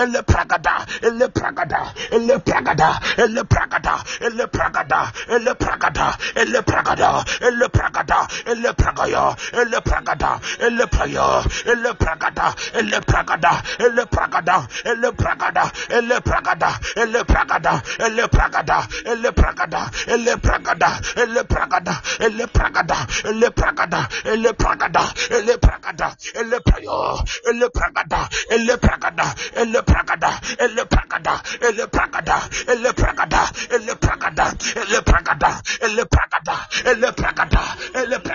ele 0.00 0.22
pragada, 0.22 0.86
ele 1.02 1.28
pragada, 1.28 1.92
ele 2.10 2.38
pragada, 2.38 3.00
ele 3.18 3.44
pragada, 3.44 4.02
ele 4.20 4.46
pragada, 4.46 5.12
ele 5.28 5.54
pragada, 5.54 5.89
ele 6.34 6.62
pragada, 6.62 7.24
ele 7.40 7.68
pragada, 7.68 8.26
ele 8.46 8.72
pragaya, 8.74 9.36
ele 9.52 9.80
pragada, 9.80 10.40
ele 10.58 10.86
praya, 10.86 11.44
ele 11.66 11.94
pragada, 11.94 12.54
ele 12.74 13.00
pragada, 13.00 13.62
ele 13.78 14.06
pragada, 14.06 14.68
ele 14.84 15.12
pragada, 15.12 15.72
ele 15.90 16.20
pragada, 16.20 16.82
ele 16.96 17.24
pragada, 17.24 17.82
ele 17.98 18.28
pragada, 18.28 18.72
ele 18.78 19.28
pragada, 19.28 19.82
ele 20.06 20.38
pragada, 20.38 21.00
ele 21.10 21.46
pragada, 21.46 22.00
ele 22.32 22.46
pragada, 22.56 23.02
ele 23.28 23.50
pragada, 23.50 24.08
ele 24.24 24.52
pragada, 24.52 25.12
ele 25.30 25.58
pragada, 25.58 26.16
ele 26.34 26.60
praya, 26.60 27.24
ele 27.46 27.70
pragada, 27.70 28.28
ele 28.50 28.76
pragada, 28.78 29.34
ele 29.56 29.82
pragada, 29.82 30.40
ele 30.58 30.84
pragada, 30.86 31.40
ele 31.60 31.86
pragada, 31.86 32.40
ele 32.68 32.92
pragada, 32.92 33.50
ele 33.70 33.96
pragada, 33.96 34.56
ele 34.76 35.02
pragada, 35.02 35.62
ele 35.80 35.89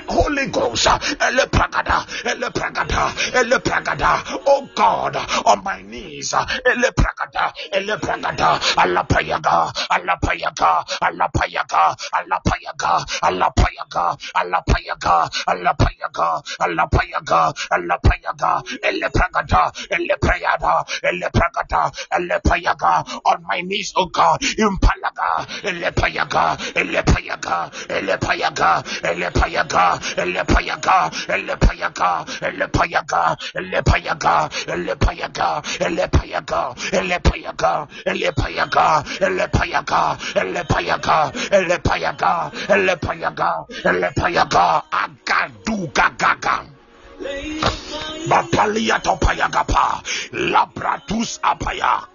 Holy 0.07 0.47
Ghost, 0.47 0.87
ele 2.95 3.03
pragada, 3.03 3.13
ele 3.33 3.59
pragada, 3.59 4.23
ele 4.27 4.41
oh 4.47 4.67
God, 4.75 5.15
on 5.45 5.63
my 5.63 5.81
knees, 5.83 6.33
ele 6.65 6.91
pragada, 6.91 7.53
ele 7.73 7.97
pragada, 7.97 8.59
Allah 8.77 9.03
payaga, 9.03 9.71
Allah 9.89 10.17
payaga, 10.21 10.83
Allah 11.01 11.29
payaga, 11.33 11.95
Allah 12.13 12.39
payaga, 12.43 13.05
Allah 13.21 13.51
payaga, 13.55 14.17
Allah 14.33 14.63
payaga, 14.65 15.29
Allah 15.47 15.75
payaga, 15.75 16.41
Allah 16.59 16.87
payaga, 16.87 17.53
Allah 17.71 17.99
payaga, 17.99 18.63
ele 18.83 19.09
pragada, 19.09 19.71
ele 19.91 20.15
prayada, 20.17 20.85
ele 21.03 21.29
pragada, 21.29 21.91
ele 22.15 22.39
payaga, 22.39 23.03
on 23.25 23.43
my 23.47 23.61
knees, 23.61 23.93
oh 23.95 24.07
God, 24.07 24.39
impalaga, 24.57 25.45
ele 25.63 25.91
payaga, 25.91 26.57
ele 26.75 27.01
payaga, 27.03 27.71
ele 27.89 28.17
payaga, 28.17 28.83
ele 28.97 29.31
payaga, 32.85 33.37
ele 33.55 33.81
payaga, 33.81 34.49
ele 34.67 34.95
payaga, 34.95 35.61
ele 35.79 36.07
payaga, 36.07 36.73
ele 36.93 37.19
payaga, 37.19 37.87
ele 38.05 38.31
payaga, 38.31 38.31
ele 38.31 38.31
payaga, 38.31 39.03
ele 39.21 39.47
payaga, 39.47 40.17
ele 40.35 40.63
payaga, 40.63 41.31
ele 41.51 41.77
payaga, 41.79 41.79
ele 41.79 41.79
payaga, 41.79 42.51
ele 42.69 42.95
payaga, 42.97 43.65
ele 43.85 44.11
payaga, 44.13 44.83
agadu 44.91 45.87
gagaga. 45.93 46.65
Bapalia 48.27 48.99
topayagapa, 48.99 50.03
labratus 50.33 51.39
apaya. 51.41 52.14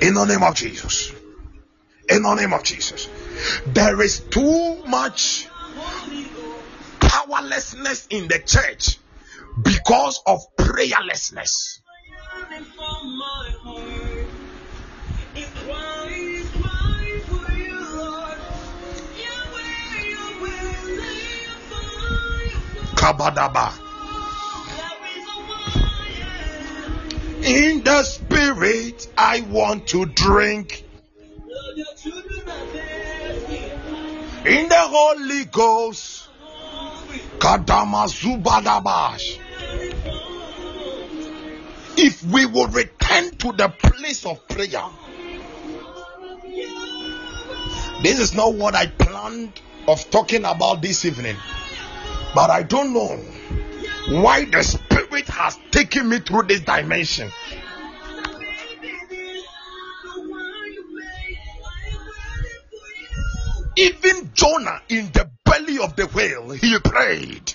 In 0.00 0.14
the 0.14 0.24
name 0.24 0.42
of 0.42 0.54
Jesus. 0.54 1.12
In 2.08 2.22
the 2.22 2.34
name 2.34 2.52
of 2.52 2.64
Jesus. 2.64 3.06
There 3.66 4.00
is 4.02 4.20
too 4.30 4.82
much 4.86 5.46
powerlessness 7.00 8.06
in 8.10 8.28
the 8.28 8.40
church 8.46 8.98
because 9.62 10.20
of 10.26 10.40
prayerlessness. 10.58 11.80
Kabadaba. 22.96 23.89
In 27.42 27.82
the 27.82 28.02
spirit, 28.02 29.08
I 29.16 29.40
want 29.40 29.88
to 29.88 30.04
drink. 30.04 30.84
In 34.44 34.68
the 34.68 34.76
Holy 34.76 35.44
Ghost. 35.46 36.28
If 41.96 42.22
we 42.24 42.46
will 42.46 42.68
return 42.68 43.30
to 43.38 43.52
the 43.52 43.68
place 43.68 44.26
of 44.26 44.46
prayer, 44.48 44.84
this 48.02 48.18
is 48.18 48.34
not 48.34 48.54
what 48.54 48.74
I 48.74 48.86
planned 48.86 49.60
of 49.88 50.10
talking 50.10 50.44
about 50.44 50.82
this 50.82 51.06
evening, 51.06 51.36
but 52.34 52.50
I 52.50 52.62
don't 52.62 52.92
know 52.92 53.16
why 54.20 54.44
the 54.44 54.62
Spirit 55.20 55.38
has 55.38 55.58
taken 55.70 56.08
me 56.08 56.18
through 56.20 56.44
this 56.44 56.60
dimension. 56.60 57.30
Even 63.76 64.30
Jonah 64.34 64.80
in 64.88 65.06
the 65.12 65.30
belly 65.44 65.78
of 65.78 65.96
the 65.96 66.06
whale, 66.06 66.50
he 66.50 66.78
prayed. 66.78 67.52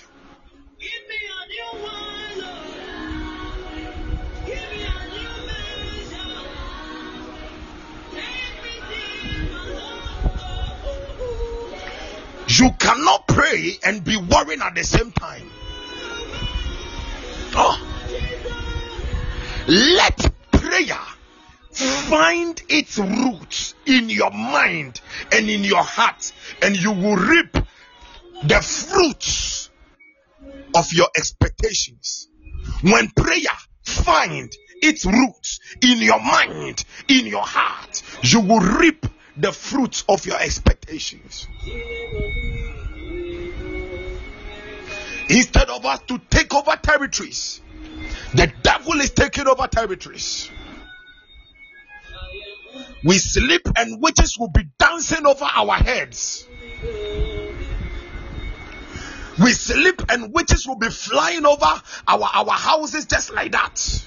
You 12.48 12.70
cannot 12.78 13.26
pray 13.26 13.76
and 13.84 14.02
be 14.04 14.16
worrying 14.16 14.62
at 14.62 14.74
the 14.74 14.84
same 14.84 15.10
time. 15.10 15.50
Oh. 17.58 17.78
Let 19.68 20.30
prayer 20.52 21.00
find 21.72 22.62
its 22.68 22.98
roots 22.98 23.74
in 23.86 24.08
your 24.08 24.30
mind 24.30 25.00
and 25.32 25.48
in 25.48 25.64
your 25.64 25.82
heart, 25.82 26.32
and 26.62 26.76
you 26.76 26.92
will 26.92 27.16
reap 27.16 27.52
the 28.44 28.60
fruits 28.60 29.70
of 30.74 30.92
your 30.92 31.08
expectations. 31.16 32.28
When 32.82 33.08
prayer 33.16 33.56
find 33.84 34.52
its 34.82 35.06
roots 35.06 35.60
in 35.82 35.98
your 35.98 36.20
mind, 36.20 36.84
in 37.08 37.26
your 37.26 37.44
heart, 37.44 38.02
you 38.22 38.40
will 38.40 38.60
reap 38.60 39.06
the 39.36 39.52
fruits 39.52 40.04
of 40.08 40.26
your 40.26 40.38
expectations. 40.38 41.46
Instead 45.28 45.70
of 45.70 45.84
us 45.84 46.00
to 46.06 46.20
take 46.30 46.54
over 46.54 46.76
territories, 46.76 47.60
the 48.34 48.52
devil 48.62 49.00
is 49.00 49.10
taking 49.10 49.48
over 49.48 49.66
territories. 49.66 50.50
We 53.04 53.18
sleep 53.18 53.62
and 53.76 54.00
witches 54.00 54.36
will 54.38 54.50
be 54.50 54.64
dancing 54.78 55.26
over 55.26 55.44
our 55.44 55.74
heads. 55.74 56.46
We 59.42 59.52
sleep 59.52 60.02
and 60.08 60.32
witches 60.32 60.66
will 60.66 60.76
be 60.76 60.88
flying 60.88 61.44
over 61.44 61.82
our, 62.08 62.30
our 62.32 62.50
houses 62.50 63.06
just 63.06 63.32
like 63.32 63.52
that. 63.52 64.06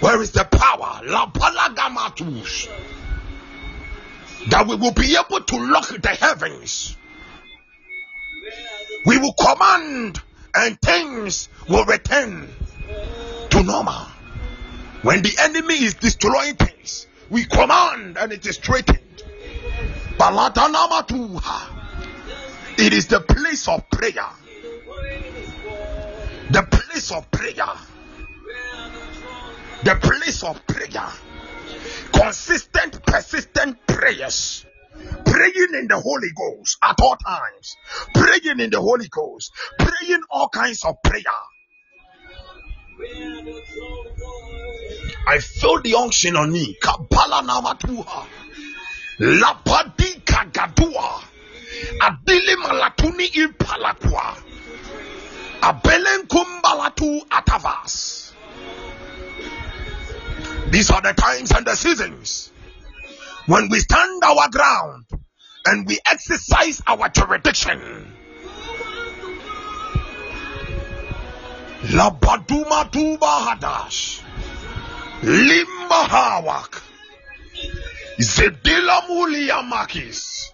Where 0.00 0.20
is 0.20 0.32
the 0.32 0.44
power? 0.44 1.00
La. 1.04 1.26
That 4.48 4.66
we 4.68 4.76
will 4.76 4.92
be 4.92 5.16
able 5.16 5.40
to 5.40 5.56
lock 5.56 5.88
the 5.88 6.08
heavens. 6.08 6.96
We 9.06 9.18
will 9.18 9.32
command 9.34 10.20
and 10.54 10.80
things 10.80 11.48
will 11.68 11.84
return 11.84 12.48
to 13.50 13.62
normal. 13.62 14.06
When 15.02 15.22
the 15.22 15.36
enemy 15.40 15.74
is 15.74 15.94
destroying 15.94 16.54
things, 16.56 17.06
we 17.30 17.44
command 17.44 18.16
and 18.18 18.32
it 18.32 18.46
is 18.46 18.56
straightened. 18.56 18.98
It 22.76 22.92
is 22.92 23.06
the 23.06 23.20
place 23.20 23.68
of 23.68 23.88
prayer. 23.90 24.28
The 26.50 26.62
place 26.70 27.10
of 27.12 27.30
prayer. 27.30 27.66
The 29.84 29.94
place 29.96 30.42
of 30.42 30.66
prayer. 30.66 31.10
Consistent, 32.14 33.04
persistent 33.04 33.86
prayers. 33.86 34.66
Praying 35.24 35.74
in 35.74 35.88
the 35.88 36.00
Holy 36.00 36.30
Ghost 36.36 36.78
at 36.82 37.00
all 37.00 37.16
times. 37.16 37.76
Praying 38.14 38.60
in 38.60 38.70
the 38.70 38.80
Holy 38.80 39.08
Ghost. 39.08 39.52
Praying 39.78 40.22
all 40.30 40.48
kinds 40.48 40.84
of 40.84 41.02
prayer. 41.02 41.22
I 45.26 45.38
feel 45.38 45.80
the 45.82 45.94
unction 45.94 46.36
on 46.36 46.52
me. 46.52 46.76
Kapala 46.80 47.42
namatuha. 47.42 48.26
Lapadi 49.18 50.22
kagadua. 50.24 51.22
Adili 52.00 52.56
malatuni 52.56 53.26
impalakwa. 53.26 54.36
Abelen 55.62 56.26
kumbalatu 56.28 57.26
atavas. 57.30 58.32
These 60.70 60.90
are 60.90 61.00
the 61.02 61.12
times 61.12 61.50
and 61.52 61.66
the 61.66 61.74
seasons 61.74 62.50
when 63.46 63.68
we 63.68 63.78
stand 63.80 64.22
our 64.24 64.48
ground 64.48 65.04
and 65.66 65.86
we 65.86 65.98
exercise 66.06 66.82
our 66.86 67.08
jurisdiction. 67.08 68.12
Labaduma 71.82 72.90
tuba 72.90 73.26
hadash. 73.26 74.22
Limba 75.22 76.04
hawak. 76.08 76.82
Zedila 78.18 79.02
mulia 79.08 79.62
makis. 79.62 80.50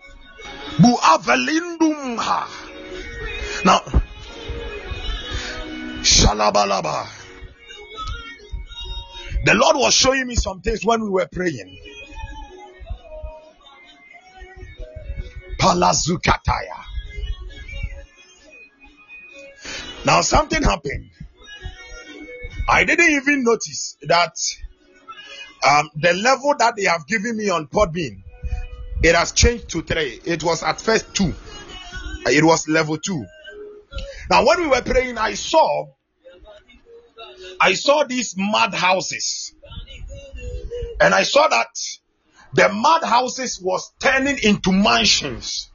Bu 0.78 0.96
avelindumha. 0.96 2.46
Now, 3.64 3.80
shalabalaba. 6.02 7.19
The 9.44 9.54
Lord 9.54 9.76
was 9.76 9.94
showing 9.94 10.26
me 10.26 10.34
some 10.34 10.60
things 10.60 10.84
when 10.84 11.02
we 11.02 11.08
were 11.08 11.28
praying. 11.30 11.78
Palazukataya. 15.58 16.84
Now 20.04 20.20
something 20.22 20.62
happened. 20.62 21.10
I 22.68 22.84
didn't 22.84 23.10
even 23.10 23.44
notice 23.44 23.96
that 24.02 24.36
um, 25.68 25.90
the 25.96 26.14
level 26.14 26.54
that 26.58 26.76
they 26.76 26.84
have 26.84 27.06
given 27.06 27.36
me 27.36 27.50
on 27.50 27.66
Podbean, 27.66 28.22
it 29.02 29.14
has 29.14 29.32
changed 29.32 29.68
to 29.70 29.82
three. 29.82 30.20
It 30.24 30.42
was 30.42 30.62
at 30.62 30.80
first 30.80 31.14
two. 31.14 31.34
It 32.26 32.44
was 32.44 32.68
level 32.68 32.96
two. 32.98 33.24
Now 34.30 34.46
when 34.46 34.60
we 34.60 34.68
were 34.68 34.82
praying, 34.82 35.18
I 35.18 35.34
saw, 35.34 35.86
I 37.60 37.74
saw 37.74 38.04
these 38.04 38.34
mud 38.38 38.72
houses, 38.74 39.52
and 41.00 41.14
I 41.14 41.24
saw 41.24 41.46
that 41.48 41.68
the 42.54 42.68
mud 42.70 43.04
houses 43.04 43.60
was 43.62 43.92
turning 44.00 44.38
into 44.42 44.72
mansions. 44.72 45.70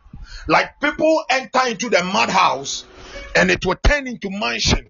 Like 0.48 0.80
people 0.82 1.24
enter 1.30 1.68
into 1.68 1.90
the 1.90 2.04
mud 2.04 2.30
house, 2.30 2.86
and 3.36 3.52
it 3.52 3.66
will 3.66 3.76
turn 3.76 4.08
into 4.08 4.30
mansion. 4.32 4.90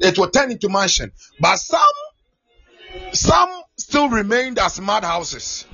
It 0.00 0.18
will 0.18 0.30
turn 0.30 0.50
into 0.50 0.68
mansion, 0.68 1.12
but 1.40 1.56
some, 1.56 1.80
some 3.12 3.62
still 3.78 4.08
remained 4.10 4.58
as 4.58 4.80
mud 4.80 5.04
houses. 5.04 5.64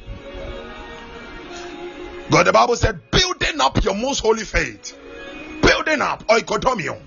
God, 2.31 2.47
the 2.47 2.53
Bible 2.53 2.77
said, 2.77 3.11
building 3.11 3.61
up 3.61 3.83
your 3.85 3.95
most 3.95 4.21
holy 4.21 4.45
faith, 4.45 4.97
building 5.63 6.01
up 6.01 6.27
oikodomio 6.29 7.01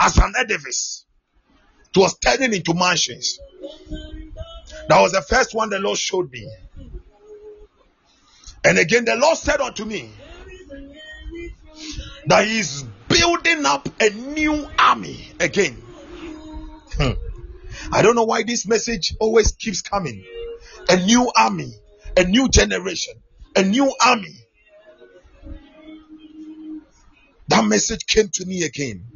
as 0.00 0.16
an 0.18 0.34
edifice. 0.38 1.06
It 1.94 1.98
was 1.98 2.18
turning 2.18 2.54
into 2.54 2.74
mansions. 2.74 3.38
That 4.88 5.00
was 5.00 5.12
the 5.12 5.22
first 5.22 5.54
one 5.54 5.70
the 5.70 5.78
Lord 5.78 5.98
showed 5.98 6.30
me. 6.30 6.48
And 8.64 8.78
again, 8.78 9.04
the 9.04 9.16
Lord 9.16 9.36
said 9.36 9.60
unto 9.60 9.84
me 9.84 10.10
that 12.26 12.46
He 12.46 12.58
is 12.58 12.84
building 13.08 13.64
up 13.64 13.88
a 14.00 14.10
new 14.10 14.68
army 14.78 15.30
again. 15.40 15.74
Hmm. 16.94 17.12
I 17.92 18.02
don't 18.02 18.16
know 18.16 18.24
why 18.24 18.42
this 18.42 18.66
message 18.66 19.14
always 19.20 19.52
keeps 19.52 19.82
coming. 19.82 20.24
A 20.88 20.96
new 20.96 21.30
army, 21.36 21.72
a 22.16 22.24
new 22.24 22.48
generation, 22.48 23.14
a 23.56 23.62
new 23.62 23.94
army. 24.04 24.34
That 27.48 27.64
message 27.64 28.06
came 28.06 28.28
to 28.34 28.44
me 28.44 28.64
again. 28.64 29.06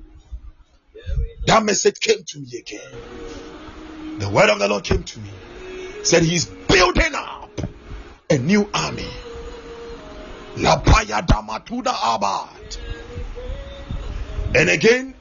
That 1.46 1.64
message 1.64 2.00
came 2.00 2.22
to 2.24 2.38
me 2.38 2.58
again. 2.58 4.18
The 4.18 4.28
word 4.30 4.50
of 4.50 4.58
the 4.58 4.68
Lord 4.68 4.84
came 4.84 5.02
to 5.02 5.20
me. 5.20 5.30
Said 6.02 6.22
he's 6.22 6.46
building 6.68 7.14
up 7.14 7.60
a 8.30 8.38
new 8.38 8.68
army. 8.72 9.10
Labaya 10.56 11.26
Damatuda 11.26 11.94
Abad. 12.14 12.76
And 14.54 14.68
again, 14.70 15.14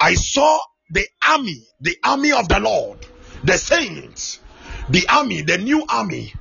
I 0.00 0.14
saw 0.14 0.60
the 0.90 1.06
army, 1.26 1.62
the 1.80 1.96
army 2.04 2.32
of 2.32 2.48
the 2.48 2.60
Lord, 2.60 2.98
the 3.44 3.58
saints, 3.58 4.38
the 4.90 5.06
army, 5.08 5.42
the 5.42 5.58
new 5.58 5.84
army. 5.88 6.32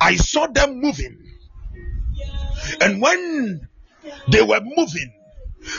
I 0.00 0.16
saw 0.16 0.46
them 0.46 0.80
moving. 0.80 1.18
And 2.80 3.00
when 3.00 3.68
they 4.30 4.42
were 4.42 4.60
moving, 4.62 5.12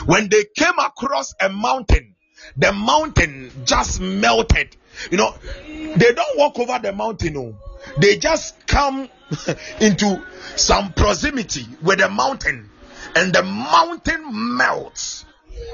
when 0.06 0.28
they 0.28 0.44
came 0.56 0.78
across 0.78 1.34
a 1.40 1.48
mountain, 1.48 2.14
the 2.56 2.72
mountain 2.72 3.50
just 3.64 4.00
melted. 4.00 4.76
You 5.10 5.18
know, 5.18 5.34
they 5.66 6.12
don't 6.12 6.38
walk 6.38 6.58
over 6.58 6.78
the 6.82 6.92
mountain, 6.92 7.34
no. 7.34 7.54
They 7.98 8.16
just 8.16 8.66
come 8.66 9.08
into 9.80 10.22
some 10.56 10.92
proximity 10.92 11.66
with 11.82 11.98
the 11.98 12.08
mountain, 12.08 12.68
and 13.14 13.32
the 13.32 13.42
mountain 13.42 14.56
melts. 14.56 15.24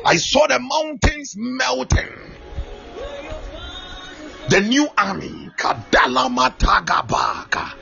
I 0.05 0.17
saw 0.17 0.47
the 0.47 0.59
mountains 0.59 1.35
melting. 1.37 2.09
The 4.49 4.61
new 4.61 4.89
army, 4.97 5.51
Kadalama 5.57 6.59
Tagabaka. 6.59 7.73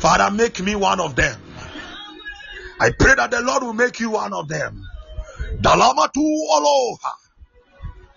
Father, 0.00 0.30
make 0.30 0.60
me 0.60 0.74
one 0.76 1.00
of 1.00 1.16
them. 1.16 1.40
I 2.78 2.90
pray 2.90 3.14
that 3.14 3.30
the 3.30 3.40
Lord 3.40 3.62
will 3.62 3.72
make 3.72 4.00
you 4.00 4.10
one 4.10 4.34
of 4.34 4.48
them. 4.48 4.86
Dalamatu 5.62 6.18
Aloha. 6.18 7.12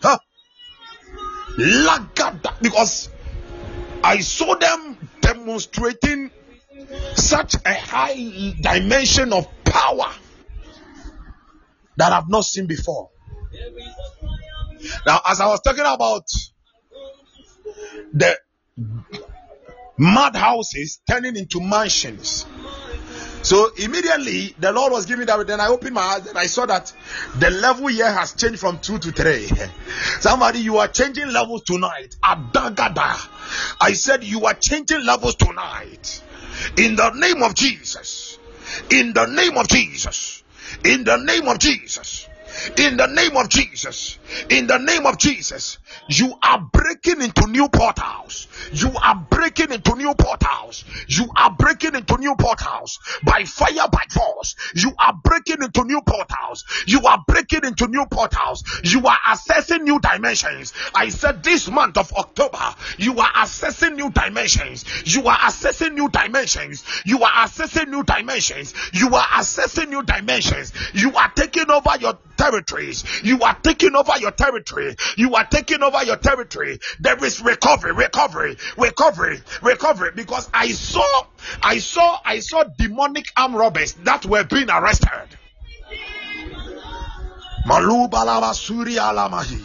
Huh? 0.01 0.17
Lagada. 1.57 2.61
Because 2.61 3.09
I 4.03 4.19
saw 4.19 4.55
them 4.55 5.09
demonstrating 5.21 6.31
such 7.15 7.55
a 7.65 7.73
high 7.73 8.53
dimension 8.61 9.33
of 9.33 9.47
power 9.63 10.13
that 11.97 12.11
I've 12.13 12.29
not 12.29 12.45
seen 12.45 12.67
before. 12.67 13.09
Now, 15.05 15.21
as 15.27 15.41
I 15.41 15.47
was 15.47 15.61
talking 15.61 15.81
about 15.85 16.25
the 18.13 18.37
mad 19.97 20.35
houses 20.35 21.01
turning 21.09 21.35
into 21.35 21.59
mansions. 21.59 22.45
So 23.47 23.71
immediately 23.77 24.53
the 24.59 24.73
Lord 24.73 24.91
was 24.91 25.05
giving 25.05 25.25
that. 25.27 25.47
Then 25.47 25.61
I 25.61 25.69
opened 25.69 25.93
my 25.93 26.01
eyes 26.01 26.27
and 26.27 26.37
I 26.37 26.47
saw 26.47 26.65
that 26.65 26.91
the 27.39 27.49
level 27.49 27.87
here 27.87 28.11
has 28.11 28.33
changed 28.33 28.59
from 28.59 28.79
two 28.79 28.99
to 28.99 29.11
three. 29.13 29.49
Somebody, 30.19 30.59
you 30.59 30.79
are 30.79 30.89
changing 30.89 31.29
levels 31.29 31.63
tonight. 31.63 32.13
Adagada. 32.21 33.15
I 33.79 33.93
said 33.93 34.25
you 34.25 34.45
are 34.47 34.53
changing 34.53 35.05
levels 35.05 35.35
tonight. 35.35 36.21
In 36.77 36.97
the 36.97 37.11
name 37.11 37.41
of 37.41 37.55
Jesus. 37.55 38.37
In 38.91 39.13
the 39.13 39.27
name 39.27 39.57
of 39.57 39.69
Jesus. 39.69 40.43
In 40.83 41.05
the 41.05 41.15
name 41.15 41.47
of 41.47 41.59
Jesus. 41.59 42.27
In 42.77 42.97
the 42.97 43.07
name 43.07 43.37
of 43.37 43.47
Jesus. 43.47 44.17
In 44.49 44.67
the 44.67 44.77
name 44.77 45.05
of 45.05 45.17
Jesus. 45.17 45.77
You 46.09 46.33
are 46.43 46.59
breaking 46.59 47.21
into 47.21 47.47
new 47.47 47.69
portals. 47.69 48.47
You 48.73 48.91
are 49.01 49.15
breaking 49.29 49.71
into 49.71 49.95
new 49.95 50.13
portals. 50.15 50.83
You 51.07 51.29
are 51.37 51.51
breaking 51.51 51.76
into 51.97 52.17
new 52.17 52.35
portals 52.35 52.99
by 53.23 53.43
fire, 53.43 53.87
by 53.91 54.03
force. 54.09 54.55
You 54.75 54.93
are 54.97 55.13
breaking 55.23 55.63
into 55.63 55.83
new 55.83 56.01
portals. 56.01 56.65
You 56.87 57.01
are 57.05 57.23
breaking 57.27 57.65
into 57.65 57.87
new 57.87 58.05
portals. 58.05 58.63
You 58.83 59.05
are 59.05 59.17
accessing 59.27 59.81
new 59.81 59.99
dimensions. 59.99 60.73
I 60.95 61.09
said 61.09 61.43
this 61.43 61.69
month 61.69 61.97
of 61.97 62.13
October, 62.13 62.75
you 62.97 63.17
are 63.19 63.31
accessing 63.33 63.95
new 63.95 64.09
dimensions. 64.11 64.85
You 65.05 65.27
are 65.27 65.37
accessing 65.37 65.93
new 65.93 66.09
dimensions. 66.09 66.83
You 67.05 67.23
are 67.23 67.31
accessing 67.31 67.87
new 67.89 68.03
dimensions. 68.03 68.73
You 68.93 69.07
are 69.15 69.25
accessing 69.25 69.89
new 69.89 70.03
dimensions. 70.03 70.73
You 70.93 71.15
are 71.15 71.31
taking 71.35 71.69
over 71.69 71.97
your 71.99 72.17
territories. 72.37 73.03
You 73.23 73.41
are 73.41 73.55
taking 73.61 73.95
over 73.95 74.13
your 74.19 74.31
territory. 74.31 74.95
You 75.17 75.35
are 75.35 75.45
taking 75.45 75.83
over 75.83 76.03
your 76.03 76.17
territory. 76.17 76.79
There 76.99 77.23
is 77.25 77.41
recovery, 77.41 77.93
recovery, 77.93 78.57
recovery, 78.77 79.39
recovery. 79.61 80.11
Because 80.15 80.49
I 80.53 80.69
saw, 80.69 81.25
I 81.61 81.79
saw, 81.87 82.19
I 82.25 82.39
saw 82.39 82.63
demonic 82.63 83.31
arm 83.35 83.55
robbers 83.55 83.93
that 84.03 84.25
were 84.25 84.43
being 84.43 84.69
arrested. 84.69 85.27
Malubalaba 87.65 88.53
Surya 88.53 89.11
Lamahi. 89.13 89.61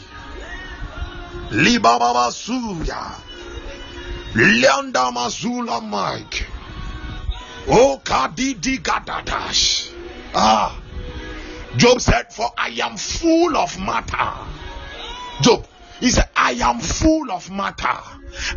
Libababa 1.50 2.32
Surya. 2.32 3.14
Leanda 4.34 5.12
Mazula 5.12 5.82
Mike. 5.82 6.46
Oh 7.68 8.00
Kadidi 8.02 8.78
Gadadash. 8.78 9.92
Ah. 10.34 10.80
Job 11.76 12.00
said, 12.00 12.32
For 12.32 12.50
I 12.56 12.68
am 12.82 12.96
full 12.96 13.56
of 13.56 13.78
matter. 13.78 14.32
Job, 15.42 15.66
he 16.02 16.10
said, 16.10 16.28
I 16.34 16.54
am 16.54 16.80
full 16.80 17.30
of 17.30 17.48
matter, 17.48 17.96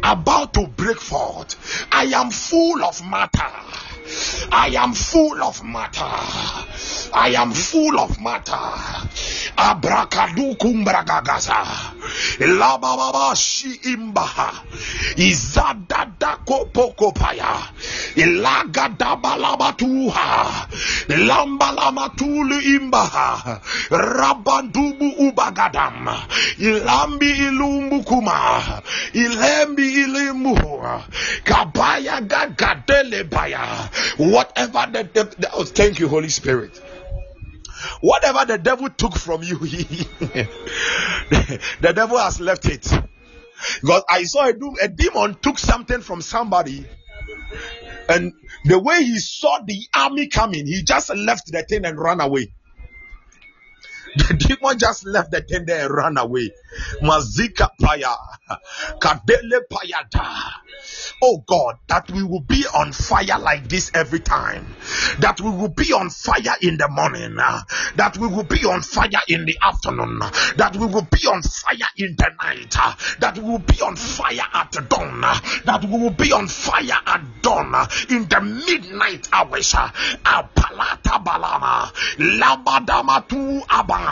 about 0.01 0.55
to 0.55 0.65
break 0.65 0.99
forth. 0.99 1.85
I 1.91 2.05
am 2.05 2.31
full 2.31 2.84
of 2.84 3.07
matter. 3.07 3.51
I 4.52 4.68
am 4.77 4.94
full 4.94 5.41
of 5.44 5.64
matter. 5.64 6.03
I 7.14 7.30
am 7.38 7.52
full 7.52 7.99
of 7.99 8.19
matter. 8.22 8.53
Abrakadukumbragagaza. 9.57 11.65
Ilababa 12.40 13.36
shi 13.36 13.80
imbaha. 13.94 14.52
Izadada 15.18 16.38
kopokopaya. 16.45 17.57
Ilagadabalabatuha. 18.15 20.68
Lambalamatulu 21.10 22.61
imbaha. 22.61 23.60
Rabandubu 23.90 25.10
ubagadam. 25.30 26.07
Ilambi 26.60 27.30
ilumbu 27.32 28.03
kuma. 28.03 28.61
Ilembi 29.14 29.94
ilimu. 30.03 30.56
Kabaya 31.44 32.22
gagadele 32.22 33.23
baya. 33.23 33.90
Whatever 34.17 34.88
the, 34.91 35.03
the 35.13 35.49
oh, 35.53 35.63
thank 35.65 35.99
you, 35.99 36.07
Holy 36.07 36.30
Spirit. 36.30 36.81
Whatever 38.01 38.45
the 38.45 38.57
devil 38.57 38.89
took 38.89 39.15
from 39.15 39.43
you, 39.43 39.57
the 39.59 40.47
devil 41.93 42.17
has 42.17 42.39
left 42.39 42.65
it. 42.65 42.89
Because 43.81 44.03
I 44.09 44.23
saw 44.23 44.45
a, 44.47 44.53
a 44.84 44.88
demon 44.88 45.38
took 45.41 45.57
something 45.59 46.01
from 46.01 46.22
somebody, 46.22 46.85
and 48.09 48.34
the 48.65 48.80
way 48.80 49.03
he 49.03 49.17
saw 49.19 49.59
the 49.65 49.88
army 49.93 50.27
coming, 50.27 50.65
he 50.65 50.84
just 50.84 51.13
left 51.15 51.51
the 51.51 51.63
thing 51.63 51.85
and 51.85 51.99
ran 51.99 52.22
away. 52.22 52.53
The 54.27 54.33
demon 54.33 54.79
just 54.79 55.05
left 55.05 55.31
the 55.31 55.41
thing 55.41 55.65
there 55.65 55.85
and 55.85 55.93
ran 55.95 56.17
away. 56.17 56.51
Mazika 57.01 57.69
paya, 57.79 58.15
kadele 58.99 59.61
payada. 59.69 60.25
Oh 61.21 61.43
God, 61.47 61.77
that 61.87 62.09
we 62.11 62.23
will 62.23 62.41
be 62.41 62.65
on 62.73 62.91
fire 62.91 63.39
like 63.39 63.67
this 63.67 63.91
every 63.93 64.19
time. 64.19 64.65
That 65.19 65.39
we 65.41 65.49
will 65.49 65.69
be 65.69 65.91
on 65.93 66.09
fire 66.09 66.55
in 66.61 66.77
the 66.77 66.87
morning. 66.89 67.35
that 67.35 68.17
we 68.19 68.27
will 68.27 68.43
be 68.43 68.63
on 68.65 68.81
fire 68.81 69.09
in 69.27 69.45
the 69.45 69.57
afternoon. 69.61 70.19
that 70.57 70.75
we 70.75 70.85
will 70.85 71.07
be 71.09 71.25
on 71.27 71.41
fire 71.41 71.89
in 71.97 72.15
the 72.17 72.29
night. 72.43 72.75
that 73.19 73.37
we 73.37 73.43
will 73.43 73.59
be 73.59 73.81
on 73.81 73.95
fire 73.95 74.47
at 74.53 74.71
dawn. 74.89 75.21
that 75.21 75.83
we 75.83 75.97
will 75.97 76.09
be 76.11 76.31
on 76.31 76.47
fire 76.47 76.99
at 77.05 77.21
dawn. 77.41 77.73
in 78.09 78.27
the 78.27 78.41
midnight 78.67 79.27
hours. 79.31 79.71
Apalata 79.73 81.23
balama. 81.23 81.91
Labadama 82.17 83.27
tu 83.27 83.61
aba. 83.69 84.05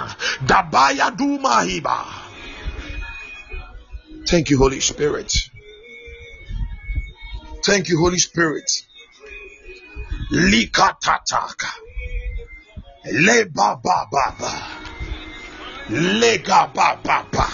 Dabaya 0.46 1.16
du 1.16 1.40
mahiba. 1.40 2.06
Thank 4.28 4.50
you, 4.50 4.58
Holy 4.58 4.80
Spirit. 4.80 5.32
Thank 7.64 7.90
you, 7.90 8.00
Holy 8.00 8.20
Spirit. 8.20 8.70
Likatataka. 10.32 11.72
Le 13.12 13.46
ba 13.46 13.80
ba 13.84 14.08
ba 14.12 14.36
ba. 14.40 14.54
Le 15.90 16.38
ga 16.38 16.68
ba 16.68 17.00
ba 17.04 17.28
ba. 17.32 17.48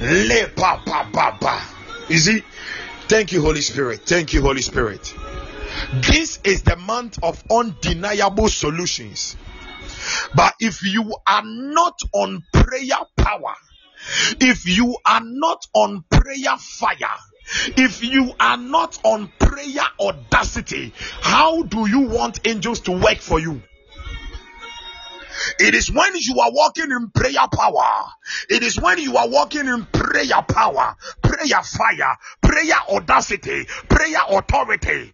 Le 0.00 0.46
ba 0.56 0.80
ba. 1.40 1.62
You 2.08 2.18
see? 2.18 2.42
Thank 3.08 3.32
you, 3.32 3.42
Holy 3.42 3.60
Spirit. 3.60 4.00
Thank 4.06 4.32
you, 4.32 4.40
Holy 4.40 4.62
Spirit. 4.62 5.14
This 5.92 6.38
is 6.44 6.62
the 6.62 6.76
month 6.76 7.18
of 7.22 7.42
undeniable 7.50 8.48
solutions. 8.48 9.36
But 10.34 10.54
if 10.60 10.82
you 10.82 11.14
are 11.26 11.42
not 11.44 11.98
on 12.12 12.42
prayer 12.52 13.00
power, 13.16 13.54
if 14.40 14.66
you 14.66 14.96
are 15.06 15.22
not 15.22 15.66
on 15.74 16.04
prayer 16.10 16.56
fire, 16.58 17.18
if 17.76 18.02
you 18.02 18.32
are 18.40 18.56
not 18.56 18.98
on 19.04 19.30
prayer 19.38 19.86
audacity, 20.00 20.92
how 21.20 21.62
do 21.62 21.88
you 21.88 22.08
want 22.08 22.46
angels 22.46 22.80
to 22.80 22.92
work 22.92 23.18
for 23.18 23.38
you? 23.38 23.62
It 25.58 25.74
is 25.74 25.90
when 25.90 26.12
you 26.14 26.40
are 26.40 26.52
walking 26.52 26.90
in 26.90 27.10
prayer 27.10 27.46
power. 27.52 28.08
It 28.48 28.62
is 28.62 28.80
when 28.80 28.98
you 28.98 29.16
are 29.16 29.28
walking 29.28 29.66
in 29.66 29.86
prayer 29.86 30.42
power, 30.48 30.96
prayer 31.22 31.62
fire, 31.62 32.16
prayer 32.40 32.78
audacity, 32.88 33.64
prayer 33.88 34.20
authority. 34.28 35.12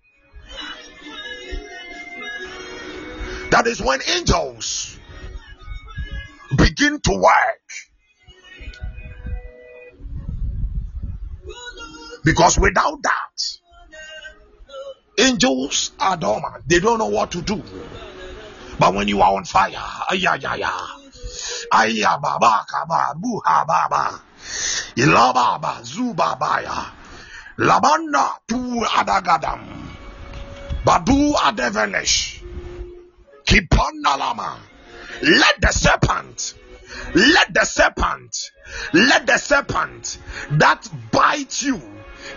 That 3.51 3.66
is 3.66 3.81
when 3.82 4.01
angels 4.16 4.98
begin 6.56 7.01
to 7.01 7.12
work. 7.12 7.60
Because 12.24 12.59
without 12.59 13.02
that, 13.02 13.59
angels 15.18 15.93
are 15.98 16.16
dormant. 16.16 16.68
They 16.68 16.81
don't 16.81 16.98
know 16.98 17.09
what 17.09 17.32
to 17.32 17.43
do. 17.43 17.62
But 18.78 18.94
when 18.94 19.09
you 19.09 19.20
are 19.20 19.35
on 19.35 19.44
fire, 19.44 19.72
ayah, 20.12 20.32
ayah, 20.32 20.52
ayah, 20.52 20.72
ayah, 21.74 22.18
baba, 22.18 22.64
kaba, 22.68 23.14
buha, 23.18 23.66
baba, 23.66 24.20
ilababa, 24.97 25.82
zubabaya, 25.85 26.90
labanda, 27.59 28.36
tu 28.47 28.56
adagadam, 28.85 29.60
badu 30.85 31.35
adevelesh, 31.35 32.40
kipandalama. 33.51 34.59
Let 35.22 35.60
the 35.60 35.72
serpent, 35.72 36.55
let 37.14 37.52
the 37.52 37.64
serpent, 37.64 38.52
let 38.93 39.27
the 39.27 39.39
serpent 39.39 40.18
that 40.52 40.89
bites 41.10 41.62
you 41.62 41.82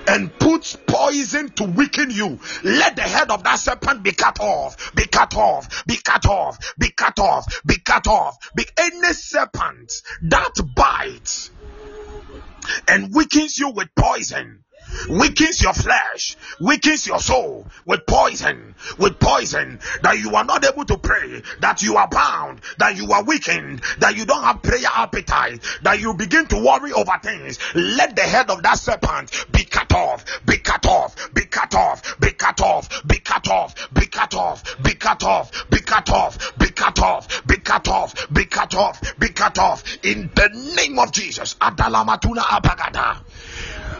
and 0.07 0.37
puts 0.39 0.75
poison 0.87 1.49
to 1.51 1.65
weaken 1.65 2.09
you. 2.09 2.39
Let 2.63 2.95
the 2.95 3.03
head 3.03 3.29
of 3.29 3.43
that 3.43 3.59
serpent 3.59 4.01
be 4.03 4.11
cut 4.11 4.39
off, 4.39 4.93
be 4.95 5.05
cut 5.05 5.35
off, 5.35 5.85
be 5.85 5.97
cut 5.97 6.25
off, 6.25 6.73
be 6.77 6.89
cut 6.89 7.19
off, 7.19 7.61
be 7.65 7.75
cut 7.77 8.07
off. 8.07 8.37
Be 8.55 8.65
any 8.77 9.13
serpent 9.13 10.01
that 10.23 10.53
bites 10.75 11.51
and 12.87 13.13
weakens 13.13 13.57
you 13.59 13.69
with 13.69 13.93
poison. 13.95 14.63
Weakens 15.09 15.61
your 15.61 15.73
flesh, 15.73 16.35
weakens 16.59 17.07
your 17.07 17.19
soul 17.19 17.67
with 17.85 18.05
poison, 18.05 18.75
with 18.97 19.19
poison, 19.19 19.79
that 20.01 20.19
you 20.19 20.35
are 20.35 20.45
not 20.45 20.65
able 20.65 20.85
to 20.85 20.97
pray, 20.97 21.41
that 21.61 21.81
you 21.81 21.97
are 21.97 22.07
bound, 22.07 22.61
that 22.77 22.95
you 22.97 23.11
are 23.11 23.23
weakened, 23.23 23.81
that 23.99 24.15
you 24.15 24.25
don't 24.25 24.43
have 24.43 24.61
prayer 24.61 24.87
appetite, 24.95 25.59
that 25.83 25.99
you 25.99 26.13
begin 26.13 26.45
to 26.47 26.57
worry 26.57 26.91
over 26.93 27.17
things. 27.21 27.59
Let 27.75 28.15
the 28.15 28.21
head 28.21 28.49
of 28.49 28.63
that 28.63 28.79
serpent 28.79 29.45
be 29.51 29.63
cut 29.65 29.93
off, 29.93 30.25
be 30.45 30.57
cut 30.57 30.85
off, 30.85 31.33
be 31.33 31.45
cut 31.45 31.73
off, 31.75 32.19
be 32.19 32.31
cut 32.31 32.61
off, 32.61 33.09
be 33.09 33.19
cut 33.19 33.47
off, 33.49 33.93
be 33.95 34.05
cut 34.05 34.33
off, 34.33 34.83
be 34.83 34.93
cut 34.93 35.23
off, 35.23 35.69
be 35.69 35.79
cut 35.79 36.09
off, 36.09 36.59
be 36.59 36.59
cut 36.59 36.62
off, 36.62 36.62
be 37.47 37.57
cut 37.57 37.87
off, 37.87 38.27
be 38.33 38.45
cut 38.45 38.75
off, 38.75 39.19
be 39.19 39.29
cut 39.29 39.57
off 39.57 39.83
in 40.03 40.29
the 40.35 40.49
name 40.75 40.99
of 40.99 41.11
Jesus. 41.11 41.55
Adalamatuna 41.55 42.41
abagada. 42.41 43.21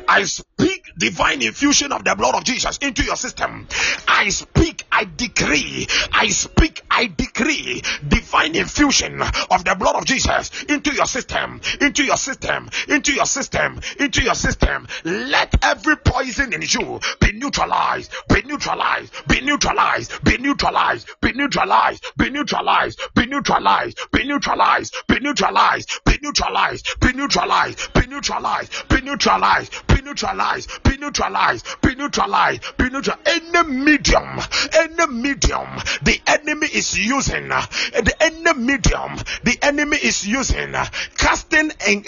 I 0.08 0.24
speak 0.24 0.92
divine 0.98 1.42
infusion 1.42 1.92
of 1.92 2.04
the 2.04 2.16
blood 2.16 2.36
of 2.36 2.44
Jesus 2.44 2.78
into 2.80 3.04
your 3.04 3.16
system. 3.16 3.68
I 4.08 4.30
speak, 4.30 4.84
I 4.92 5.06
decree, 5.06 5.88
I 6.12 6.28
speak, 6.28 6.82
I 6.90 7.08
decree 7.08 7.82
divine 8.08 8.56
infusion 8.56 9.22
of 9.22 9.64
the 9.64 9.76
blood 9.80 9.96
of 9.96 10.06
Jesus 10.06 10.64
into 10.64 10.94
your 10.94 11.06
system, 11.06 11.62
into 11.82 12.04
your 12.04 12.18
system, 12.18 12.70
into 12.90 13.14
your 13.14 13.26
system, 13.26 13.80
into 14.00 14.22
your 14.24 14.36
system. 14.36 14.88
Let 15.04 15.64
every 15.64 15.98
poison 15.98 16.54
in 16.54 16.62
you 16.62 17.00
be 17.20 17.32
neutralized, 17.34 18.14
be 18.30 18.42
neutralized, 18.44 19.14
be 19.28 19.42
neutralized, 19.42 20.24
be 20.24 20.38
neutralized, 20.38 21.10
be 21.22 21.32
neutralized, 21.34 22.06
be 22.18 22.30
neutralized, 22.30 22.73
be 23.16 23.26
neutralized, 23.26 24.00
be 24.12 24.24
neutralized, 24.26 24.96
be 25.08 25.20
neutralized, 25.20 25.90
be 26.06 26.18
neutralized, 26.22 26.88
be 27.00 27.14
neutralized, 27.14 27.94
be 27.94 28.08
neutralized, 28.08 28.88
be 28.90 29.02
neutralized, 29.02 29.74
be 29.88 30.02
neutralized, 30.02 30.70
be 30.84 30.98
neutralized, 30.98 31.68
be 31.82 31.96
neutralized, 31.96 32.78
be 32.78 32.90
neutral. 32.90 33.18
Any 33.26 33.70
medium, 33.70 34.40
any 34.74 35.08
medium, 35.08 35.68
the 36.04 36.20
enemy 36.28 36.68
is 36.68 36.98
using, 36.98 37.50
the 37.50 38.14
any 38.20 38.54
medium, 38.54 39.16
the 39.44 39.58
enemy 39.62 39.98
is 39.98 40.26
using, 40.26 40.74
casting 41.18 41.72
en- 41.86 42.06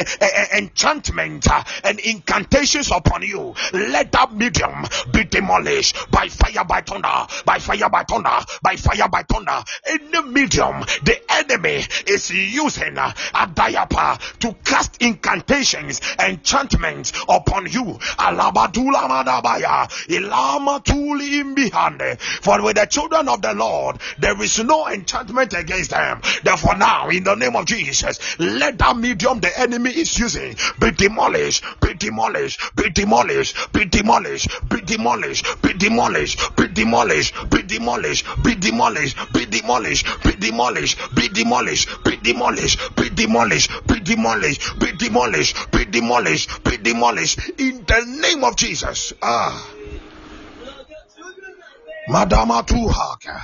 enchantment 0.56 1.48
and 1.84 2.00
incantations 2.00 2.92
upon 2.92 3.24
you. 3.24 3.54
Let 3.74 4.12
that 4.14 4.34
medium 4.34 4.86
be 5.12 5.24
demolished 5.26 6.12
by 6.12 6.30
fire, 6.30 6.64
by 6.66 6.82
thunder, 6.82 7.28
by 7.46 7.60
fire, 7.60 7.90
by 7.90 8.04
thunder, 8.04 8.46
by 8.62 8.76
fire, 8.76 9.10
by 9.10 9.24
thunder. 9.24 9.64
Any 9.88 10.22
medium, 10.30 10.55
the 10.56 11.20
enemy 11.30 11.84
is 12.08 12.30
using 12.32 12.98
a 12.98 13.14
diaper 13.54 14.18
to 14.40 14.56
cast 14.64 15.02
incantations, 15.02 16.02
enchantments 16.20 17.12
upon 17.28 17.68
you. 17.68 18.00
For 22.42 22.62
with 22.62 22.76
the 22.76 22.88
children 22.90 23.28
of 23.30 23.42
the 23.42 23.54
Lord, 23.54 23.98
there 24.20 24.42
is 24.42 24.64
no 24.64 24.88
enchantment 24.88 25.54
against 25.54 25.92
them. 25.92 26.22
Therefore, 26.44 26.78
now 26.78 27.10
in 27.10 27.24
the 27.24 27.36
name 27.36 27.56
of 27.56 27.66
Jesus, 27.66 28.40
let 28.40 28.78
that 28.78 28.98
medium 28.98 29.40
the 29.40 29.60
enemy 29.60 29.92
is 29.92 30.18
using 30.18 30.56
be 30.80 30.92
demolished, 30.92 31.64
be 31.82 31.94
demolished, 31.94 32.60
be 32.76 32.90
demolished, 32.90 33.74
be 33.74 33.86
demolished, 33.86 34.48
be 34.70 34.82
demolished, 34.82 35.46
be 35.62 35.74
demolished, 35.74 36.56
be 36.56 36.68
demolished, 36.68 36.68
be 36.68 36.68
demolished, 36.68 37.36
be 37.50 37.64
demolished, 37.64 38.26
be 38.44 38.56
demolished, 38.56 39.18
be 39.34 39.46
demolished, 39.46 40.08
be 40.46 40.52
demolished, 40.52 41.00
be 41.16 42.18
demolished, 42.18 42.94
be 42.96 43.10
demolished, 43.10 43.72
be 43.88 44.00
demolished, 44.02 44.70
be 44.78 44.92
demolished, 44.92 45.72
be 45.72 45.86
demolished, 45.86 46.64
be 46.64 46.78
demolished 46.78 47.40
in 47.58 47.84
the 47.86 48.06
name 48.22 48.44
of 48.44 48.56
Jesus. 48.56 49.14
Ah. 49.22 49.72
Madama 52.10 52.64
Tuhaka. 52.64 53.42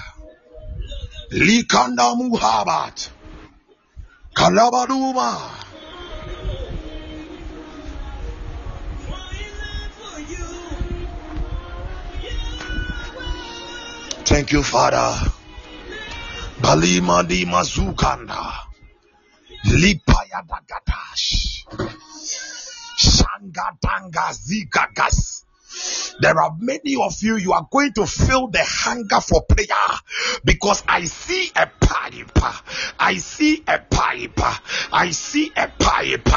Likanda 1.31 2.13
Muhabat. 2.15 3.09
Kalabaduma. 4.35 5.57
Thank 14.23 14.51
you, 14.53 14.63
Father. 14.63 15.40
Balima 16.61 17.25
di 17.25 17.41
Mazukanda. 17.45 18.69
Lipaya 19.81 20.45
Dagatash. 20.45 21.65
Shangatanga 23.01 24.29
Zikagas. 24.29 25.49
There 26.19 26.39
are 26.39 26.55
many 26.59 26.95
of 27.01 27.21
you, 27.21 27.37
you 27.37 27.53
are 27.53 27.67
going 27.71 27.93
to 27.93 28.05
feel 28.05 28.47
the 28.47 28.63
hunger 28.63 29.19
for 29.21 29.43
prayer 29.43 29.67
because 30.43 30.83
I 30.87 31.05
see 31.05 31.51
a 31.55 31.67
pipe. 31.79 32.31
I 32.99 33.17
see 33.17 33.63
a 33.67 33.79
pipe. 33.79 34.39
I 34.93 35.11
see 35.11 35.51
a 35.55 35.67
pipe 35.67 36.29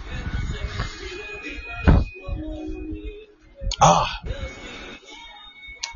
Ah. 3.81 4.21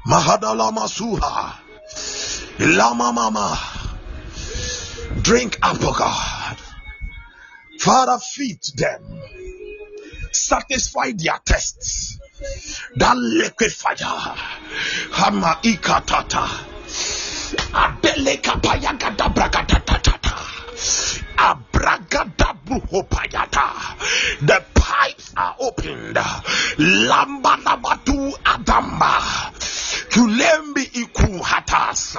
Mahadala 0.08 0.72
Masuha. 0.72 1.56
Lama 2.60 3.12
Mama. 3.12 3.58
Drink 5.22 5.58
up, 5.62 5.78
oh 5.82 5.94
God. 5.98 6.58
Father, 7.80 8.18
feed 8.20 8.62
them. 8.76 9.02
Satisfy 10.32 11.12
their 11.16 11.40
tests. 11.46 12.18
That 12.96 13.16
liquid 13.18 13.72
fire. 13.72 13.96
Hama 15.12 15.60
ikatata. 15.64 16.48
Abele 17.74 18.38
kapaya 18.42 18.94
gada 18.98 19.30
bragatatata. 19.30 20.23
The 24.42 24.64
pipes 24.74 25.34
are 25.38 25.56
opened. 25.60 26.16
Lambanabatu 26.78 28.34
Adamba. 28.44 29.54
Kulembi 30.14 30.84
iku 30.94 31.42
hatas. 31.44 32.18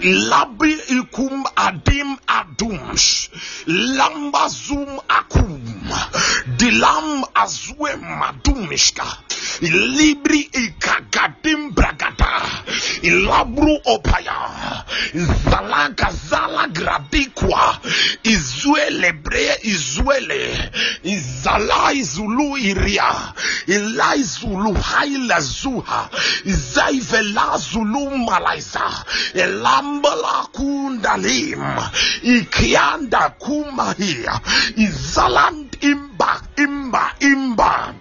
Labi 0.00 0.72
ikum 0.96 1.44
adim 1.56 2.16
adums. 2.26 3.28
Lamba 3.66 4.48
zum 4.48 5.00
akum. 5.08 5.60
Dilam 6.58 7.24
azwe 7.34 7.96
madumishka. 7.96 9.06
Libri 9.60 10.40
ikagadim 10.52 11.74
bragada. 11.74 12.28
ilabru 13.02 13.80
opaya 13.84 14.36
zalaga 15.50 16.12
zala 16.30 16.66
gradikwa 16.68 17.78
izuele 18.22 19.12
bre 19.12 19.58
izuele 19.62 20.70
izala 21.04 21.92
izulu 21.92 22.56
iria 22.56 23.14
ilai 23.66 24.22
zulu 24.22 24.74
haila 24.74 25.40
zuha 25.40 26.10
izaivela 26.44 27.17
velazulumbalaisa 27.18 29.04
elamba 29.34 30.14
lakunda 30.14 31.16
lim 31.16 31.62
e 32.22 32.38
ikianda 32.38 33.28
kumahia 33.42 34.40
izalanda 34.76 35.67
e 35.67 35.67
imba 35.80 36.42
imba 36.56 37.14
imba. 37.20 37.94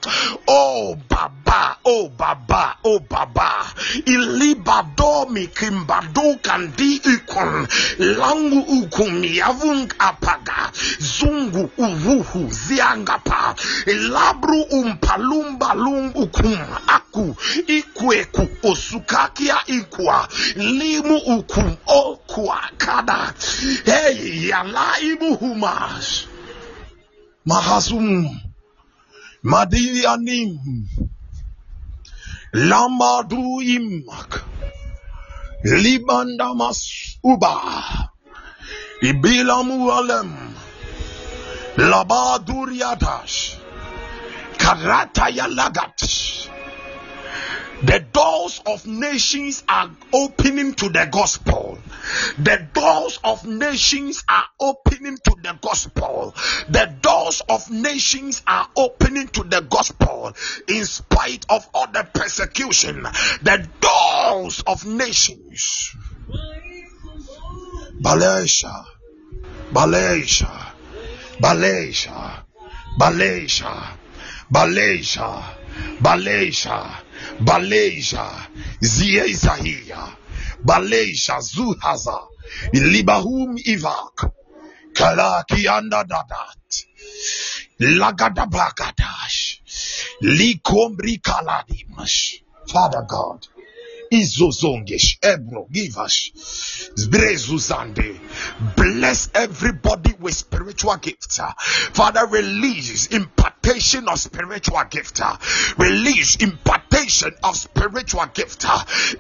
Oh 0.47 0.95
baba 1.09 1.77
oh 1.85 2.09
baba 2.09 2.77
oh 2.83 2.99
baba. 2.99 3.65
Ilibado 4.05 5.25
mikimbado 5.29 6.35
kandi 6.41 7.01
ikon. 7.13 7.67
Langu 7.99 8.59
ukum 8.79 9.23
yavung 9.23 9.87
apaga. 9.99 10.71
Zungu 10.99 11.69
uvuhu 11.77 12.49
ziangapa 12.51 13.55
labru 13.85 14.61
umpalumba 14.61 15.73
lung 15.73 16.11
ukum 16.15 16.57
aku. 16.87 17.35
Ikweku 17.67 18.47
osukakia 18.63 19.57
ikwa. 19.67 20.27
Limu 20.55 21.17
ukum 21.17 21.75
okwa 21.87 22.59
kada. 22.77 23.33
Hey 23.85 24.47
yala 24.49 24.99
ibuhumas 25.01 26.27
mahasum. 27.49 28.27
Madiyanim 29.43 30.59
lambadu 32.53 33.61
yimak 33.61 34.31
libandamas 35.63 36.81
uba. 37.23 37.55
Ibilamu 39.01 39.91
alem. 39.91 40.31
Labadur 41.77 42.73
yadash 42.73 43.61
karata 44.57 45.29
yalagat 45.29 46.01
the 47.83 48.03
doors 48.11 48.61
of 48.65 48.87
nations 48.87 49.63
are 49.69 49.91
opening 50.11 50.73
to 50.73 50.89
the 50.89 51.07
gospel. 51.11 51.77
The 52.39 52.67
doors 52.73 53.19
of 53.23 53.45
nations 53.45 54.23
are 54.27 54.45
opening 54.59 55.17
to 55.17 55.35
the 55.43 55.57
gospel. 55.61 56.33
The 56.69 56.95
doors 57.01 57.41
of 57.47 57.69
nations 57.69 58.41
are 58.47 58.67
opening 58.75 59.27
to 59.29 59.43
the 59.43 59.61
gospel 59.61 60.33
in 60.67 60.85
spite 60.85 61.45
of 61.49 61.67
all 61.73 61.87
the 61.87 62.07
persecution. 62.11 63.03
The 63.43 63.67
doors 63.79 64.63
of 64.65 64.85
nations. 64.85 65.95
Balesha, 68.03 68.85
Balesha, 69.71 70.65
Balesha, 71.39 72.43
Balesha, 72.99 73.97
Balesha, 74.51 75.56
Balesha. 76.01 77.07
Baleja, 77.39 78.47
Ziezahia, 78.81 80.15
Baleja, 80.65 81.39
Zuhaza, 81.41 82.27
Libahum 82.73 83.57
Ivak, 83.57 84.31
Kalaki 84.93 85.67
anda 85.67 86.03
dadat, 86.03 86.85
Lagadabagadash, 87.79 89.59
Likombri 90.23 91.21
Kaladimash, 91.21 92.41
Father 92.67 93.05
God. 93.07 93.47
Izozongish, 94.11 95.17
Ebro, 95.21 95.67
give 95.69 95.97
us. 95.97 96.31
Bless 98.77 99.29
everybody 99.35 100.13
with 100.17 100.33
spiritual 100.33 100.95
gifts. 100.95 101.41
Father, 101.91 102.25
release 102.27 103.07
impartation 103.67 104.07
of 104.07 104.17
spiritual 104.17 104.83
gift. 104.89 105.19
Release 105.77 106.37
impartation 106.37 107.33
of 107.43 107.55
spiritual 107.57 108.25
gift 108.27 108.65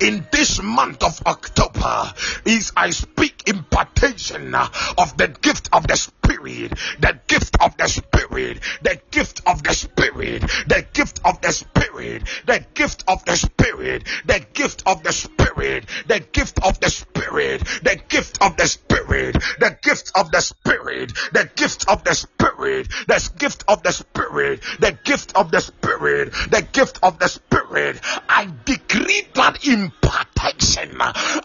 in 0.01 0.25
this 0.31 0.61
month 0.61 1.03
of 1.03 1.21
October. 1.25 2.13
Is 2.45 2.71
I 2.77 2.91
speak 2.91 3.43
impartation 3.47 4.55
of 4.55 5.17
the 5.17 5.27
gift 5.41 5.69
of 5.73 5.85
the 5.87 5.97
Spirit, 5.97 6.71
the 6.99 7.19
gift 7.27 7.57
of 7.61 7.75
the 7.75 7.87
Spirit, 7.87 8.59
the 8.81 9.01
gift 9.11 9.41
of 9.45 9.63
the 9.63 9.73
Spirit, 9.73 10.41
the 10.67 10.85
gift 10.93 11.21
of 11.25 11.41
the 11.41 11.51
Spirit, 11.51 12.23
the 12.45 12.65
gift 12.73 13.03
of 13.07 13.25
the 13.25 13.35
Spirit, 13.35 14.03
the 14.25 14.45
gift 14.53 14.83
of 14.87 15.03
the 15.03 15.11
Spirit, 15.11 15.85
the 16.07 16.19
gift 16.31 16.63
of 16.63 16.79
the 16.79 16.89
Spirit, 16.89 17.63
the 17.83 17.99
gift 18.07 18.37
of 18.41 18.55
the 18.55 18.67
Spirit, 18.67 19.35
the 19.59 19.79
gift 19.83 20.11
of 20.15 20.29
the 20.29 20.41
Spirit, 20.41 21.13
the 21.33 21.49
gift 21.55 21.89
of 21.89 22.03
the 22.03 22.13
Spirit, 22.13 22.87
the 23.07 23.29
gift 23.37 23.63
of 23.67 23.83
the 23.83 23.91
Spirit, 23.91 24.36
the 24.37 24.97
gift 25.03 25.35
of 25.35 25.51
the 25.51 25.59
Spirit, 25.59 26.31
the 26.49 26.61
gift 26.71 26.99
of 27.03 27.19
the 27.19 27.27
Spirit. 27.27 27.99
I 28.29 28.49
decree 28.65 29.27
that 29.33 29.67
impartation. 29.67 30.95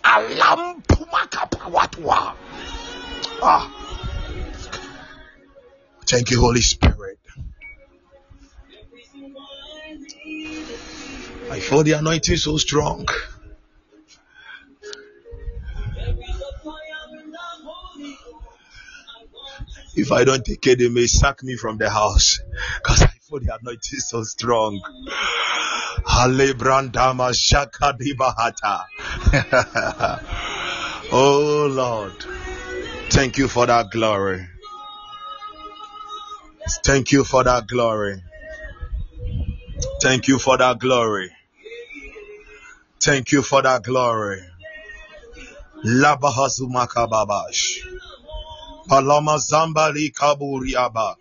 Alam 0.05 0.83
pumakapawatwa. 0.83 2.35
Ah. 3.43 3.71
Thank 6.07 6.31
you, 6.31 6.41
Holy 6.41 6.61
Spirit. 6.61 7.19
I 11.51 11.61
feel 11.61 11.83
the 11.83 11.93
anointing 11.93 12.37
so 12.37 12.57
strong. 12.57 13.09
If 19.95 20.11
I 20.11 20.25
don't 20.25 20.45
take 20.45 20.63
care, 20.63 20.77
they 20.77 20.89
may 20.89 21.07
sack 21.07 21.43
me 21.43 21.57
from 21.57 21.77
the 21.79 21.91
house 21.91 22.41
because 22.83 23.03
I 23.03 23.09
feel 23.09 23.41
the 23.41 23.59
anointing 23.61 24.01
so 24.01 24.23
strong. 24.23 24.81
Halebrandama 26.07 27.33
shakadibahata. 27.33 28.85
oh 31.13 31.69
Lord, 31.71 32.15
thank 33.11 33.37
you 33.39 33.49
for 33.49 33.67
that 33.67 33.91
glory. 33.91 34.49
Thank 36.85 37.13
you 37.13 37.25
for 37.25 37.45
that 37.45 37.67
glory. 37.67 38.23
Thank 40.01 40.29
you 40.29 40.39
for 40.39 40.57
that 40.57 40.79
glory. 40.79 41.31
Thank 43.01 43.33
you 43.33 43.43
for 43.43 43.63
that 43.63 43.83
glory. 43.83 44.41
Labahazumakababash. 45.85 47.79
Palama 48.89 49.39
Zambali 49.39 50.13
Kaburi 50.13 50.75
Abak. 50.75 51.19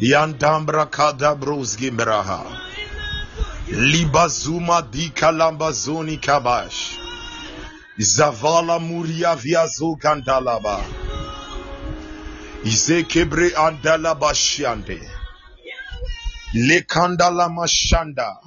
Yandambra 0.00 0.90
Kadabrus 0.90 1.76
Gimbraha. 1.76 2.42
Libazuma 3.68 4.82
di 4.90 5.10
Kalambazoni 5.10 6.18
Kabash. 6.20 6.98
Zavala 7.98 8.80
Muria 8.80 9.36
Viazo 9.36 9.96
Gandalaba. 9.96 10.82
Izekebre 12.64 13.54
Andala 13.54 14.18
Bashiande. 14.18 15.00
Lekandala 16.54 17.48
Mashanda. 17.48 18.38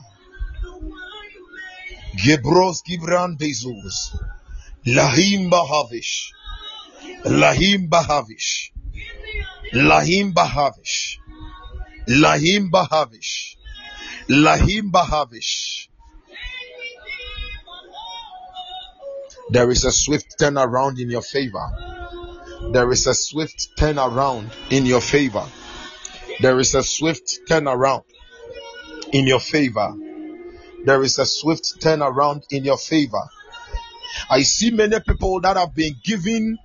Gebros 2.18 2.84
Gibran 2.84 3.38
Bezos. 3.38 4.18
Lahim 4.86 5.49
Bahavish. 5.49 6.32
Lahim 7.26 7.90
Bahavish. 7.90 8.72
Lahim 9.74 10.32
Bahavish. 10.34 11.18
Lahim 12.08 12.70
Bahavish. 12.70 13.56
Lahim 14.30 14.92
Bahavish. 14.92 15.88
There 19.50 19.70
is 19.72 19.86
a 19.86 19.92
swift 19.92 20.38
turnaround 20.40 21.00
in 21.00 21.10
your 21.10 21.22
favor. 21.22 21.68
There 22.72 22.92
is 22.92 23.08
a 23.08 23.16
swift 23.16 23.70
turnaround 23.78 24.52
in 24.72 24.86
your 24.86 25.02
favor. 25.02 25.46
There 26.42 26.60
is 26.60 26.76
a 26.76 26.84
swift 26.84 27.40
turnaround 27.50 28.04
in 29.14 29.26
your 29.26 29.40
favor. 29.40 29.94
There 30.86 31.02
is 31.02 31.18
a 31.18 31.26
swift 31.26 31.80
turnaround 31.82 32.44
in 32.52 32.66
your 32.66 32.78
favor. 32.78 33.24
I 34.30 34.44
see 34.44 34.72
many 34.72 35.00
people 35.00 35.42
that 35.42 35.58
have 35.58 35.74
been 35.76 35.96
given 36.04 36.58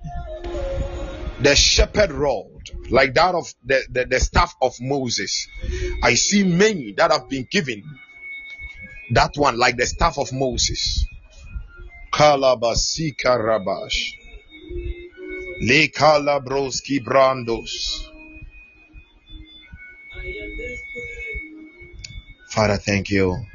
the 1.41 1.55
shepherd 1.55 2.11
rod, 2.11 2.69
like 2.89 3.13
that 3.15 3.35
of 3.35 3.53
the, 3.65 3.81
the, 3.89 4.05
the 4.05 4.19
staff 4.19 4.55
of 4.61 4.75
Moses. 4.79 5.47
I 6.03 6.15
see 6.15 6.43
many 6.43 6.93
that 6.93 7.11
have 7.11 7.29
been 7.29 7.47
given 7.49 7.83
that 9.11 9.31
one, 9.35 9.57
like 9.57 9.77
the 9.77 9.85
staff 9.85 10.17
of 10.17 10.31
Moses. 10.33 11.05
Kalabasika 12.11 13.37
Rabash. 13.37 14.13
Le 15.61 15.87
Kalabroski 15.87 17.03
Brandos. 17.03 18.07
Father, 22.49 22.77
thank 22.77 23.09
you. 23.09 23.45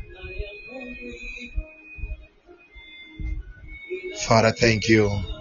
Father, 4.26 4.52
thank 4.52 4.88
you. 4.88 5.35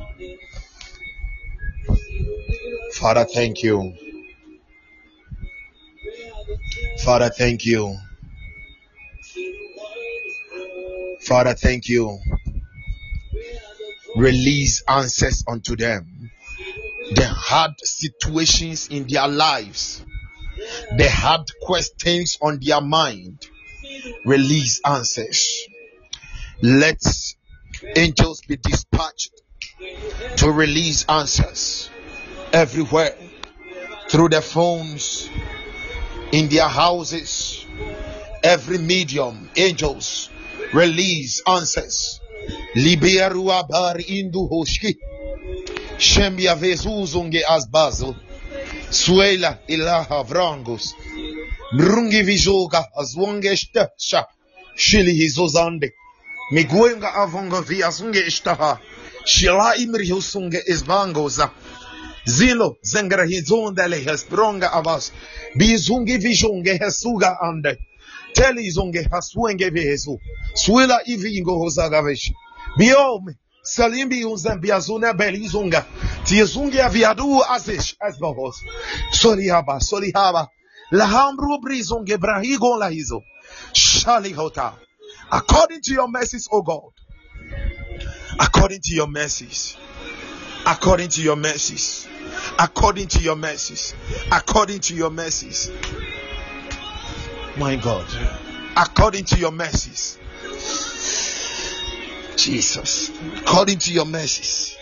Father, 2.95 3.25
thank 3.25 3.61
you. 3.61 3.93
Father, 7.03 7.29
thank 7.29 7.65
you. 7.65 7.97
Father, 11.21 11.53
thank 11.55 11.89
you. 11.89 12.17
Release 14.15 14.81
answers 14.87 15.43
unto 15.45 15.75
them. 15.75 16.31
The 17.15 17.25
hard 17.27 17.73
situations 17.83 18.87
in 18.87 19.05
their 19.09 19.27
lives, 19.27 20.01
the 20.95 21.09
hard 21.09 21.47
questions 21.61 22.37
on 22.41 22.59
their 22.61 22.79
mind. 22.79 23.45
Release 24.23 24.79
answers. 24.85 25.67
Let 26.61 27.01
angels 27.97 28.41
be 28.47 28.55
dispatched 28.55 29.31
to 30.37 30.49
release 30.49 31.03
answers 31.09 31.89
everywhere 32.53 33.15
through 34.09 34.29
their 34.29 34.41
phones, 34.41 35.29
in 36.31 36.49
their 36.49 36.67
houses, 36.67 37.65
every 38.43 38.77
medium, 38.77 39.49
angels 39.55 40.29
release 40.73 41.41
answers. 41.47 42.19
Liberua 42.75 43.67
bar 43.67 43.97
indu 43.97 44.49
hoshki. 44.49 44.97
Shembia 45.97 46.55
vezuzunge 46.55 47.41
asbazo. 47.43 48.15
Suela 48.89 49.59
ilaha 49.67 50.23
vrangos. 50.23 50.93
Mrungi 51.73 52.21
vijoga 52.23 52.85
azwonge 52.95 53.55
sha. 53.97 54.25
Shili 54.75 55.13
hizozande. 55.13 55.91
Miguenga 56.51 57.13
avonga 57.13 57.61
viazunge 57.61 58.19
ishtaha. 58.27 58.79
Shila 59.25 59.75
imri 59.75 60.09
husunge 60.09 60.63
isbangoza. 60.67 61.49
Zilo 62.25 62.77
zengere 62.81 63.27
hizondele 63.27 63.97
hespronga 63.97 64.71
avas. 64.73 65.11
Bizungi 65.55 66.17
vijunge 66.17 66.77
hesuga 66.77 67.37
ande. 67.41 67.77
Teli 68.33 68.71
zonge 68.71 69.07
haswenge 69.11 69.69
vehesu. 69.69 70.19
Swila 70.53 70.99
ivi 71.05 71.37
ingo 71.37 71.57
hozagavesh. 71.59 72.31
Biome. 72.77 73.35
Salimbi 73.63 74.25
unzem 74.25 74.59
biazuna 74.61 75.13
belizunga. 75.13 75.85
Tizungi 76.23 76.81
aviadu 76.81 77.43
azish 77.43 77.95
asbahos. 77.99 78.55
Solihaba, 79.11 79.79
solihaba. 79.79 80.47
Lahambru 80.91 81.59
brizunge 81.61 82.17
brahigo 82.17 82.77
lahizo. 82.77 83.23
Shalihota. 83.73 84.73
According 85.31 85.81
to 85.81 85.93
your 85.93 86.07
mercies, 86.07 86.47
O 86.51 86.61
God. 86.61 86.93
According 88.39 88.81
to 88.81 88.93
your 88.93 89.07
mercies. 89.07 89.77
According 90.65 91.09
to 91.09 91.21
your 91.21 91.35
mercies. 91.35 92.07
According 92.59 93.07
to 93.07 93.19
your 93.19 93.35
mercies. 93.35 93.93
According 94.31 94.79
to 94.81 94.95
your 94.95 95.09
mercies. 95.09 95.71
My 97.57 97.75
God. 97.75 98.05
According 98.77 99.25
to 99.25 99.37
your 99.37 99.51
mercies. 99.51 100.17
Jesus. 102.35 103.11
According 103.37 103.79
to 103.79 103.93
your 103.93 104.05
mercies. 104.05 104.75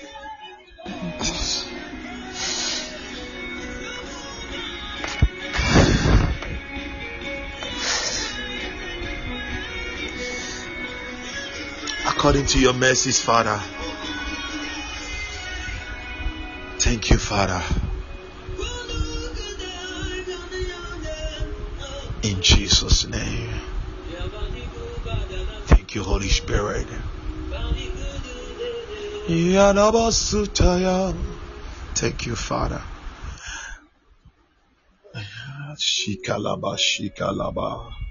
According 12.06 12.46
to 12.48 12.60
your 12.60 12.74
mercies, 12.74 13.22
Father. 13.22 13.62
Thank 16.94 17.10
you, 17.10 17.18
Father. 17.18 17.64
In 22.22 22.40
Jesus' 22.40 23.08
name. 23.08 23.50
Thank 25.66 25.96
you, 25.96 26.04
Holy 26.04 26.30
Spirit. 26.30 26.88
Thank 31.96 32.26
you, 32.28 32.36
Father. 32.36 32.84
Shikalaba, 35.80 36.78
shikalaba. 36.78 38.03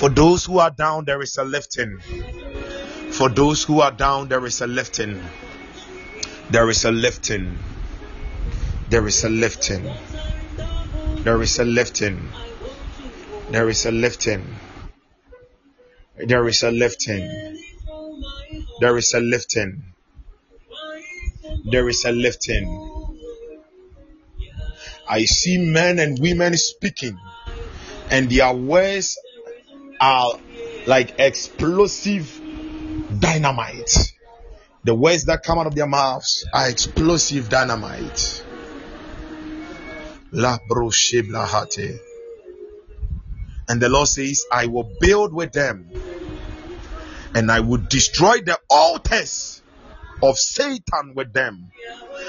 For 0.00 0.08
those 0.08 0.46
who 0.46 0.58
are 0.58 0.70
down, 0.70 1.04
there 1.04 1.20
is 1.20 1.36
a 1.36 1.44
lifting. 1.44 2.00
For 3.10 3.28
those 3.28 3.64
who 3.64 3.82
are 3.82 3.90
down, 3.90 4.28
there 4.28 4.46
is 4.46 4.62
a 4.62 4.66
lifting. 4.66 5.20
There 6.48 6.70
is 6.70 6.86
a 6.86 6.90
lifting. 6.90 7.58
There 8.88 9.06
is 9.06 9.22
a 9.24 9.28
lifting. 9.28 9.92
There 11.18 11.42
is 11.42 11.58
a 11.58 11.64
lifting. 11.64 12.30
There 13.50 13.68
is 13.68 13.84
a 13.84 13.90
lifting. 13.90 14.46
There 16.16 16.48
is 16.48 16.62
a 16.62 16.70
lifting. 16.70 17.58
There 18.80 18.96
is 18.96 19.12
a 19.12 19.20
lifting. 19.20 19.82
There 21.70 21.88
is 21.90 22.06
a 22.06 22.12
lifting. 22.12 23.18
I 25.06 25.26
see 25.26 25.58
men 25.58 25.98
and 25.98 26.18
women 26.18 26.56
speaking, 26.56 27.18
and 28.10 28.30
their 28.30 28.54
words 28.54 29.18
are 30.00 30.38
like 30.86 31.14
explosive 31.18 32.40
dynamite. 33.18 34.14
The 34.84 34.94
words 34.94 35.24
that 35.24 35.42
come 35.42 35.58
out 35.58 35.66
of 35.66 35.74
their 35.74 35.86
mouths 35.86 36.46
are 36.52 36.68
explosive 36.68 37.48
dynamite. 37.48 38.44
La 40.32 40.58
hate. 40.58 42.00
And 43.68 43.80
the 43.80 43.88
Lord 43.88 44.08
says, 44.08 44.46
I 44.50 44.66
will 44.66 44.90
build 45.00 45.34
with 45.34 45.52
them 45.52 45.90
and 47.34 47.50
I 47.50 47.60
will 47.60 47.78
destroy 47.88 48.40
the 48.40 48.58
altars 48.68 49.62
of 50.22 50.38
Satan 50.38 51.14
with 51.14 51.32
them. 51.32 51.70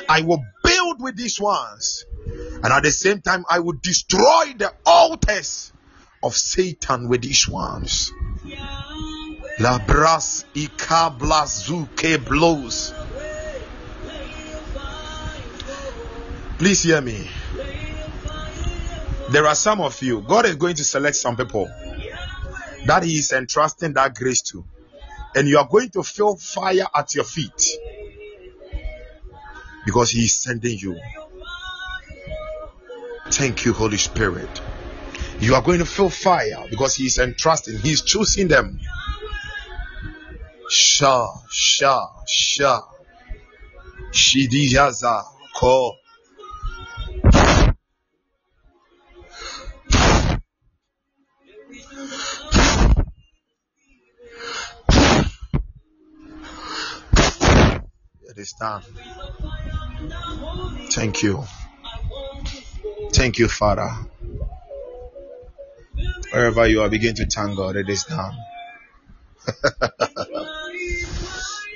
I 0.07 0.22
will 0.22 0.43
build 0.64 1.02
with 1.02 1.15
these 1.18 1.39
ones, 1.39 2.06
and 2.26 2.65
at 2.65 2.84
the 2.84 2.91
same 2.91 3.22
time, 3.22 3.45
I 3.49 3.60
will 3.60 3.77
destroy 3.81 4.53
the 4.57 4.73
altars 4.85 5.73
of 6.23 6.35
Satan 6.35 7.07
with 7.10 7.22
these 7.22 7.48
ones. 7.48 8.11
La 9.60 9.80
bras 9.80 10.45
ikablazuke 10.56 12.26
blows. 12.26 12.93
Please 16.57 16.84
hear 16.84 17.02
me. 17.02 17.30
There 19.31 19.48
are 19.48 19.56
some 19.56 19.81
of 19.81 20.02
you, 20.02 20.22
God 20.22 20.45
is 20.45 20.56
going 20.56 20.76
to 20.76 20.84
select 20.84 21.15
some 21.15 21.38
people 21.38 21.69
that 22.85 23.03
He 23.03 23.18
is 23.18 23.31
entrusting 23.31 23.93
that 23.93 24.15
grace 24.15 24.41
to, 24.43 24.65
and 25.35 25.48
you 25.48 25.57
are 25.57 25.68
going 25.68 25.89
to 25.91 26.03
feel 26.03 26.35
fire 26.35 26.88
at 26.93 27.15
your 27.15 27.23
feet 27.23 27.65
because 29.85 30.11
He 30.11 30.26
is 30.26 30.34
sending 30.34 30.77
you. 30.77 30.99
Thank 33.30 33.65
you, 33.65 33.73
Holy 33.73 33.98
Spirit. 33.98 34.60
You 35.41 35.55
are 35.55 35.61
going 35.63 35.80
to 35.80 35.85
feel 35.85 36.11
fire 36.11 36.68
because 36.69 36.95
He 36.95 37.07
is 37.07 37.18
entrusting, 37.18 37.80
He 37.80 37.91
is 37.91 38.03
choosing 38.03 38.47
them. 38.47 38.80
Sha, 40.69 41.27
sha, 41.49 42.07
sha. 42.27 42.81
Shidiyaza, 44.11 45.23
ko. 45.55 45.95
It 58.30 58.38
is 58.38 58.53
done. 58.53 58.84
Thank 60.91 61.23
you. 61.23 61.43
Thank 63.11 63.39
you, 63.39 63.47
Father. 63.47 63.89
Wherever 66.32 66.66
you 66.68 66.82
are, 66.82 66.90
begin 66.90 67.14
to 67.16 67.26
thank 67.26 67.58
God. 67.58 67.76
It 67.76 67.90
is 67.90 68.06
done. 68.06 68.34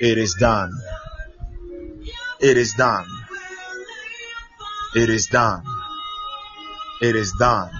it 0.00 0.16
is 0.18 0.34
done. 0.40 0.72
It 2.40 2.56
is 2.56 2.72
done. 2.74 3.06
It 4.94 5.10
is 5.10 5.26
done. 5.26 5.62
It 7.02 7.16
is 7.16 7.32
done. 7.38 7.70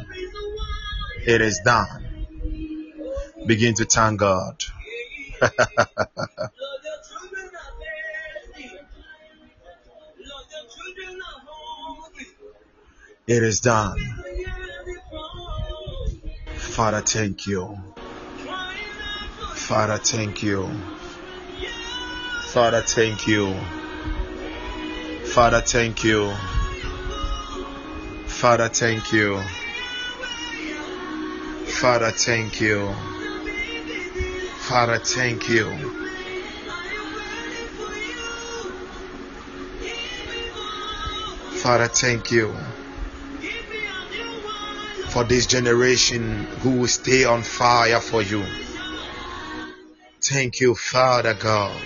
It 1.27 1.41
is 1.41 1.61
done. 1.65 2.27
Begin 3.47 3.73
to 3.75 3.87
thank 3.87 4.21
God. 4.21 4.63
it 13.27 13.43
is 13.43 13.61
done. 13.61 14.26
Father, 16.77 17.01
thank 17.01 17.47
you. 17.47 17.75
Father, 19.55 19.97
thank 19.97 20.43
you. 20.43 20.69
Father, 22.53 22.83
thank 22.83 23.27
you. 23.27 23.55
Father, 25.25 25.63
thank 25.63 26.05
you. 26.05 26.35
Father, 28.27 28.69
thank 28.69 29.11
you. 29.11 29.41
Father, 31.81 32.11
thank 32.11 32.61
you. 32.61 32.95
Father, 34.69 34.99
thank 34.99 35.49
you. 35.49 35.75
Father, 41.63 41.89
thank 41.89 42.31
you 42.31 42.55
for 45.17 45.25
this 45.25 45.47
generation 45.47 46.45
who 46.61 46.73
will 46.81 46.87
stay 46.87 47.25
on 47.25 47.43
fire 47.43 48.01
for 48.01 48.21
you. 48.21 48.45
Thank 50.21 50.61
you, 50.61 50.75
Father 50.75 51.33
God. 51.33 51.81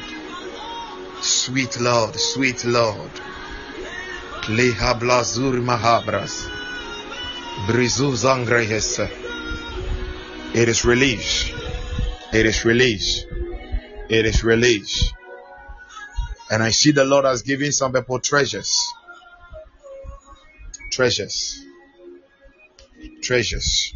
Sweet 1.21 1.79
Lord, 1.79 2.17
sweet 2.17 2.65
Lord. 2.65 3.13
Leha 4.57 4.99
blazur 4.99 5.63
mahabras. 5.63 6.51
Brizu 7.69 8.17
zangrehes. 8.17 8.99
It 10.53 10.69
is 10.69 10.85
release. 10.85 11.53
It 12.33 12.47
is 12.47 12.65
release. 12.65 13.27
It 14.09 14.27
is 14.27 14.43
release. 14.43 15.13
And 16.51 16.65
I 16.65 16.71
see 16.73 16.91
the 16.91 17.05
Lord 17.05 17.27
has 17.27 17.43
given 17.43 17.71
some 17.71 17.93
people 17.93 18.19
treasures. 18.19 18.93
Treasures. 20.91 21.70
Treasures. 23.23 23.95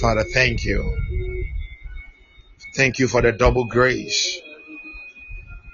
Father, 0.00 0.24
thank 0.24 0.64
you. 0.64 0.96
Thank 2.74 2.98
you 2.98 3.08
for 3.08 3.22
the 3.22 3.32
double 3.32 3.66
grace. 3.66 4.40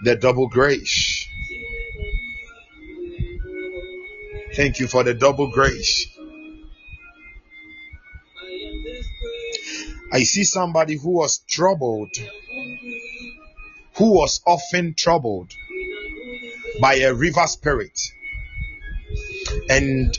The 0.05 0.17
double 0.17 0.49
grace. 0.49 1.27
Thank 4.55 4.81
you 4.81 4.87
for 4.89 5.05
the 5.05 5.15
double 5.15 5.51
grace. 5.51 6.07
I 10.13 10.25
see 10.25 10.45
somebody 10.45 10.97
who 10.97 11.11
was 11.11 11.39
troubled, 11.49 12.11
who 13.97 14.13
was 14.13 14.41
often 14.47 14.95
troubled 14.95 15.53
by 16.81 16.97
a 16.97 17.15
river 17.15 17.47
spirit. 17.47 17.99
And 19.69 20.17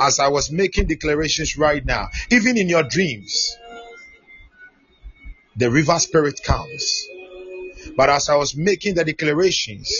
as 0.00 0.18
I 0.18 0.28
was 0.28 0.50
making 0.50 0.86
declarations 0.86 1.56
right 1.56 1.84
now, 1.84 2.08
even 2.30 2.56
in 2.56 2.68
your 2.68 2.82
dreams, 2.82 3.56
the 5.56 5.70
river 5.70 5.98
spirit 5.98 6.40
comes. 6.42 7.06
But 7.96 8.10
as 8.10 8.28
I 8.28 8.36
was 8.36 8.56
making 8.56 8.94
the 8.94 9.04
declarations, 9.04 9.92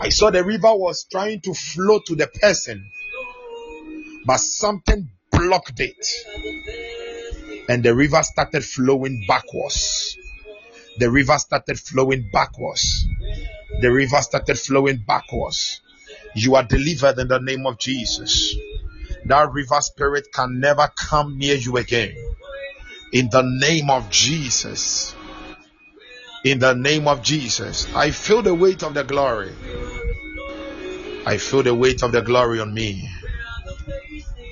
I 0.00 0.10
saw 0.10 0.30
the 0.30 0.44
river 0.44 0.74
was 0.74 1.04
trying 1.10 1.40
to 1.42 1.54
flow 1.54 2.00
to 2.06 2.14
the 2.14 2.26
person, 2.26 2.90
but 4.26 4.38
something 4.38 5.08
blocked 5.32 5.80
it. 5.80 6.06
And 7.68 7.82
the 7.82 7.94
river 7.94 8.22
started 8.22 8.64
flowing 8.64 9.24
backwards. 9.26 10.16
The 10.98 11.10
river 11.10 11.38
started 11.38 11.78
flowing 11.78 12.28
backwards. 12.32 13.06
The 13.80 13.90
river 13.90 14.22
started 14.22 14.58
flowing 14.58 15.04
backwards. 15.06 15.80
You 16.36 16.54
are 16.56 16.64
delivered 16.64 17.18
in 17.18 17.28
the 17.28 17.38
name 17.38 17.66
of 17.66 17.78
Jesus. 17.78 18.54
That 19.24 19.50
river 19.52 19.80
spirit 19.80 20.28
can 20.32 20.60
never 20.60 20.86
come 20.94 21.38
near 21.38 21.56
you 21.56 21.78
again. 21.78 22.14
In 23.10 23.30
the 23.30 23.40
name 23.42 23.88
of 23.88 24.10
Jesus. 24.10 25.16
In 26.44 26.58
the 26.58 26.74
name 26.74 27.08
of 27.08 27.22
Jesus. 27.22 27.88
I 27.94 28.10
feel 28.10 28.42
the 28.42 28.54
weight 28.54 28.82
of 28.82 28.92
the 28.92 29.02
glory. 29.02 29.50
I 31.24 31.38
feel 31.38 31.62
the 31.62 31.74
weight 31.74 32.02
of 32.02 32.12
the 32.12 32.20
glory 32.20 32.60
on 32.60 32.74
me. 32.74 33.08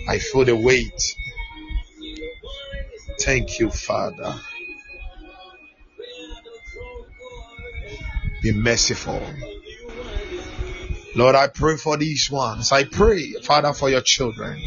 I 0.09 0.19
feel 0.19 0.47
the 0.47 0.57
weight. 0.57 1.17
Thank 3.21 3.61
you, 3.61 3.69
Father. 3.69 4.35
Be 8.43 8.53
merciful. 8.53 9.23
Lord, 11.17 11.37
I 11.37 11.47
pray 11.47 11.77
for 11.77 11.97
these 11.97 12.31
ones. 12.31 12.73
I 12.73 12.85
pray, 12.85 13.33
Father, 13.43 13.73
for 13.73 13.89
your 13.89 14.01
children. 14.01 14.61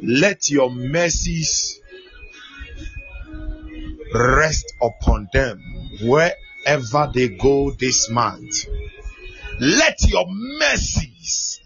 Let 0.00 0.50
your 0.50 0.70
mercies 0.70 1.80
rest 4.12 4.74
upon 4.82 5.28
them 5.32 5.62
wherever 6.02 7.10
they 7.14 7.28
go 7.28 7.70
this 7.70 8.10
month. 8.10 8.66
Let 9.60 10.02
your 10.08 10.26
mercies 10.28 11.60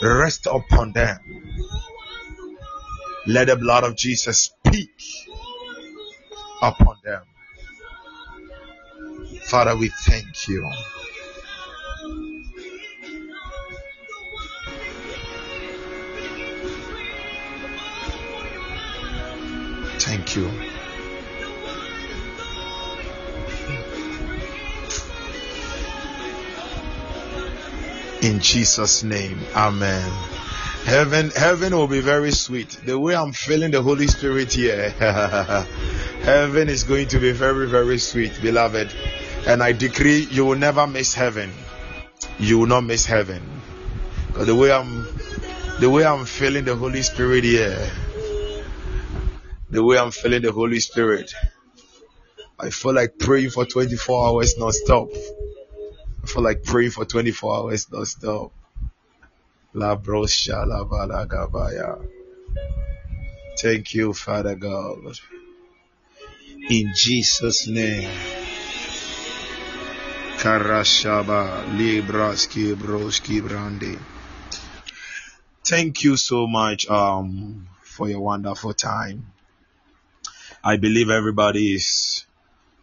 rest 0.00 0.46
upon 0.46 0.92
them. 0.92 1.18
Let 3.26 3.48
the 3.48 3.56
blood 3.56 3.84
of 3.84 3.96
Jesus 3.96 4.42
speak 4.42 5.02
upon 6.62 6.96
them. 7.04 7.22
Father, 9.42 9.76
we 9.76 9.88
thank 9.88 10.48
you. 10.48 10.70
You. 20.36 20.50
In 28.22 28.40
Jesus' 28.40 29.02
name, 29.02 29.38
Amen. 29.54 30.10
Heaven, 30.84 31.30
heaven 31.30 31.74
will 31.74 31.88
be 31.88 32.00
very 32.00 32.30
sweet. 32.30 32.70
The 32.84 32.98
way 32.98 33.14
I'm 33.16 33.32
feeling 33.32 33.72
the 33.72 33.82
Holy 33.82 34.06
Spirit 34.06 34.52
here, 34.52 34.90
heaven 36.22 36.68
is 36.68 36.84
going 36.84 37.08
to 37.08 37.18
be 37.18 37.32
very, 37.32 37.66
very 37.66 37.98
sweet, 37.98 38.38
beloved. 38.40 38.94
And 39.46 39.62
I 39.62 39.72
decree 39.72 40.28
you 40.30 40.44
will 40.44 40.56
never 40.56 40.86
miss 40.86 41.12
heaven. 41.12 41.50
You 42.38 42.60
will 42.60 42.66
not 42.66 42.82
miss 42.82 43.04
heaven. 43.04 43.42
Because 44.28 44.46
the 44.46 44.54
way 44.54 44.70
I'm, 44.70 45.06
the 45.80 45.90
way 45.90 46.04
I'm 46.04 46.24
feeling 46.24 46.64
the 46.64 46.76
Holy 46.76 47.02
Spirit 47.02 47.44
here, 47.44 47.90
the 49.70 49.82
way 49.82 49.98
I'm 49.98 50.10
feeling 50.10 50.42
the 50.42 50.52
Holy 50.52 50.80
Spirit, 50.80 51.32
I 52.58 52.70
feel 52.70 52.94
like 52.94 53.18
praying 53.18 53.50
for 53.50 53.66
24 53.66 54.26
hours 54.26 54.56
non-stop. 54.58 55.08
I 56.22 56.26
feel 56.26 56.42
like 56.42 56.64
praying 56.64 56.92
for 56.92 57.04
24 57.04 57.56
hours 57.56 57.90
non-stop. 57.90 58.52
La 59.74 59.96
brosha 59.96 60.66
la 60.66 60.84
balagabaya. 60.84 62.06
Thank 63.58 63.94
you, 63.94 64.12
Father 64.12 64.54
God. 64.54 64.98
In 66.70 66.92
Jesus' 66.94 67.66
name. 67.66 68.10
Karashaba 70.38 71.64
Libraski 71.76 72.74
Broski 72.74 73.40
Brandi. 73.40 73.98
Thank 75.64 76.04
you 76.04 76.16
so 76.16 76.46
much 76.46 76.88
um 76.88 77.66
for 77.82 78.08
your 78.08 78.20
wonderful 78.20 78.72
time. 78.72 79.32
I 80.66 80.78
believe 80.78 81.10
everybody 81.10 81.74
is 81.74 82.26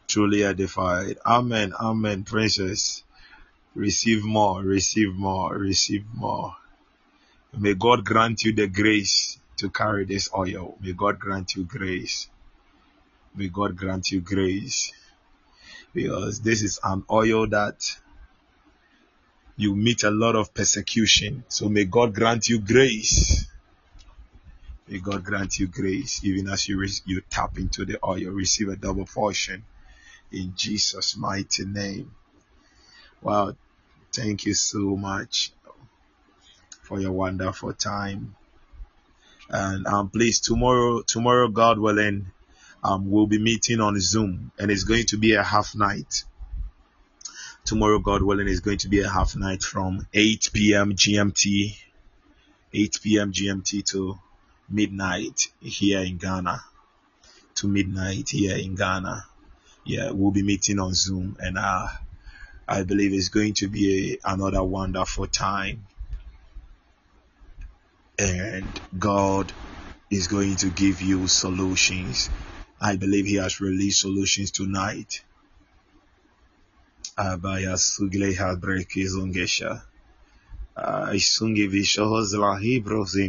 truly 0.08 0.42
edified. 0.46 1.18
Amen. 1.26 1.74
Amen. 1.74 2.24
Princess. 2.24 3.04
Receive 3.76 4.24
more, 4.24 4.62
receive 4.62 5.14
more, 5.14 5.58
receive 5.58 6.06
more. 6.14 6.56
May 7.52 7.74
God 7.74 8.06
grant 8.06 8.44
you 8.44 8.54
the 8.54 8.68
grace 8.68 9.38
to 9.58 9.70
carry 9.70 10.06
this 10.06 10.30
oil. 10.34 10.78
May 10.80 10.94
God 10.94 11.20
grant 11.20 11.56
you 11.56 11.66
grace. 11.66 12.30
May 13.36 13.50
God 13.50 13.76
grant 13.76 14.12
you 14.12 14.22
grace. 14.22 14.94
Because 15.94 16.40
this 16.40 16.64
is 16.64 16.80
an 16.86 17.04
oil 17.12 17.48
that 17.48 18.00
you 19.58 19.76
meet 19.76 20.04
a 20.04 20.10
lot 20.10 20.38
of 20.38 20.54
persecution. 20.54 21.44
So 21.50 21.68
may 21.68 21.84
God 21.84 22.16
grant 22.16 22.48
you 22.48 22.62
grace. 22.62 23.46
May 24.88 25.00
God 25.00 25.24
grant 25.24 25.60
you 25.60 25.68
grace. 25.68 26.24
Even 26.24 26.50
as 26.50 26.68
you, 26.68 26.86
you 27.06 27.22
tap 27.30 27.58
into 27.58 27.86
the 27.86 28.00
oil, 28.06 28.32
receive 28.32 28.70
a 28.70 28.76
double 28.76 29.06
portion 29.06 29.64
in 30.32 30.54
Jesus' 30.56 31.16
mighty 31.16 31.66
name. 31.66 32.14
Wow. 33.22 33.56
Thank 34.12 34.46
you 34.46 34.54
so 34.54 34.96
much 34.96 35.52
for 36.84 37.00
your 37.00 37.14
wonderful 37.14 37.74
time. 37.74 38.36
And 39.50 39.88
um, 39.88 40.10
please, 40.10 40.40
tomorrow, 40.40 41.02
tomorrow, 41.02 41.48
God 41.48 41.80
willing, 41.80 42.32
um, 42.84 43.10
we'll 43.10 43.28
be 43.28 43.40
meeting 43.40 43.80
on 43.80 44.00
Zoom, 44.00 44.52
and 44.60 44.70
it's 44.70 44.84
going 44.84 45.06
to 45.08 45.18
be 45.18 45.34
a 45.34 45.44
half 45.44 45.76
night. 45.76 46.24
Tomorrow, 47.66 48.00
God 48.00 48.22
willing, 48.22 48.48
is 48.48 48.60
going 48.60 48.80
to 48.80 48.90
be 48.90 49.00
a 49.00 49.10
half 49.10 49.36
night 49.36 49.64
from 49.64 50.06
8 50.14 50.50
p.m. 50.54 50.94
GMT, 50.94 51.78
8 52.74 53.00
p.m. 53.02 53.32
GMT 53.32 53.86
to 53.92 54.20
midnight 54.74 55.48
here 55.62 56.02
in 56.02 56.18
Ghana. 56.18 56.60
To 57.56 57.68
midnight 57.68 58.30
here 58.30 58.58
in 58.58 58.76
Ghana. 58.76 59.24
Yeah, 59.86 60.12
we'll 60.12 60.32
be 60.32 60.44
meeting 60.44 60.80
on 60.80 60.94
Zoom, 60.94 61.38
and 61.40 61.58
uh, 61.58 61.88
I 62.68 62.84
believe 62.84 63.14
it's 63.14 63.30
going 63.30 63.54
to 63.56 63.68
be 63.68 64.14
a, 64.14 64.34
another 64.34 64.64
wonderful 64.64 65.28
time. 65.28 65.84
And 68.18 68.66
God 68.98 69.52
is 70.10 70.28
going 70.28 70.56
to 70.58 70.70
give 70.70 71.02
you 71.02 71.28
solutions. 71.28 72.30
I 72.82 72.96
believe 72.96 73.26
He 73.26 73.36
has 73.36 73.62
released 73.62 74.02
solutions 74.02 74.52
tonight. 74.52 75.22
Abaya 77.18 77.78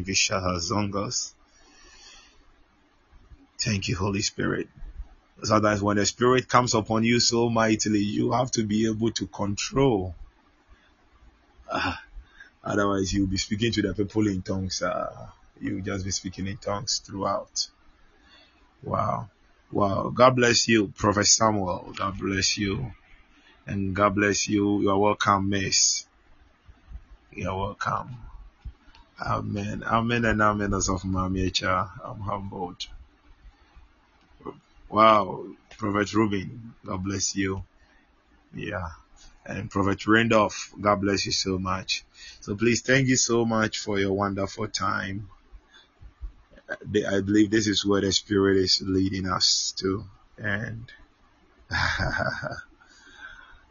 vishaha 0.05 0.59
zongos. 0.59 1.34
Thank 3.65 3.89
you, 3.89 3.97
Holy 3.97 4.21
Spirit. 4.21 4.69
So 5.39 5.47
Sometimes 5.47 5.83
when 5.83 5.97
the 5.97 6.05
Spirit 6.05 6.49
comes 6.51 6.75
upon 6.75 7.03
you 7.03 7.19
so 7.19 7.49
mightily, 7.49 8.01
you 8.01 8.33
have 8.33 8.51
to 8.53 8.63
be 8.63 8.87
able 8.87 9.11
to 9.13 9.27
control. 9.27 10.15
Uh, 11.71 11.95
otherwise, 12.63 13.15
you'll 13.15 13.27
be 13.27 13.39
speaking 13.39 13.73
to 13.73 13.81
the 13.81 13.95
people 13.95 14.29
in 14.29 14.43
tongues. 14.43 14.83
Uh, 14.83 15.29
you'll 15.63 15.81
just 15.81 16.05
be 16.05 16.11
speaking 16.11 16.47
in 16.47 16.59
tongues 16.59 17.01
throughout. 17.07 17.69
Wow. 18.83 19.31
Wow. 19.73 20.13
God 20.15 20.37
bless 20.37 20.69
you, 20.69 20.89
Prophet 20.89 21.25
Samuel. 21.25 21.95
God 21.97 22.19
bless 22.19 22.59
you. 22.59 22.93
And 23.67 23.97
God 23.97 24.15
bless 24.15 24.47
you. 24.47 24.83
You 24.83 24.91
are 24.91 24.99
welcome, 24.99 25.49
Miss. 25.49 26.07
You 27.33 27.49
are 27.49 27.57
welcome. 27.57 28.19
Amen. 29.19 29.83
Amen 29.85 30.27
and 30.27 30.43
amen 30.43 30.75
as 30.75 30.91
of 30.91 31.01
Mamiacha. 31.05 31.89
I'm 32.05 32.21
humbled. 32.21 32.87
Wow. 34.89 35.47
Prophet 35.77 36.13
Ruben, 36.15 36.75
God 36.85 37.05
bless 37.05 37.37
you. 37.37 37.65
Yeah. 38.55 38.89
And 39.47 39.71
Prophet 39.71 40.07
Randolph, 40.07 40.73
God 40.81 41.01
bless 41.01 41.27
you 41.27 41.33
so 41.33 41.59
much. 41.59 42.05
So 42.41 42.55
please 42.55 42.83
thank 42.83 43.09
you 43.09 43.17
so 43.17 43.45
much 43.45 43.79
for 43.79 43.99
your 43.99 44.13
wonderful 44.13 44.69
time. 44.69 45.29
I 46.71 47.21
believe 47.21 47.51
this 47.51 47.67
is 47.67 47.85
where 47.85 48.01
the 48.01 48.13
Spirit 48.13 48.57
is 48.57 48.83
leading 48.83 49.29
us 49.29 49.75
to. 49.79 50.05
And 50.39 50.91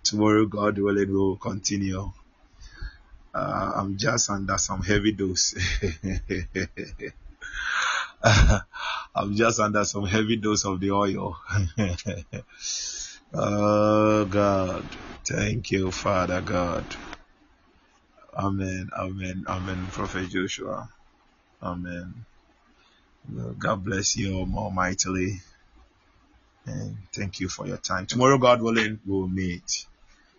tomorrow, 0.04 0.46
God 0.46 0.78
willing, 0.78 1.10
we 1.10 1.16
will 1.16 1.38
continue. 1.38 2.12
Uh, 3.34 3.72
I'm 3.76 3.98
just 3.98 4.30
under 4.30 4.58
some 4.60 4.84
heavy 4.84 5.12
dose. 5.12 5.56
I'm 9.16 9.36
just 9.36 9.60
under 9.60 9.84
some 9.84 10.06
heavy 10.06 10.38
dose 10.38 10.66
of 10.66 10.80
the 10.80 10.92
oil. 10.92 11.38
oh 13.34 14.26
God. 14.26 14.96
Thank 15.26 15.72
you, 15.72 15.92
Father 15.92 16.42
God. 16.42 16.96
Amen. 18.36 18.90
Amen. 18.98 19.46
Amen. 19.48 19.88
Prophet 19.92 20.30
Joshua. 20.30 20.90
Amen. 21.62 22.26
God 23.58 23.84
bless 23.84 24.18
you 24.18 24.46
more 24.46 24.72
mightily. 24.72 25.42
And 26.66 26.98
thank 27.14 27.40
you 27.40 27.50
for 27.50 27.68
your 27.68 27.78
time. 27.78 28.06
Tomorrow, 28.06 28.38
God 28.38 28.62
willing, 28.62 29.00
we'll 29.06 29.28
meet. 29.28 29.86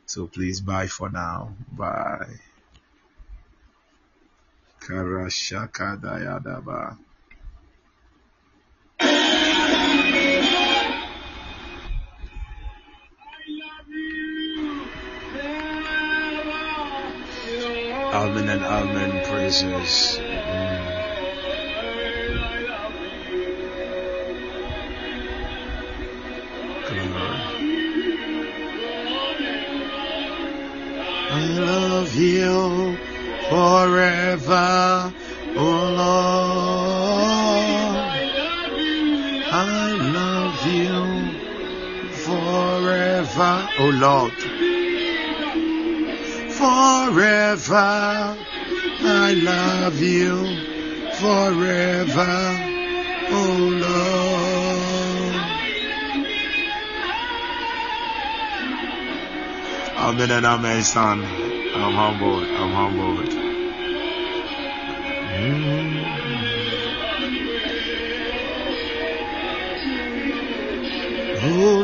So 0.07 0.27
please 0.27 0.61
bye 0.61 0.87
for 0.87 1.11
now. 1.11 1.55
Bye. 1.73 2.41
Karashaka 4.81 5.99
Amen 18.15 18.49
and 18.49 18.63
amen 18.63 19.25
praises. 19.25 20.21
I 31.27 31.41
love 31.59 32.15
you 32.15 32.97
forever, 33.51 35.13
oh 35.57 35.75
Lord. 35.99 36.95
I 39.51 39.65
love 40.15 40.59
you 40.71 41.03
forever, 42.13 43.69
oh 43.81 43.91
Lord. 43.91 44.74
Forever, 46.59 48.37
I 49.03 49.35
love 49.35 50.01
you 50.01 50.57
forever, 51.21 52.37
oh 53.31 53.59
Lord. 53.85 55.35
Amen 59.97 60.31
and 60.31 60.47
amen, 60.47 60.83
son. 60.85 61.21
I'm 61.23 61.95
humbled. 61.95 62.45
I'm 62.45 62.73
humbled. 62.73 63.31
Mm. 65.25 66.05
Oh 71.43 71.84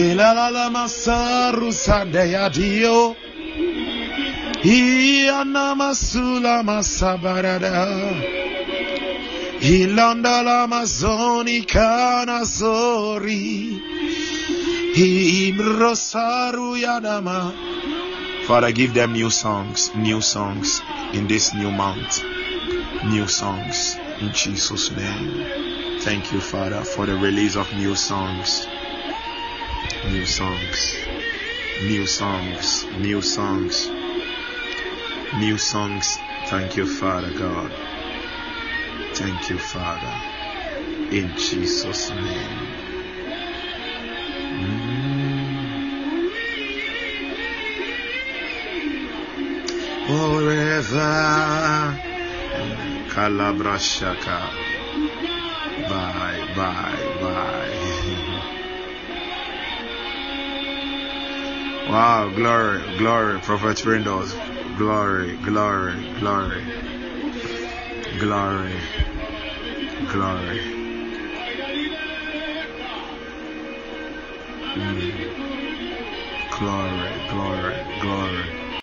Jilalala 0.00 0.72
masaru 0.72 1.68
sadeya 1.72 2.48
dio, 2.48 3.14
Iana 4.64 5.76
masula 5.76 6.64
masabarada. 6.64 7.84
Ilanda 9.60 10.42
la 10.42 10.66
mazoni 10.66 11.68
kana 11.68 12.46
sori. 12.48 13.76
Imrosaru 14.96 16.80
yadama. 16.80 17.52
Father, 18.46 18.72
give 18.72 18.94
them 18.94 19.12
new 19.12 19.28
songs, 19.28 19.94
new 19.94 20.22
songs 20.22 20.80
in 21.12 21.26
this 21.26 21.52
new 21.52 21.70
month. 21.70 22.24
New 23.04 23.28
songs 23.28 23.98
in 24.18 24.32
Jesus' 24.32 24.90
name. 24.92 26.00
Thank 26.00 26.32
you, 26.32 26.40
Father, 26.40 26.80
for 26.84 27.04
the 27.04 27.16
release 27.16 27.54
of 27.54 27.70
new 27.74 27.94
songs. 27.94 28.66
New 30.10 30.26
songs. 30.26 30.96
New 31.84 32.04
songs. 32.04 32.84
New 32.98 33.22
songs. 33.22 33.88
New 35.38 35.56
songs. 35.56 36.18
Thank 36.46 36.76
you, 36.76 36.84
Father 36.84 37.30
God. 37.38 37.70
Thank 39.14 39.50
you, 39.50 39.58
Father. 39.58 40.12
In 41.12 41.30
Jesus' 41.36 42.10
name. 42.10 42.66
Mm. 44.58 44.90
Forever. 50.08 51.10
Kalabrashaka. 53.14 54.38
Bye, 55.88 56.52
bye. 56.56 57.09
Wow, 61.90 62.28
glory, 62.28 62.96
glory, 62.98 63.40
Prophet 63.40 63.84
Windows. 63.84 64.32
Glory, 64.78 65.36
glory, 65.38 66.04
glory. 66.20 66.62
Glory, 68.18 68.80
glory. 70.12 70.79